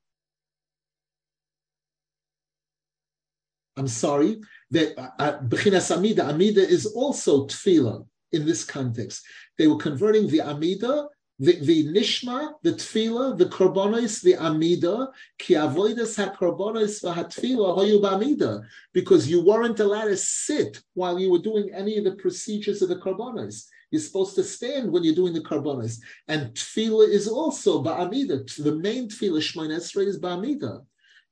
I'm 3.77 3.87
sorry, 3.87 4.41
that 4.71 4.99
uh, 4.99 5.09
uh, 5.17 5.39
bechinas 5.39 5.95
amida, 5.95 6.27
amida 6.27 6.61
is 6.61 6.85
also 6.85 7.47
tefillah 7.47 8.05
in 8.33 8.45
this 8.45 8.65
context. 8.65 9.25
They 9.57 9.67
were 9.67 9.77
converting 9.77 10.27
the 10.27 10.41
amida 10.41 11.07
the, 11.39 11.57
the 11.61 11.87
nishma, 11.87 12.51
the 12.63 12.73
tefillah, 12.73 13.37
the 13.37 13.45
korbanos, 13.45 14.21
the 14.21 14.35
amida, 14.35 15.07
ki 15.37 15.53
avoidas 15.53 16.17
ha-korbanos 16.17 17.01
v'ha-tefillah 17.01 17.77
hoyu 17.77 18.01
b'amida, 18.01 18.61
because 18.93 19.29
you 19.29 19.43
weren't 19.45 19.79
allowed 19.79 20.05
to 20.05 20.17
sit 20.17 20.81
while 20.95 21.17
you 21.17 21.31
were 21.31 21.39
doing 21.39 21.71
any 21.73 21.97
of 21.97 22.03
the 22.03 22.11
procedures 22.15 22.81
of 22.81 22.89
the 22.89 22.97
korbanos. 22.97 23.67
You're 23.89 24.01
supposed 24.01 24.35
to 24.35 24.43
stand 24.43 24.91
when 24.91 25.03
you're 25.05 25.15
doing 25.15 25.33
the 25.33 25.39
korbanos. 25.39 25.99
And 26.27 26.53
tefillah 26.53 27.07
is 27.07 27.29
also 27.29 27.81
ba'amida. 27.81 28.53
The 28.61 28.75
main 28.75 29.07
tefillah, 29.07 29.39
Shmoin 29.39 29.69
Esrei, 29.69 30.07
is 30.07 30.19
ba'amida. 30.19 30.85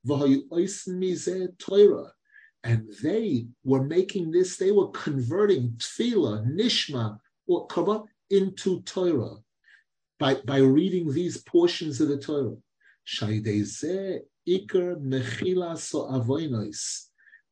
V'hoyu 0.07 0.47
oisin 0.49 0.99
mizeh 1.01 1.49
Torah. 1.59 2.13
And 2.63 2.87
they 3.03 3.47
were 3.65 3.83
making 3.83 4.31
this, 4.31 4.55
they 4.55 4.71
were 4.71 4.87
converting 4.91 5.71
tefillah, 5.71 6.47
nishma, 6.47 7.19
or 7.45 7.67
korban, 7.67 8.05
into 8.29 8.81
Torah 8.81 9.37
by, 10.19 10.35
by 10.45 10.57
reading 10.57 11.11
these 11.11 11.37
portions 11.37 12.01
of 12.01 12.09
the 12.09 12.17
Torah. 12.17 12.55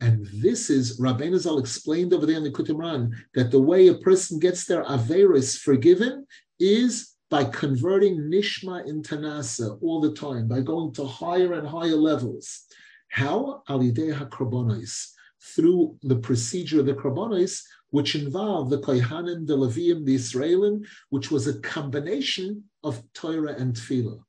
And 0.02 0.26
this 0.26 0.70
is, 0.70 1.00
Rabbeinu 1.00 1.38
Zal 1.38 1.58
explained 1.58 2.14
over 2.14 2.26
there 2.26 2.38
in 2.38 2.44
the 2.44 2.52
Likutei 2.52 2.76
Moharan, 2.76 3.12
that 3.34 3.52
the 3.52 3.62
way 3.62 3.88
a 3.88 3.96
person 3.96 4.40
gets 4.40 4.66
their 4.66 4.84
Averis 4.84 5.58
forgiven 5.58 6.26
is 6.60 7.14
by 7.30 7.46
converting 7.46 8.18
Nishma 8.30 8.86
into 8.88 9.16
Nasa 9.16 9.78
all 9.82 10.02
the 10.02 10.14
time, 10.14 10.48
by 10.48 10.62
going 10.62 10.94
to 10.94 11.06
higher 11.06 11.54
and 11.54 11.68
higher 11.68 11.96
levels. 11.96 12.66
How? 13.10 13.64
Alidei 13.70 14.14
HaKarbonos. 14.14 15.12
Through 15.56 15.98
the 16.02 16.18
procedure 16.18 16.80
of 16.80 16.88
the 16.88 16.94
Karbonos, 16.94 17.62
which 17.96 18.14
involved 18.14 18.70
the 18.70 18.82
Kohanim, 18.88 19.48
the 19.48 19.56
Levium, 19.56 20.04
the 20.04 20.16
Israelim, 20.16 20.86
which 21.12 21.32
was 21.32 21.48
a 21.48 21.60
combination 21.76 22.62
of 22.84 23.02
Torah 23.14 23.56
and 23.62 23.74
Tefillah. 23.74 24.22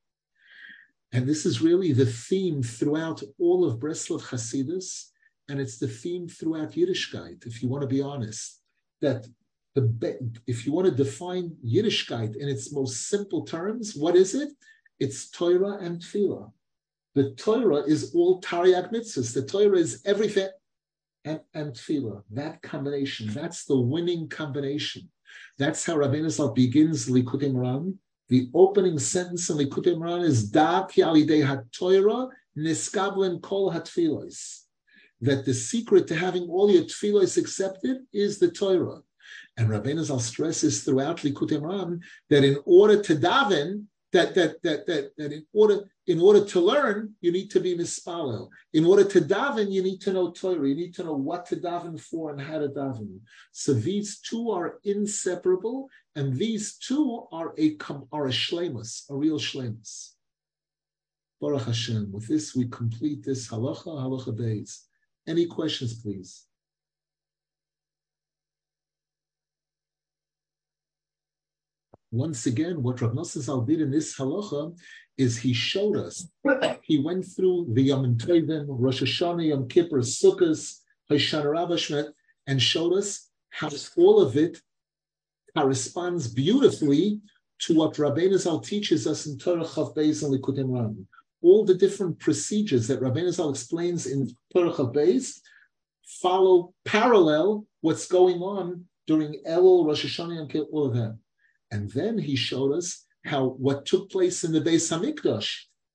And 1.11 1.27
this 1.27 1.45
is 1.45 1.61
really 1.69 1.93
the 1.93 2.07
theme 2.07 2.63
throughout 2.63 3.25
all 3.41 3.65
of 3.65 3.81
Breslov 3.81 4.23
Hasidus, 4.31 5.07
and 5.49 5.61
it's 5.61 5.79
the 5.79 5.89
theme 5.89 6.29
throughout 6.29 6.77
Yiddishkeit, 6.79 7.45
if 7.45 7.61
you 7.61 7.69
want 7.69 7.83
to 7.83 7.89
be 7.89 8.01
honest, 8.01 8.61
that 9.01 9.27
the, 9.75 9.85
if 10.47 10.65
you 10.65 10.71
want 10.73 10.87
to 10.87 11.03
define 11.05 11.57
Yiddishkeit 11.67 12.37
in 12.37 12.49
its 12.49 12.73
most 12.73 13.09
simple 13.09 13.45
terms, 13.45 13.97
what 13.97 14.15
is 14.15 14.37
it? 14.37 14.51
It's 15.01 15.29
Torah 15.31 15.79
and 15.79 16.01
Tefillah. 16.01 16.53
The 17.17 17.33
Torah 17.33 17.83
is 17.95 18.15
all 18.15 18.41
Tariag 18.41 18.93
mitzvahs. 18.93 19.35
The 19.35 19.43
Torah 19.43 19.79
is 19.79 20.03
everything 20.05 20.51
and, 21.27 21.41
and 21.55 21.73
tefillah. 21.75 22.23
That 22.31 22.63
combination, 22.63 23.29
that's 23.33 23.65
the 23.65 23.79
winning 23.79 24.29
combination. 24.29 25.11
That's 25.59 25.85
how 25.85 25.97
Rabbeinu 25.97 26.31
Zal 26.31 26.53
begins 26.53 27.09
Likutei 27.09 27.53
Moharan. 27.53 27.95
The 28.29 28.49
opening 28.55 28.99
sentence 28.99 29.51
in 29.51 29.59
Likutei 29.59 29.97
Moharan 29.97 30.25
is 30.25 30.49
Da 30.51 30.87
ki 30.87 31.03
alidei 31.03 31.45
ha-toira 31.45 32.29
niskablen 32.57 33.43
kol 33.43 33.71
ha-tfilos. 33.71 34.63
That 35.21 35.45
the 35.45 35.55
secret 35.55 36.07
to 36.09 36.15
having 36.15 36.49
all 36.49 36.71
your 36.71 36.85
tfilos 36.85 37.37
accepted 37.37 37.99
is 38.13 38.39
the 38.39 38.51
Torah. 38.51 39.01
And 39.57 39.69
Rabbeinu 39.69 40.05
Zal 40.05 40.21
stresses 40.21 40.85
throughout 40.85 41.19
Likutei 41.19 41.61
Moharan 41.61 42.01
that 42.31 42.45
in 42.45 42.59
order 42.65 43.03
to 43.03 43.17
daven, 43.17 43.85
that 44.13 44.35
that 44.35 44.63
that 44.63 44.87
that 44.87 45.11
that 45.17 45.33
in 45.33 45.45
order 45.53 45.89
in 46.07 46.21
order 46.21 46.45
to 46.45 46.61
learn, 46.61 47.15
you 47.21 47.33
need 47.33 47.51
to 47.51 47.61
be 47.61 47.77
mispalel. 47.77 48.49
In 48.73 48.85
order 48.85 49.05
to 49.05 49.21
daven, 49.21 49.71
you 49.71 49.83
need 49.83 50.01
to 50.03 50.13
know 50.13 50.31
Torah. 50.31 50.69
You 50.69 50.75
need 50.75 50.95
to 50.95 51.05
know 51.05 51.15
what 51.15 51.47
to 51.47 51.57
daven 51.57 52.01
for 52.01 52.31
and 52.31 52.41
how 52.41 52.59
to 52.59 52.69
daven. 52.69 53.19
So 53.53 53.73
these 53.73 54.21
two 54.21 54.51
are 54.51 54.79
inseparable, 54.85 55.89
and 56.15 56.35
these 56.35 56.77
two 56.77 57.27
are 57.33 57.55
a 57.59 57.77
are 58.13 58.27
a 58.27 58.31
shlemus, 58.31 59.11
a 59.11 59.15
real 59.15 59.39
shlemus. 59.39 60.13
Baruch 61.41 61.65
Hashem. 61.65 62.13
With 62.13 62.29
this, 62.29 62.55
we 62.55 62.67
complete 62.69 63.25
this 63.25 63.49
halacha 63.49 63.87
halacha 63.87 64.37
days. 64.37 64.85
Any 65.27 65.47
questions, 65.47 66.01
please? 66.01 66.47
Once 72.11 72.47
again, 72.47 72.83
what 72.83 73.01
Rav 73.01 73.13
Nosson 73.13 73.67
did 73.67 73.81
in 73.81 73.91
this 73.91 74.17
halacha 74.17 74.77
is 75.19 75.39
he 75.39 75.53
showed 75.53 75.97
us. 75.97 76.29
He 76.83 76.99
went 76.99 77.25
through 77.25 77.69
the 77.73 77.83
Yom 77.83 78.17
Tovim, 78.17 78.67
Rosh 78.69 79.03
Hashanah, 79.03 79.49
Yom 79.49 79.69
Kippur, 79.69 80.01
Sukkot, 80.01 80.81
Hoshana 81.11 81.53
Rabbah 81.53 82.11
and 82.47 82.63
showed 82.63 82.93
us 82.95 83.31
how 83.51 83.71
all 83.97 84.21
of 84.21 84.37
it 84.37 84.61
corresponds 85.57 86.29
beautifully 86.29 87.21
to 87.61 87.75
what 87.75 87.95
Rabbeinu 87.95 88.39
Zal 88.39 88.61
teaches 88.61 89.07
us 89.07 89.27
in 89.27 89.39
Torah 89.39 89.65
Chav 89.65 89.97
Beis 89.97 90.23
and 90.23 90.33
Likutei 90.35 90.65
Moharan. 90.65 91.07
All 91.43 91.65
the 91.65 91.75
different 91.75 92.19
procedures 92.19 92.87
that 92.89 93.01
Rabbeinu 93.01 93.33
Zal 93.33 93.51
explains 93.51 94.07
in 94.07 94.29
Torah 94.53 94.73
Chav 94.73 94.95
Beis 94.95 95.41
follow 96.21 96.75
parallel 96.85 97.67
what's 97.81 98.07
going 98.07 98.41
on 98.43 98.85
during 99.07 99.41
Elul, 99.47 99.87
Rosh 99.87 100.05
Hashanah, 100.05 100.41
and 100.41 100.67
all 100.73 100.87
of 100.87 100.95
that. 100.95 101.17
And 101.71 101.91
then 101.91 102.19
he 102.19 102.37
showed 102.37 102.73
us 102.73 103.05
how 103.25 103.49
what 103.59 103.87
took 103.87 104.11
place 104.11 104.45
in 104.45 104.53
the 104.53 104.61
Beis 104.61 104.91
Hamikdash 104.91 105.53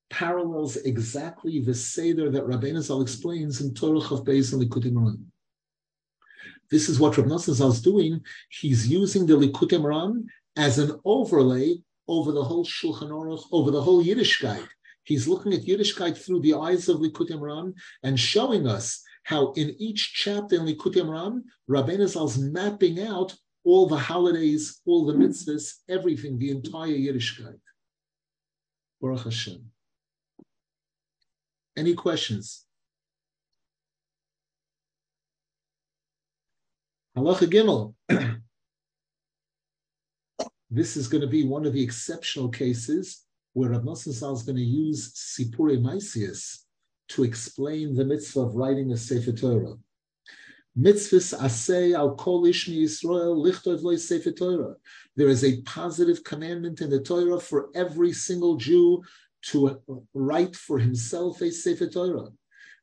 parallels 0.09 0.75
exactly 0.75 1.61
the 1.61 1.73
Seder 1.73 2.29
that 2.29 2.43
Rabbeinu 2.43 2.81
Zal 2.81 3.01
explains 3.01 3.61
in 3.61 3.73
Torah 3.73 4.01
Chav 4.01 4.25
Beis 4.25 4.53
and 4.53 4.61
Likutei 4.61 4.91
Moharan. 4.91 5.23
This 6.69 6.89
is 6.89 6.99
what 6.99 7.13
Nosson 7.13 7.53
Zal 7.53 7.71
is 7.71 7.81
doing. 7.81 8.21
He's 8.49 8.87
using 8.87 9.25
the 9.25 9.35
Likutei 9.35 9.79
Moharan 9.79 10.25
as 10.57 10.77
an 10.77 10.99
overlay 11.05 11.75
over 12.07 12.33
the 12.33 12.43
whole 12.43 12.65
Shulchan 12.65 13.09
Aruch, 13.09 13.45
over 13.51 13.71
the 13.71 13.81
whole 13.81 14.03
Yiddishkeit. 14.03 14.67
He's 15.03 15.27
looking 15.27 15.53
at 15.53 15.61
Yiddishkeit 15.61 16.17
through 16.17 16.41
the 16.41 16.55
eyes 16.55 16.89
of 16.89 16.97
Likutei 16.97 17.31
Moharan 17.31 17.73
and 18.03 18.19
showing 18.19 18.67
us 18.67 19.01
how 19.23 19.53
in 19.53 19.75
each 19.79 20.13
chapter 20.13 20.57
in 20.57 20.65
Likutei 20.65 21.03
Moharan, 21.03 21.43
Rabbeinu 21.69 22.07
Zal's 22.07 22.37
mapping 22.37 23.01
out 23.01 23.33
all 23.63 23.87
the 23.87 23.97
holidays, 23.97 24.81
all 24.85 25.05
the 25.05 25.13
mitzvahs, 25.13 25.79
everything, 25.89 26.37
the 26.37 26.51
entire 26.51 26.87
Yiddishkeit. 26.87 27.59
Baruch 28.99 29.23
Hashem. 29.23 29.65
Any 31.77 31.93
questions? 31.93 32.65
Halacha 37.17 37.47
Gimel. 37.49 37.93
this 40.69 40.95
is 40.95 41.07
going 41.07 41.21
to 41.21 41.27
be 41.27 41.43
one 41.43 41.65
of 41.65 41.73
the 41.73 41.83
exceptional 41.83 42.49
cases 42.49 43.25
where 43.53 43.69
Rav 43.71 43.83
Nosson 43.83 44.13
Zal 44.13 44.33
is 44.33 44.43
going 44.43 44.55
to 44.55 44.61
use 44.61 45.13
Sipure 45.13 45.77
Maisius 45.77 46.59
to 47.09 47.23
explain 47.23 47.93
the 47.93 48.05
mitzvah 48.05 48.41
of 48.41 48.55
writing 48.55 48.91
a 48.91 48.97
Sefer 48.97 49.33
Torah. 49.33 49.75
Mitzvahs 50.79 51.37
asay 51.37 51.93
al 51.93 52.15
kol 52.15 52.43
ishmi 52.43 52.83
Yisrael 52.83 53.35
lichtov 53.35 53.81
loy 53.83 53.97
Sefer 53.97 54.31
Torah. 54.31 54.75
There 55.17 55.27
is 55.27 55.43
a 55.43 55.61
positive 55.63 56.23
commandment 56.23 56.79
in 56.79 56.89
the 56.89 57.01
Torah 57.01 57.39
for 57.41 57.69
every 57.75 58.13
single 58.13 58.55
Jew 58.55 59.03
to 59.47 59.81
write 60.13 60.55
for 60.55 60.79
himself 60.79 61.41
a 61.41 61.51
Sefer 61.51 61.87
Torah. 61.87 62.29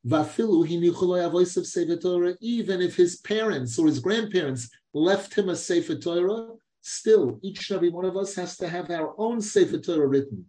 Vafilu 0.07 1.57
of 1.57 1.67
Sefer 1.67 1.97
Torah, 1.97 2.37
even 2.41 2.83
if 2.83 2.95
his 2.95 3.17
parents 3.17 3.79
or 3.79 3.87
his 3.87 4.01
grandparents 4.01 4.69
left 4.93 5.35
him 5.35 5.49
a 5.49 5.57
Sefer 5.57 5.97
Torah, 5.97 6.55
still 6.83 7.39
each 7.43 7.71
and 7.71 7.77
every 7.77 7.89
one 7.89 8.05
of 8.05 8.17
us 8.17 8.35
has 8.35 8.57
to 8.59 8.69
have 8.69 8.91
our 8.91 9.15
own 9.19 9.41
Sefer 9.41 9.79
Torah 9.79 10.07
written. 10.07 10.45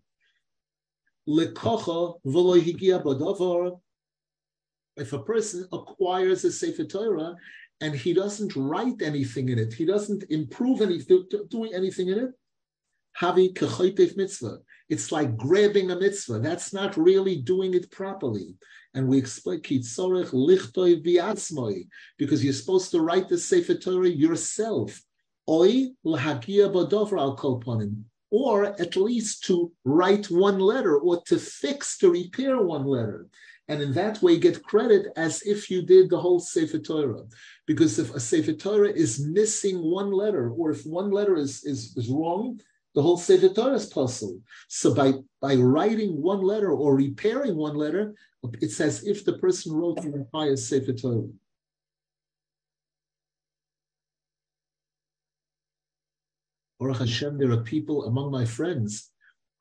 If 5.00 5.14
a 5.14 5.24
person 5.24 5.66
acquires 5.72 6.44
a 6.44 6.52
Sefer 6.52 6.86
Torah 6.86 7.36
and 7.82 7.96
he 7.96 8.14
doesn't 8.14 8.56
write 8.56 9.02
anything 9.02 9.50
in 9.50 9.58
it, 9.58 9.74
he 9.74 9.86
doesn't 9.86 10.26
improve 10.30 10.82
anything, 10.82 11.26
doing 11.50 11.74
anything 11.74 12.10
in 12.10 12.20
it, 12.20 12.32
Havi 13.20 14.18
mitzvah. 14.18 14.60
It's 14.90 15.12
like 15.12 15.38
grabbing 15.38 15.92
a 15.92 16.00
mitzvah. 16.00 16.40
That's 16.40 16.74
not 16.74 16.98
really 16.98 17.38
doing 17.38 17.74
it 17.74 17.92
properly. 17.92 18.56
And 18.94 19.08
we 19.08 19.18
explain 19.20 19.62
kitzorech 19.62 20.32
lichtoi 20.32 21.06
viatzmoi 21.06 21.88
because 22.18 22.44
you're 22.44 22.54
supposed 22.54 22.92
to 22.92 23.02
write 23.02 23.30
the 23.30 23.38
Sefer 23.38 23.76
Torah 23.76 24.10
yourself. 24.10 25.02
Al 25.48 25.64
kolponim, 26.06 28.04
or 28.32 28.66
at 28.66 28.96
least 28.96 29.44
to 29.46 29.72
write 29.84 30.30
one 30.30 30.60
letter 30.60 30.98
or 30.98 31.22
to 31.24 31.38
fix 31.38 31.98
to 32.00 32.12
repair 32.12 32.62
one 32.62 32.86
letter. 32.86 33.28
And 33.70 33.84
in 33.84 33.94
that 33.94 34.20
way, 34.24 34.40
get 34.40 34.64
credit 34.64 35.14
as 35.16 35.44
if 35.44 35.70
you 35.70 35.84
did 35.84 36.10
the 36.10 36.20
whole 36.20 36.40
Sefer 36.40 36.80
Torah. 36.80 37.24
Because 37.68 38.00
if 38.00 38.14
a 38.16 38.20
Sefer 38.20 38.54
Torah 38.54 38.90
is 38.90 39.24
missing 39.24 39.78
one 39.80 40.12
letter, 40.12 40.50
or 40.50 40.72
if 40.72 40.88
one 40.88 41.12
letter 41.12 41.36
is, 41.36 41.64
is, 41.64 41.96
is 41.96 42.10
wrong, 42.10 42.60
the 42.96 43.02
whole 43.04 43.18
Sefer 43.18 43.50
Torah 43.50 43.76
is 43.76 43.86
puzzled. 43.86 44.42
So 44.70 44.96
by, 44.96 45.14
by 45.40 45.54
writing 45.54 46.20
one 46.20 46.42
letter 46.42 46.72
or 46.72 46.96
repairing 46.96 47.56
one 47.56 47.76
letter, 47.76 48.16
it's 48.60 48.82
as 48.82 49.04
if 49.04 49.24
the 49.24 49.38
person 49.38 49.72
wrote 49.72 50.02
the 50.02 50.16
entire 50.16 50.58
Sefer 50.58 50.94
Torah. 50.94 51.28
Baruch 56.80 56.98
Hashem, 56.98 57.38
there 57.38 57.52
are 57.52 57.62
people 57.62 58.06
among 58.06 58.32
my 58.32 58.46
friends 58.46 59.12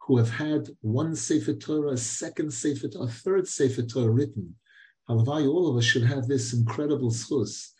who 0.08 0.16
have 0.16 0.30
had 0.30 0.70
one 0.80 1.14
Sefer 1.14 1.52
Torah, 1.52 1.92
a 1.92 1.96
second 1.98 2.50
Sefer 2.50 2.88
Torah, 2.88 3.04
a 3.04 3.08
third 3.08 3.46
Sefer 3.46 3.82
Torah 3.82 4.10
written. 4.10 4.54
Halavai, 5.06 5.46
all 5.46 5.68
of 5.68 5.76
us 5.76 5.84
should 5.84 6.02
have 6.02 6.26
this 6.26 6.54
incredible 6.54 7.10
schus 7.10 7.72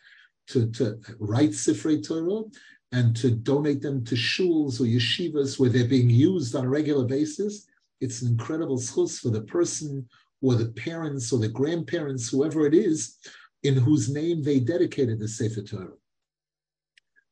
to, 0.47 0.69
to 0.71 0.99
write 1.17 1.55
Sefer 1.55 1.97
Torah 1.97 2.43
and 2.91 3.15
to 3.15 3.31
donate 3.31 3.81
them 3.81 4.05
to 4.05 4.13
shuls 4.13 4.79
or 4.79 4.83
yeshivas 4.83 5.59
where 5.59 5.71
they're 5.71 5.87
being 5.87 6.09
used 6.09 6.55
on 6.55 6.65
a 6.65 6.69
regular 6.69 7.03
basis. 7.03 7.65
It's 7.99 8.21
an 8.21 8.27
incredible 8.27 8.77
schus 8.77 9.19
for 9.19 9.29
the 9.29 9.41
person 9.41 10.07
or 10.43 10.53
the 10.53 10.69
parents 10.73 11.33
or 11.33 11.39
the 11.39 11.49
grandparents, 11.49 12.29
whoever 12.29 12.67
it 12.67 12.75
is, 12.75 13.17
in 13.63 13.75
whose 13.75 14.07
name 14.07 14.43
they 14.43 14.59
dedicated 14.59 15.19
the 15.19 15.27
Sefer 15.27 15.63
Torah. 15.63 15.97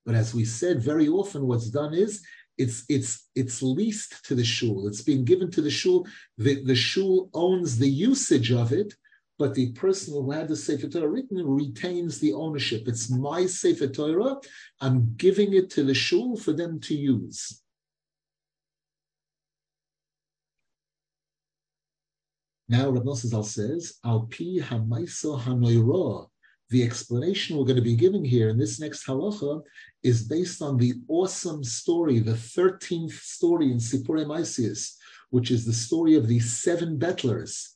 But 0.07 0.15
as 0.15 0.33
we 0.33 0.43
said, 0.43 0.81
very 0.81 1.07
often 1.07 1.45
what's 1.45 1.69
done 1.69 1.93
is 1.93 2.25
it's 2.57 2.83
it's 2.89 3.27
it's 3.35 3.61
leased 3.61 4.25
to 4.25 4.35
the 4.35 4.43
shul. 4.43 4.87
It's 4.87 5.01
being 5.01 5.23
given 5.23 5.51
to 5.51 5.61
the 5.61 5.69
shul. 5.69 6.07
The, 6.37 6.63
the 6.63 6.75
shul 6.75 7.29
owns 7.33 7.77
the 7.77 7.89
usage 7.89 8.51
of 8.51 8.71
it, 8.71 8.93
but 9.37 9.53
the 9.53 9.71
person 9.73 10.13
who 10.13 10.31
had 10.31 10.47
the 10.47 10.55
Sefer 10.55 10.87
Torah 10.87 11.07
written 11.07 11.45
retains 11.45 12.19
the 12.19 12.33
ownership. 12.33 12.87
It's 12.87 13.09
my 13.09 13.45
Sefer 13.45 13.87
Torah. 13.87 14.37
I'm 14.81 15.13
giving 15.17 15.53
it 15.53 15.69
to 15.71 15.83
the 15.83 15.93
shul 15.93 16.35
for 16.35 16.53
them 16.53 16.79
to 16.81 16.95
use. 16.95 17.61
Now 22.69 22.89
Rav 22.89 23.03
Nosson 23.03 23.45
says, 23.45 23.97
Al 24.03 24.21
pi 24.21 24.59
hamaisa 24.59 25.39
hanoira. 25.39 26.27
The 26.69 26.83
explanation 26.83 27.55
we're 27.55 27.63
going 27.63 27.77
to 27.77 27.81
be 27.81 27.95
giving 27.95 28.25
here 28.25 28.49
in 28.49 28.57
this 28.57 28.77
next 28.79 29.07
halacha 29.07 29.61
is 30.03 30.27
based 30.27 30.61
on 30.61 30.77
the 30.77 30.95
awesome 31.07 31.63
story, 31.63 32.19
the 32.19 32.33
13th 32.33 33.13
story 33.13 33.71
in 33.71 33.77
Sipurei 33.77 34.25
Maisius, 34.25 34.95
which 35.29 35.49
is 35.49 35.65
the 35.65 35.71
story 35.71 36.15
of 36.15 36.27
the 36.27 36.39
seven 36.39 36.99
bettlers, 36.99 37.69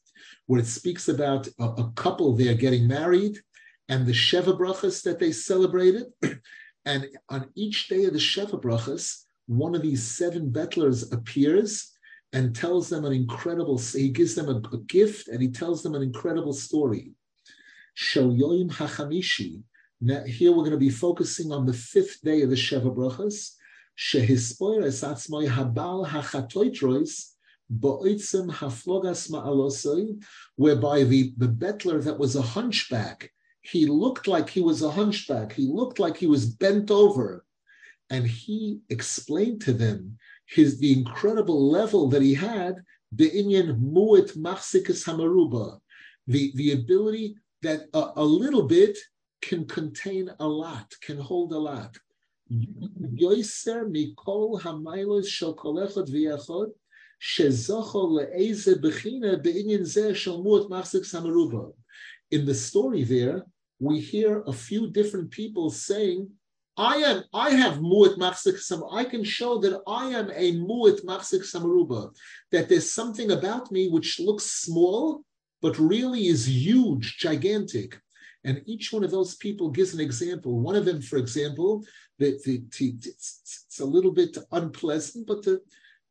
where 0.47 0.59
it 0.59 0.67
speaks 0.67 1.07
about 1.07 1.47
a, 1.59 1.63
a 1.63 1.91
couple 1.95 2.35
there 2.35 2.53
getting 2.53 2.85
married 2.85 3.37
and 3.87 4.05
the 4.05 4.11
Sheva 4.11 4.57
Brachas 4.57 5.03
that 5.03 5.19
they 5.19 5.31
celebrated. 5.31 6.07
and 6.85 7.07
on 7.29 7.49
each 7.55 7.87
day 7.87 8.05
of 8.05 8.13
the 8.13 8.19
Sheva 8.19 8.61
Brachas, 8.61 9.23
one 9.47 9.73
of 9.73 9.81
these 9.81 10.03
seven 10.03 10.51
bettlers 10.51 11.13
appears 11.13 11.91
and 12.33 12.55
tells 12.55 12.89
them 12.89 13.05
an 13.05 13.13
incredible, 13.13 13.77
he 13.77 14.09
gives 14.09 14.35
them 14.35 14.49
a, 14.49 14.75
a 14.75 14.79
gift 14.87 15.29
and 15.29 15.41
he 15.41 15.49
tells 15.49 15.81
them 15.81 15.95
an 15.95 16.01
incredible 16.01 16.53
story. 16.53 17.13
Shel 18.01 18.31
Yoim 18.31 18.71
Hachamishi. 18.71 19.61
Now, 20.01 20.23
here 20.23 20.49
we're 20.49 20.65
going 20.67 20.71
to 20.71 20.77
be 20.77 20.89
focusing 20.89 21.51
on 21.51 21.67
the 21.67 21.73
fifth 21.73 22.19
day 22.23 22.41
of 22.41 22.49
the 22.49 22.55
Sheva 22.55 22.93
Brachas. 22.95 23.51
Shehispoires 23.95 25.03
atzmoi 25.07 25.47
habal 25.47 26.07
hachatoitrois 26.07 27.33
boitzim 27.71 28.49
haflogas 28.49 29.29
ma'alosoi, 29.29 30.19
whereby 30.55 31.03
the, 31.03 31.31
the 31.37 31.47
bettler 31.47 32.03
that 32.03 32.17
was 32.17 32.35
a 32.35 32.41
hunchback, 32.41 33.31
he 33.61 33.85
looked 33.85 34.27
like 34.27 34.49
he 34.49 34.61
was 34.61 34.81
a 34.81 34.89
hunchback. 34.89 35.53
He 35.53 35.67
looked 35.67 35.99
like 35.99 36.17
he 36.17 36.25
was 36.25 36.47
bent 36.47 36.89
over. 36.89 37.45
And 38.09 38.25
he 38.25 38.79
explained 38.89 39.61
to 39.61 39.73
them 39.73 40.17
his 40.47 40.79
the 40.79 40.91
incredible 40.91 41.69
level 41.69 42.09
that 42.09 42.23
he 42.23 42.33
had, 42.33 42.77
the 43.11 43.29
Inyan 43.29 43.79
Mu'it 43.79 44.35
Machsikas 44.35 45.05
Hamaruba, 45.05 45.79
the, 46.25 46.51
the 46.55 46.71
ability 46.71 47.35
that 47.61 47.87
a, 47.93 48.11
a, 48.15 48.23
little 48.23 48.63
bit 48.63 48.97
can 49.41 49.65
contain 49.65 50.29
a 50.39 50.47
lot, 50.47 50.93
can 51.01 51.17
hold 51.17 51.53
a 51.53 51.59
lot. 51.59 51.97
In 52.49 52.85
the 62.45 62.55
story 62.55 63.03
there, 63.03 63.45
we 63.79 63.99
hear 63.99 64.43
a 64.45 64.53
few 64.53 64.89
different 64.89 65.31
people 65.31 65.69
saying, 65.69 66.29
I 66.77 66.95
am, 66.97 67.23
I 67.33 67.49
have 67.51 67.79
mu'at 67.79 68.17
machzik 68.17 68.57
sam. 68.57 68.83
I 68.91 69.03
can 69.03 69.23
show 69.23 69.59
that 69.59 69.81
I 69.87 70.07
am 70.07 70.31
a 70.33 70.53
mu'at 70.53 71.03
machzik 71.03 71.41
samaruba. 71.41 72.11
That 72.51 72.69
there's 72.69 72.91
something 72.91 73.31
about 73.31 73.71
me 73.71 73.89
which 73.89 74.19
looks 74.19 74.45
small, 74.45 75.23
but 75.61 75.77
really 75.77 76.27
is 76.27 76.47
huge, 76.47 77.17
gigantic. 77.17 77.99
And 78.43 78.61
each 78.65 78.91
one 78.91 79.03
of 79.03 79.11
those 79.11 79.35
people 79.35 79.69
gives 79.69 79.93
an 79.93 79.99
example. 79.99 80.59
One 80.59 80.75
of 80.75 80.85
them, 80.85 81.01
for 81.01 81.17
example, 81.17 81.85
the, 82.17 82.39
the, 82.45 82.63
it's, 82.79 83.79
a 83.79 83.85
little 83.85 84.11
bit 84.11 84.37
unpleasant, 84.51 85.27
but 85.27 85.43
the, 85.43 85.61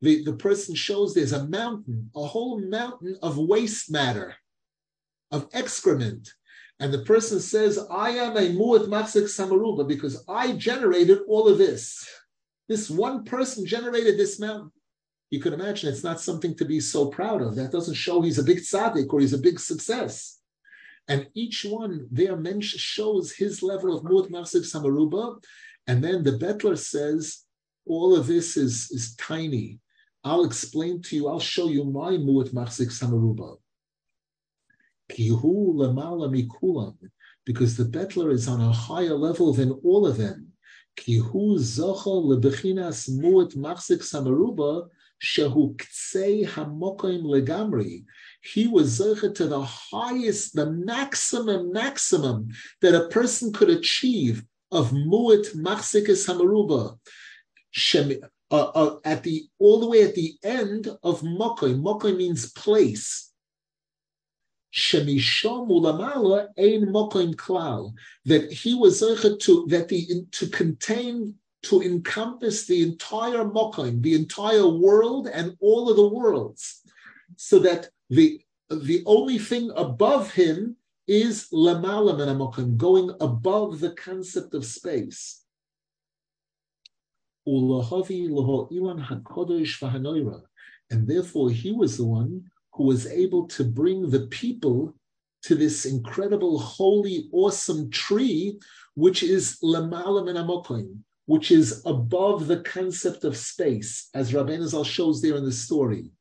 the, 0.01 0.23
the 0.23 0.33
person 0.33 0.75
shows 0.75 1.13
there's 1.13 1.33
a 1.33 1.47
mountain, 1.47 2.09
a 2.15 2.25
whole 2.25 2.59
mountain 2.59 3.17
of 3.21 3.37
waste 3.37 3.91
matter, 3.91 4.35
of 5.31 5.47
excrement. 5.53 6.33
And 6.79 6.91
the 6.91 7.03
person 7.03 7.39
says, 7.39 7.79
I 7.91 8.11
am 8.11 8.35
a 8.35 8.49
mu'at 8.49 8.87
machzik 8.87 9.25
samaruba 9.25 9.87
because 9.87 10.23
I 10.27 10.53
generated 10.53 11.19
all 11.27 11.47
of 11.47 11.57
this. 11.57 12.07
This 12.67 12.89
one 12.89 13.23
person 13.23 13.65
generated 13.65 14.17
this 14.17 14.39
mountain. 14.39 14.71
You 15.31 15.39
can 15.39 15.53
imagine 15.53 15.89
it's 15.89 16.03
not 16.03 16.19
something 16.19 16.55
to 16.55 16.65
be 16.65 16.81
so 16.81 17.07
proud 17.07 17.41
of. 17.41 17.55
That 17.55 17.71
doesn't 17.71 17.95
show 17.95 18.21
he's 18.21 18.37
a 18.37 18.43
big 18.43 18.59
tzaddik 18.59 19.11
or 19.11 19.21
he's 19.21 19.33
a 19.33 19.37
big 19.37 19.61
success. 19.61 20.39
And 21.07 21.27
each 21.33 21.65
one 21.65 22.07
there 22.11 22.37
shows 22.61 23.31
his 23.31 23.63
level 23.63 23.97
of 23.97 24.03
mu'at 24.03 24.29
machzik 24.29 24.65
samaruba. 24.69 25.41
And 25.87 26.03
then 26.03 26.23
the 26.23 26.33
Betler 26.33 26.77
says, 26.77 27.45
all 27.85 28.13
of 28.15 28.27
this 28.27 28.57
is, 28.57 28.91
is 28.91 29.15
tiny. 29.15 29.79
I'll 30.25 30.43
explain 30.43 31.01
to 31.03 31.15
you, 31.15 31.29
I'll 31.29 31.39
show 31.39 31.69
you 31.69 31.85
my 31.85 32.11
mu'at 32.11 32.53
machzik 32.53 32.91
samaruba. 32.91 33.57
Because 37.45 37.77
the 37.77 37.85
Betler 37.85 38.31
is 38.31 38.47
on 38.49 38.61
a 38.61 38.71
higher 38.71 39.15
level 39.15 39.53
than 39.53 39.71
all 39.83 40.05
of 40.05 40.17
them. 40.17 40.49
Kihu 40.97 41.57
zocha 41.57 42.05
lebechinas 42.05 43.09
mu'at 43.09 43.55
machzik 43.55 44.01
samaruba 44.01 44.89
shehu 45.21 45.75
ktsei 45.75 46.45
hamokim 46.47 47.23
legamri. 47.23 48.05
He 48.41 48.67
was 48.67 48.99
zocha 48.99 49.33
to 49.35 49.47
the 49.47 49.61
highest, 49.61 50.55
the 50.55 50.71
maximum, 50.71 51.71
maximum 51.71 52.49
that 52.81 52.95
a 52.95 53.07
person 53.09 53.53
could 53.53 53.69
achieve 53.69 54.43
of 54.71 54.91
mu'at 54.91 55.55
machzik 55.55 56.07
samaruba. 56.07 56.97
Uh, 58.51 58.69
uh, 58.75 58.99
at 59.05 59.23
the 59.23 59.45
all 59.59 59.79
the 59.79 59.87
way 59.87 60.03
at 60.03 60.13
the 60.13 60.33
end 60.43 60.89
of 61.03 61.21
mokoy. 61.21 61.73
Mokoy 61.79 62.17
means 62.17 62.51
place 62.51 63.31
shemishom 64.73 65.69
ulamala 65.69 66.47
ein 66.57 66.85
mokim 66.87 67.33
klal 67.35 67.93
that 68.25 68.51
he 68.51 68.73
was 68.73 68.99
to 68.99 69.65
that 69.67 69.87
the 69.89 70.25
to 70.31 70.47
contain 70.47 71.35
to 71.63 71.81
encompass 71.81 72.65
the 72.65 72.81
entire 72.83 73.45
mokim, 73.45 74.01
the 74.01 74.15
entire 74.15 74.67
world 74.67 75.27
and 75.27 75.55
all 75.59 75.89
of 75.89 75.95
the 75.95 76.07
worlds, 76.07 76.81
so 77.35 77.59
that 77.59 77.89
the 78.09 78.41
the 78.69 79.03
only 79.05 79.37
thing 79.37 79.69
above 79.75 80.31
him 80.31 80.77
is 81.07 81.49
lamala 81.51 82.15
mokim, 82.35 82.77
going 82.77 83.11
above 83.19 83.79
the 83.79 83.91
concept 83.91 84.53
of 84.53 84.65
space. 84.65 85.43
And 87.45 87.73
therefore, 91.07 91.49
he 91.49 91.71
was 91.71 91.97
the 91.97 92.05
one 92.05 92.51
who 92.73 92.83
was 92.83 93.07
able 93.07 93.47
to 93.47 93.63
bring 93.63 94.09
the 94.09 94.27
people 94.27 94.95
to 95.43 95.55
this 95.55 95.85
incredible, 95.85 96.59
holy, 96.59 97.29
awesome 97.31 97.89
tree, 97.89 98.59
which 98.95 99.23
is 99.23 99.57
Lamalam 99.63 100.29
and 100.29 100.37
Amokoim, 100.37 100.97
which 101.31 101.49
is 101.49 101.81
above 101.85 102.47
the 102.47 102.59
concept 102.59 103.23
of 103.23 103.37
space, 103.37 104.09
as 104.13 104.33
Rabbeinu 104.33 104.67
Zal 104.67 104.83
shows 104.83 105.21
there 105.21 105.37
in 105.37 105.45
the 105.45 105.51
story. 105.53 106.11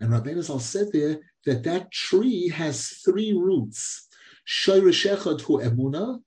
And 0.00 0.10
Rabbeinu 0.10 0.42
Zal 0.42 0.58
said 0.58 0.88
there 0.92 1.20
that 1.44 1.62
that 1.62 1.92
tree 1.92 2.48
has 2.48 2.88
three 3.04 3.32
roots. 3.34 4.08
Shoyrish 4.48 5.06
Echad 5.14 5.42
hu 5.42 5.58
emuna, 5.58 6.20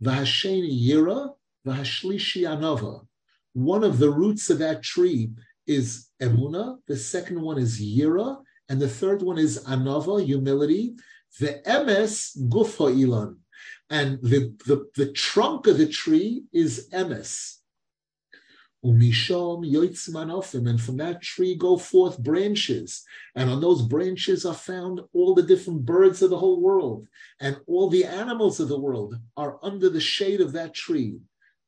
yira, 0.00 1.30
v'hashlishi 1.66 2.42
anava. 2.44 3.04
One 3.52 3.82
of 3.82 3.98
the 3.98 4.10
roots 4.10 4.48
of 4.48 4.58
that 4.58 4.84
tree 4.84 5.32
is 5.66 6.06
emuna, 6.22 6.78
the 6.86 6.96
second 6.96 7.40
one 7.40 7.58
is 7.58 7.80
yira, 7.80 8.40
and 8.68 8.80
the 8.80 8.88
third 8.88 9.22
one 9.22 9.38
is 9.38 9.58
anava, 9.64 10.24
humility. 10.24 10.94
The 11.40 11.60
emes 11.66 12.38
gufa 12.48 12.94
ilan, 12.94 13.39
and 13.90 14.20
the, 14.22 14.54
the, 14.66 14.88
the 14.96 15.12
trunk 15.12 15.66
of 15.66 15.78
the 15.78 15.88
tree 15.88 16.44
is 16.52 16.88
emes. 16.92 17.56
Umishom 18.84 19.70
yoitzmanofim, 19.70 20.66
and 20.70 20.80
from 20.80 20.96
that 20.96 21.20
tree 21.20 21.54
go 21.54 21.76
forth 21.76 22.18
branches, 22.18 23.04
and 23.34 23.50
on 23.50 23.60
those 23.60 23.82
branches 23.82 24.46
are 24.46 24.54
found 24.54 25.02
all 25.12 25.34
the 25.34 25.42
different 25.42 25.84
birds 25.84 26.22
of 26.22 26.30
the 26.30 26.38
whole 26.38 26.62
world, 26.62 27.06
and 27.40 27.58
all 27.66 27.90
the 27.90 28.06
animals 28.06 28.58
of 28.58 28.68
the 28.68 28.80
world 28.80 29.14
are 29.36 29.58
under 29.62 29.90
the 29.90 30.00
shade 30.00 30.40
of 30.40 30.52
that 30.52 30.72
tree. 30.72 31.18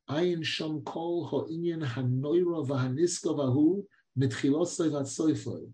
Ayin 0.09 0.43
sham 0.43 0.81
kol 0.87 1.27
ha'inyan 1.27 1.87
hanoira 1.87 2.67
v'haniska 2.67 3.37
v'hu 3.37 3.85
mitchilosay 4.19 4.91
v'atsoifoy. 4.91 5.71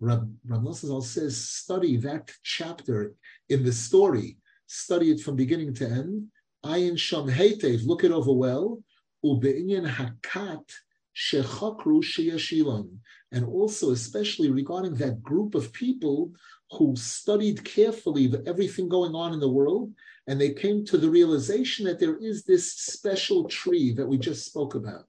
Nosson 0.00 1.02
says, 1.02 1.36
study 1.36 1.96
that 1.98 2.30
chapter 2.42 3.14
in 3.48 3.64
the 3.64 3.72
story. 3.72 4.38
Study 4.68 5.10
it 5.10 5.20
from 5.20 5.34
beginning 5.34 5.74
to 5.74 5.86
end. 5.86 6.28
Ayin 6.64 6.96
sham 6.96 7.26
heitev, 7.26 7.84
look 7.84 8.04
it 8.04 8.12
over 8.12 8.32
well. 8.32 8.82
Ube'inyan 9.24 9.90
hakat 9.90 10.70
shechakru 11.16 12.02
sheyashilon. 12.02 12.88
And 13.32 13.44
also, 13.46 13.90
especially 13.90 14.50
regarding 14.50 14.94
that 14.96 15.22
group 15.22 15.54
of 15.54 15.72
people 15.72 16.32
who 16.70 16.94
studied 16.96 17.64
carefully 17.64 18.32
everything 18.46 18.88
going 18.88 19.14
on 19.14 19.32
in 19.32 19.40
the 19.40 19.48
world 19.48 19.92
and 20.26 20.38
they 20.38 20.52
came 20.52 20.84
to 20.84 20.98
the 20.98 21.08
realization 21.08 21.86
that 21.86 21.98
there 21.98 22.18
is 22.18 22.44
this 22.44 22.74
special 22.74 23.48
tree 23.48 23.94
that 23.94 24.06
we 24.06 24.18
just 24.18 24.44
spoke 24.44 24.74
about. 24.74 25.06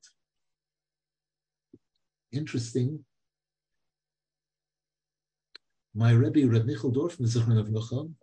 Interesting. 2.31 3.03
My 5.93 6.11
Rebbe, 6.11 6.47
Reb 6.47 6.65
Michel 6.65 6.93
Dorfman, 6.93 8.13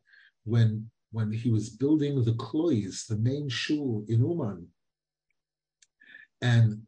when, 0.44 0.90
when 1.16 1.32
he 1.32 1.50
was 1.50 1.70
building 1.70 2.22
the 2.22 2.34
Klois, 2.34 3.06
the 3.06 3.16
main 3.16 3.48
shul 3.48 4.04
in 4.06 4.20
Uman, 4.20 4.66
and 6.42 6.82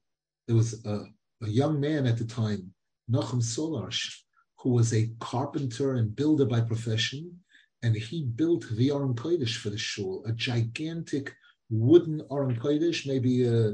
there 0.47 0.55
was 0.55 0.85
a, 0.85 0.97
a 1.43 1.49
young 1.49 1.81
man 1.81 2.07
at 2.07 2.19
the 2.19 2.27
time, 2.27 2.75
Nachum 3.11 3.41
Solarsh, 3.41 4.05
who 4.59 4.71
was 4.79 4.93
a 4.93 5.11
carpenter 5.19 5.95
and 5.95 6.15
builder 6.15 6.45
by 6.45 6.61
profession, 6.61 7.23
and 7.83 7.97
he 7.97 8.25
built 8.25 8.67
the 8.73 8.91
Aron 8.91 9.15
Kodesh 9.15 9.57
for 9.57 9.71
the 9.71 9.79
shul, 9.79 10.23
a 10.27 10.33
gigantic 10.33 11.35
wooden 11.71 12.21
Aron 12.31 12.57
Kodesh, 12.57 13.07
maybe 13.07 13.49
uh, 13.49 13.73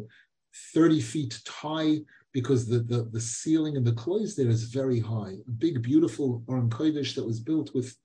30 0.73 1.01
feet 1.01 1.41
high, 1.49 1.99
because 2.33 2.69
the, 2.69 2.79
the, 2.79 3.09
the 3.11 3.21
ceiling 3.21 3.77
and 3.77 3.85
the 3.85 3.99
Klois 4.03 4.37
there 4.37 4.49
is 4.49 4.65
very 4.65 5.01
high. 5.01 5.35
A 5.49 5.51
big, 5.59 5.83
beautiful 5.83 6.45
Aron 6.49 6.71
Kodesh 6.71 7.17
that 7.17 7.27
was 7.27 7.41
built 7.41 7.75
with 7.75 7.97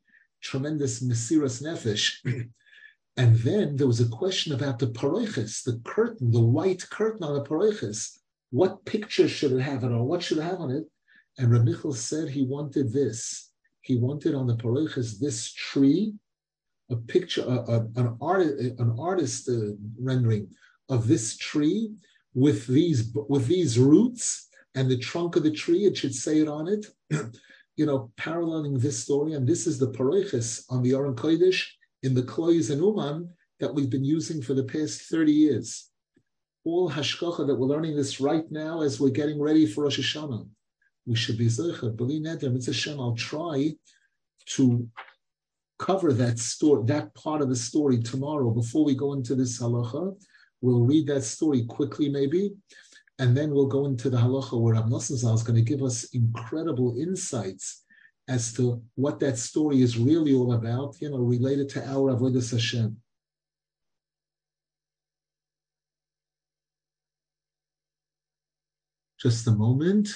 tremendous 0.42 1.04
Mesiras 1.04 1.62
Nefesh. 1.62 2.18
and 3.18 3.36
then 3.38 3.76
there 3.76 3.88
was 3.88 4.00
a 4.00 4.10
question 4.10 4.54
about 4.54 4.80
the 4.80 4.88
paroiches, 4.88 5.64
the 5.64 5.82
curtain, 5.84 6.32
the 6.32 6.42
white 6.42 6.90
curtain 6.90 7.24
on 7.24 7.36
the 7.36 7.44
paroiches. 7.44 8.18
What 8.52 8.86
picture 8.86 9.28
should 9.28 9.52
it 9.52 9.62
have 9.62 9.84
on 9.84 9.92
it, 9.92 9.96
or 9.96 10.06
what 10.06 10.24
should 10.24 10.40
it 10.40 10.44
have 10.44 10.60
on 10.60 10.72
it? 10.72 10.86
And 11.38 11.50
Ramichal 11.50 11.96
said 11.96 12.30
he 12.30 12.44
wanted 12.44 12.92
this 12.92 13.50
he 13.90 13.98
wanted 13.98 14.36
on 14.36 14.46
the 14.46 14.56
paroiches 14.56 15.20
this 15.20 15.52
tree, 15.52 16.14
a 16.92 16.96
picture, 16.96 17.42
a, 17.42 17.58
a, 17.74 17.80
an 17.96 18.18
art, 18.22 18.44
an 18.44 18.96
artist 19.00 19.50
uh, 19.50 19.74
rendering 20.00 20.48
of 20.90 21.08
this 21.08 21.38
tree 21.38 21.92
with 22.36 22.68
these 22.68 23.12
with 23.30 23.48
these 23.48 23.80
roots 23.80 24.48
and 24.76 24.90
the 24.90 24.98
trunk 24.98 25.36
of 25.36 25.44
the 25.44 25.52
tree. 25.52 25.86
It 25.86 25.98
should 25.98 26.14
say 26.14 26.40
it 26.40 26.48
on 26.48 26.68
it, 26.68 26.86
you 27.80 27.86
know, 27.86 28.12
paralleling 28.18 28.78
this 28.78 29.00
story. 29.00 29.34
And 29.34 29.48
this 29.48 29.66
is 29.66 29.80
the 29.80 29.92
paroiches 29.92 30.66
on 30.70 30.84
the 30.84 30.94
Aron 30.94 31.16
Kodesh 31.16 31.66
in 32.04 32.14
the 32.14 32.24
Klois 32.24 32.70
and 32.72 32.82
Uman 32.82 33.30
that 33.60 33.74
we've 33.74 33.90
been 33.90 34.04
using 34.04 34.42
for 34.42 34.54
the 34.54 34.64
past 34.64 35.04
30 35.04 35.32
years. 35.32 35.90
All 36.66 36.92
hashkacha 36.92 37.48
that 37.48 37.56
we're 37.56 37.74
learning 37.74 37.96
this 37.96 38.20
right 38.20 38.44
now 38.52 38.82
as 38.82 39.00
we're 39.00 39.10
getting 39.22 39.42
ready 39.42 39.66
for 39.66 39.86
Rosh 39.86 40.00
Hashanah 40.00 40.46
we 41.10 41.16
should 41.16 41.38
be 41.38 41.48
zeicher. 41.48 41.96
Beli 41.96 42.22
neder. 42.22 43.00
I'll 43.00 43.16
try 43.16 43.74
to 44.56 44.88
cover 45.80 46.14
that 46.14 46.38
story, 46.38 46.84
that 46.86 47.14
part 47.16 47.42
of 47.42 47.50
the 47.50 47.56
story 47.56 47.98
tomorrow 47.98 48.52
before 48.52 48.86
we 48.86 48.94
go 48.94 49.14
into 49.14 49.34
this 49.34 49.60
halacha. 49.60 50.16
We'll 50.62 50.82
read 50.82 51.08
that 51.08 51.24
story 51.24 51.66
quickly, 51.66 52.10
maybe, 52.10 52.54
and 53.20 53.36
then 53.36 53.52
we'll 53.52 53.68
go 53.68 53.86
into 53.86 54.10
the 54.10 54.18
halacha 54.18 54.60
where 54.60 54.76
Rav 54.76 54.86
Nosson 54.86 55.18
Zal 55.18 55.34
is 55.34 55.44
going 55.44 55.58
to 55.58 55.62
give 55.62 55.84
us 55.84 56.06
incredible 56.14 56.98
insights 56.98 57.84
as 58.30 58.54
to 58.54 58.82
what 58.96 59.20
that 59.20 59.38
story 59.38 59.82
is 59.82 59.98
really 59.98 60.34
all 60.34 60.54
about, 60.54 60.96
you 61.02 61.10
know, 61.10 61.18
related 61.18 61.68
to 61.70 61.86
our 61.86 62.16
Avodah 62.16 62.50
Hashem. 62.50 62.96
Just 69.20 69.48
a 69.48 69.52
moment. 69.52 70.08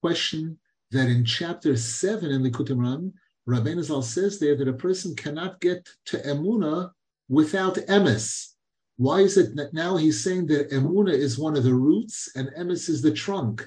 Question 0.00 0.58
that 0.90 1.08
in 1.08 1.24
chapter 1.26 1.76
7 1.76 2.30
in 2.30 2.42
Likutei 2.42 2.74
Moharan, 2.74 3.12
Rabbeinu 3.48 3.82
Zal 3.82 4.02
says 4.02 4.38
there 4.38 4.56
that 4.56 4.68
a 4.68 4.72
person 4.72 5.16
cannot 5.16 5.60
get 5.60 5.88
to 6.06 6.18
Emuna 6.18 6.90
without 7.28 7.74
emes. 7.74 8.52
Why 8.96 9.20
is 9.20 9.36
it 9.36 9.56
that 9.56 9.74
now 9.74 9.96
he's 9.96 10.22
saying 10.22 10.46
that 10.46 10.70
Emuna 10.70 11.12
is 11.12 11.38
one 11.38 11.56
of 11.56 11.64
the 11.64 11.74
roots 11.74 12.30
and 12.36 12.48
emes 12.56 12.88
is 12.88 13.02
the 13.02 13.10
trunk? 13.10 13.66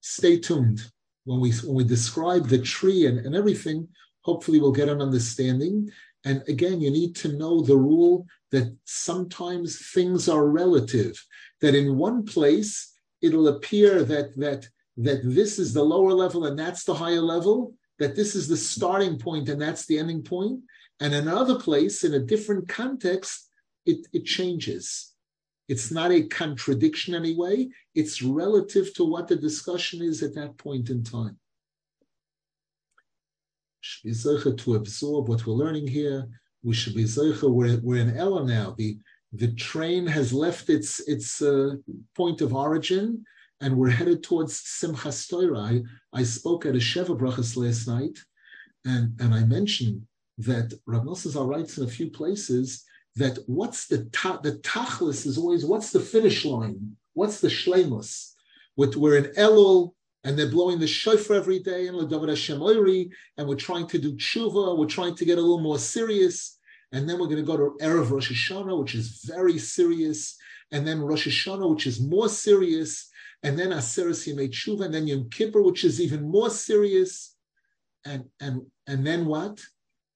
Stay 0.00 0.38
tuned. 0.38 0.80
When 1.24 1.40
we 1.40 1.52
when 1.52 1.74
we 1.74 1.84
describe 1.84 2.48
the 2.48 2.58
tree 2.58 3.06
and, 3.06 3.18
and 3.18 3.34
everything, 3.34 3.88
hopefully 4.20 4.60
we'll 4.60 4.72
get 4.72 4.90
an 4.90 5.00
understanding. 5.00 5.90
And 6.24 6.42
again, 6.46 6.80
you 6.80 6.90
need 6.90 7.16
to 7.16 7.36
know 7.36 7.62
the 7.62 7.76
rule 7.76 8.26
that 8.50 8.76
sometimes 8.84 9.90
things 9.92 10.28
are 10.28 10.46
relative. 10.46 11.22
That 11.62 11.74
in 11.74 11.96
one 11.96 12.24
place 12.24 12.92
it'll 13.22 13.48
appear 13.48 14.04
that 14.04 14.36
that 14.36 14.68
that 14.98 15.20
this 15.24 15.58
is 15.58 15.72
the 15.72 15.82
lower 15.82 16.12
level 16.12 16.44
and 16.44 16.58
that's 16.58 16.84
the 16.84 16.94
higher 16.94 17.22
level, 17.22 17.74
that 17.98 18.16
this 18.16 18.34
is 18.34 18.48
the 18.48 18.56
starting 18.56 19.18
point 19.18 19.48
and 19.48 19.60
that's 19.60 19.86
the 19.86 19.98
ending 19.98 20.22
point. 20.22 20.60
And 21.00 21.14
another 21.14 21.58
place, 21.58 22.04
in 22.04 22.14
a 22.14 22.18
different 22.20 22.68
context, 22.68 23.50
it, 23.86 24.06
it 24.12 24.24
changes. 24.24 25.12
It's 25.68 25.90
not 25.90 26.12
a 26.12 26.22
contradiction 26.22 27.14
anyway. 27.14 27.68
It's 27.94 28.22
relative 28.22 28.94
to 28.94 29.04
what 29.04 29.28
the 29.28 29.36
discussion 29.36 30.02
is 30.02 30.22
at 30.22 30.34
that 30.34 30.56
point 30.58 30.90
in 30.90 31.02
time. 31.02 31.38
Should 33.80 34.04
be 34.04 34.56
to 34.56 34.74
absorb 34.74 35.28
what 35.28 35.46
we're 35.46 35.54
learning 35.54 35.88
here. 35.88 36.26
We 36.62 36.74
should 36.74 36.94
be 36.94 37.06
we're, 37.42 37.78
we're 37.82 38.00
in 38.00 38.12
Elul 38.12 38.46
now. 38.46 38.74
The 38.78 38.98
the 39.34 39.52
train 39.54 40.06
has 40.06 40.32
left 40.32 40.70
its 40.70 41.00
its 41.08 41.42
uh, 41.42 41.74
point 42.14 42.40
of 42.40 42.54
origin, 42.54 43.24
and 43.60 43.76
we're 43.76 43.90
headed 43.90 44.22
towards 44.22 44.60
Simchas 44.62 45.28
Torah. 45.28 45.58
I, 45.58 45.82
I 46.12 46.22
spoke 46.22 46.66
at 46.66 46.74
a 46.74 46.78
Sheva 46.78 47.18
Brachas 47.18 47.56
last 47.56 47.86
night, 47.88 48.18
and, 48.84 49.18
and 49.20 49.34
I 49.34 49.44
mentioned 49.44 50.02
that 50.38 50.72
Rav 50.86 51.04
Nosson 51.04 51.48
writes 51.48 51.78
in 51.78 51.84
a 51.84 51.88
few 51.88 52.10
places 52.10 52.84
that 53.16 53.38
what's 53.46 53.86
the 53.86 54.06
ta- 54.06 54.40
the 54.42 54.52
tachlis 54.58 55.26
is 55.26 55.38
always 55.38 55.64
what's 55.64 55.90
the 55.90 56.00
finish 56.00 56.44
line? 56.44 56.96
What's 57.12 57.40
the 57.40 57.48
shlemus? 57.48 58.32
We're 58.76 59.16
in 59.18 59.32
Elul, 59.34 59.92
and 60.24 60.36
they're 60.36 60.50
blowing 60.50 60.80
the 60.80 60.86
shofar 60.86 61.36
every 61.36 61.60
day, 61.60 61.86
and 61.86 62.10
David 62.10 62.30
Hashem 62.30 62.58
Oiri, 62.58 63.10
and 63.36 63.46
we're 63.46 63.54
trying 63.54 63.86
to 63.88 63.98
do 63.98 64.14
tshuva, 64.16 64.76
we're 64.76 64.86
trying 64.86 65.14
to 65.14 65.24
get 65.24 65.38
a 65.38 65.40
little 65.40 65.60
more 65.60 65.78
serious, 65.78 66.58
and 66.92 67.08
then 67.08 67.18
we're 67.18 67.26
going 67.26 67.36
to 67.36 67.42
go 67.42 67.56
to 67.56 67.76
Erev 67.80 68.10
Rosh 68.10 68.32
Hashanah, 68.32 68.80
which 68.80 68.94
is 68.94 69.22
very 69.24 69.58
serious, 69.58 70.36
and 70.72 70.86
then 70.86 71.00
Rosh 71.00 71.28
Hashanah, 71.28 71.70
which 71.70 71.86
is 71.86 72.00
more 72.00 72.28
serious, 72.28 73.10
and 73.44 73.58
then 73.58 73.70
Aseres 73.70 74.26
Yemei 74.26 74.48
Tshuva, 74.48 74.86
and 74.86 74.94
then 74.94 75.06
Yom 75.06 75.28
Kippur, 75.28 75.62
which 75.62 75.84
is 75.84 76.00
even 76.00 76.22
more 76.28 76.50
serious, 76.50 77.36
and 78.04 78.24
and 78.40 78.62
and 78.86 79.06
then 79.06 79.26
what? 79.26 79.60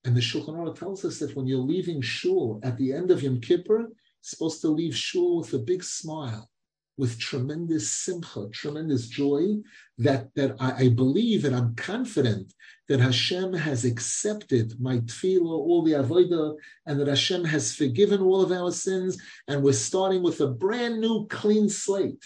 And 0.03 0.17
the 0.17 0.21
Shulchan 0.21 0.55
Aruch 0.55 0.79
tells 0.79 1.05
us 1.05 1.19
that 1.19 1.35
when 1.35 1.45
you're 1.45 1.59
leaving 1.59 2.01
shul 2.01 2.59
at 2.63 2.77
the 2.77 2.91
end 2.91 3.11
of 3.11 3.21
Yom 3.21 3.39
Kippur, 3.39 3.79
you're 3.79 3.89
supposed 4.21 4.61
to 4.61 4.69
leave 4.69 4.95
shul 4.95 5.37
with 5.37 5.53
a 5.53 5.59
big 5.59 5.83
smile, 5.83 6.49
with 6.97 7.19
tremendous 7.19 7.91
simcha, 7.91 8.47
tremendous 8.51 9.07
joy. 9.07 9.57
That 9.99 10.33
that 10.33 10.55
I, 10.59 10.85
I 10.85 10.89
believe 10.89 11.45
and 11.45 11.55
I'm 11.55 11.75
confident 11.75 12.51
that 12.87 12.99
Hashem 12.99 13.53
has 13.53 13.85
accepted 13.85 14.73
my 14.81 14.97
tefillah, 15.01 15.59
all 15.67 15.83
the 15.83 15.91
avodah, 15.91 16.55
and 16.87 16.99
that 16.99 17.07
Hashem 17.07 17.43
has 17.45 17.75
forgiven 17.75 18.21
all 18.21 18.41
of 18.41 18.51
our 18.51 18.71
sins, 18.71 19.21
and 19.47 19.61
we're 19.61 19.73
starting 19.73 20.23
with 20.23 20.41
a 20.41 20.47
brand 20.47 20.99
new, 20.99 21.27
clean 21.27 21.69
slate. 21.69 22.25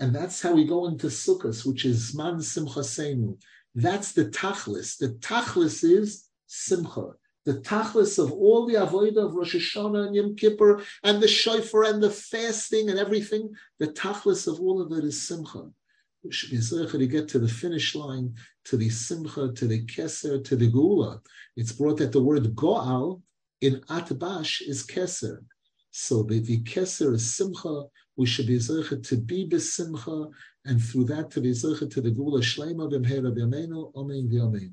And 0.00 0.14
that's 0.14 0.40
how 0.40 0.52
we 0.52 0.64
go 0.64 0.86
into 0.86 1.08
Sukkot, 1.08 1.66
which 1.66 1.84
is 1.84 2.14
Man 2.14 2.40
Simcha 2.40 2.80
Seinu. 2.80 3.40
That's 3.74 4.12
the 4.12 4.26
tachlis. 4.26 4.96
The 4.96 5.10
tachlis 5.20 5.82
is 5.84 6.28
Simcha. 6.46 7.12
The 7.44 7.54
tachlis 7.60 8.22
of 8.22 8.32
all 8.32 8.66
the 8.66 8.74
avodah 8.74 9.26
of 9.26 9.34
Rosh 9.34 9.56
Hashanah 9.56 10.08
and 10.08 10.14
Yom 10.14 10.36
Kippur 10.36 10.82
and 11.02 11.20
the 11.20 11.28
shofar 11.28 11.84
and 11.84 12.02
the 12.02 12.10
fasting 12.10 12.90
and 12.90 12.98
everything, 12.98 13.54
the 13.78 13.88
tachlis 13.88 14.46
of 14.46 14.60
all 14.60 14.80
of 14.80 14.92
it 14.92 15.04
is 15.04 15.20
Simcha. 15.26 15.70
We 16.22 16.32
should 16.32 16.50
be 16.50 16.58
to 16.58 17.06
get 17.06 17.28
to 17.28 17.38
the 17.38 17.48
finish 17.48 17.94
line, 17.94 18.34
to 18.64 18.76
the 18.76 18.90
Simcha, 18.90 19.52
to 19.52 19.66
the 19.66 19.84
Keser, 19.86 20.44
to 20.44 20.56
the 20.56 20.70
Gula. 20.70 21.20
It's 21.56 21.72
brought 21.72 21.98
that 21.98 22.12
the 22.12 22.22
word 22.22 22.54
Goal 22.54 23.22
in 23.60 23.80
Atbash 23.88 24.60
is 24.66 24.86
Keser. 24.86 25.44
So 25.90 26.22
the, 26.22 26.40
the 26.40 26.62
Keser 26.62 27.14
is 27.14 27.34
Simcha, 27.34 27.84
we 28.16 28.26
should 28.26 28.46
be 28.46 28.58
zeichet 28.58 29.06
to 29.08 29.16
be 29.16 29.48
besimcha, 29.48 30.30
and 30.64 30.82
through 30.82 31.04
that 31.06 31.30
to 31.32 31.40
be 31.40 31.52
zeichet 31.52 31.90
to 31.92 32.00
the 32.00 32.10
gula 32.10 32.40
shlema 32.40 32.90
b'mhera 32.90 33.34
b'yameinu, 33.34 33.92
amen 33.96 34.28
v'yamein. 34.28 34.72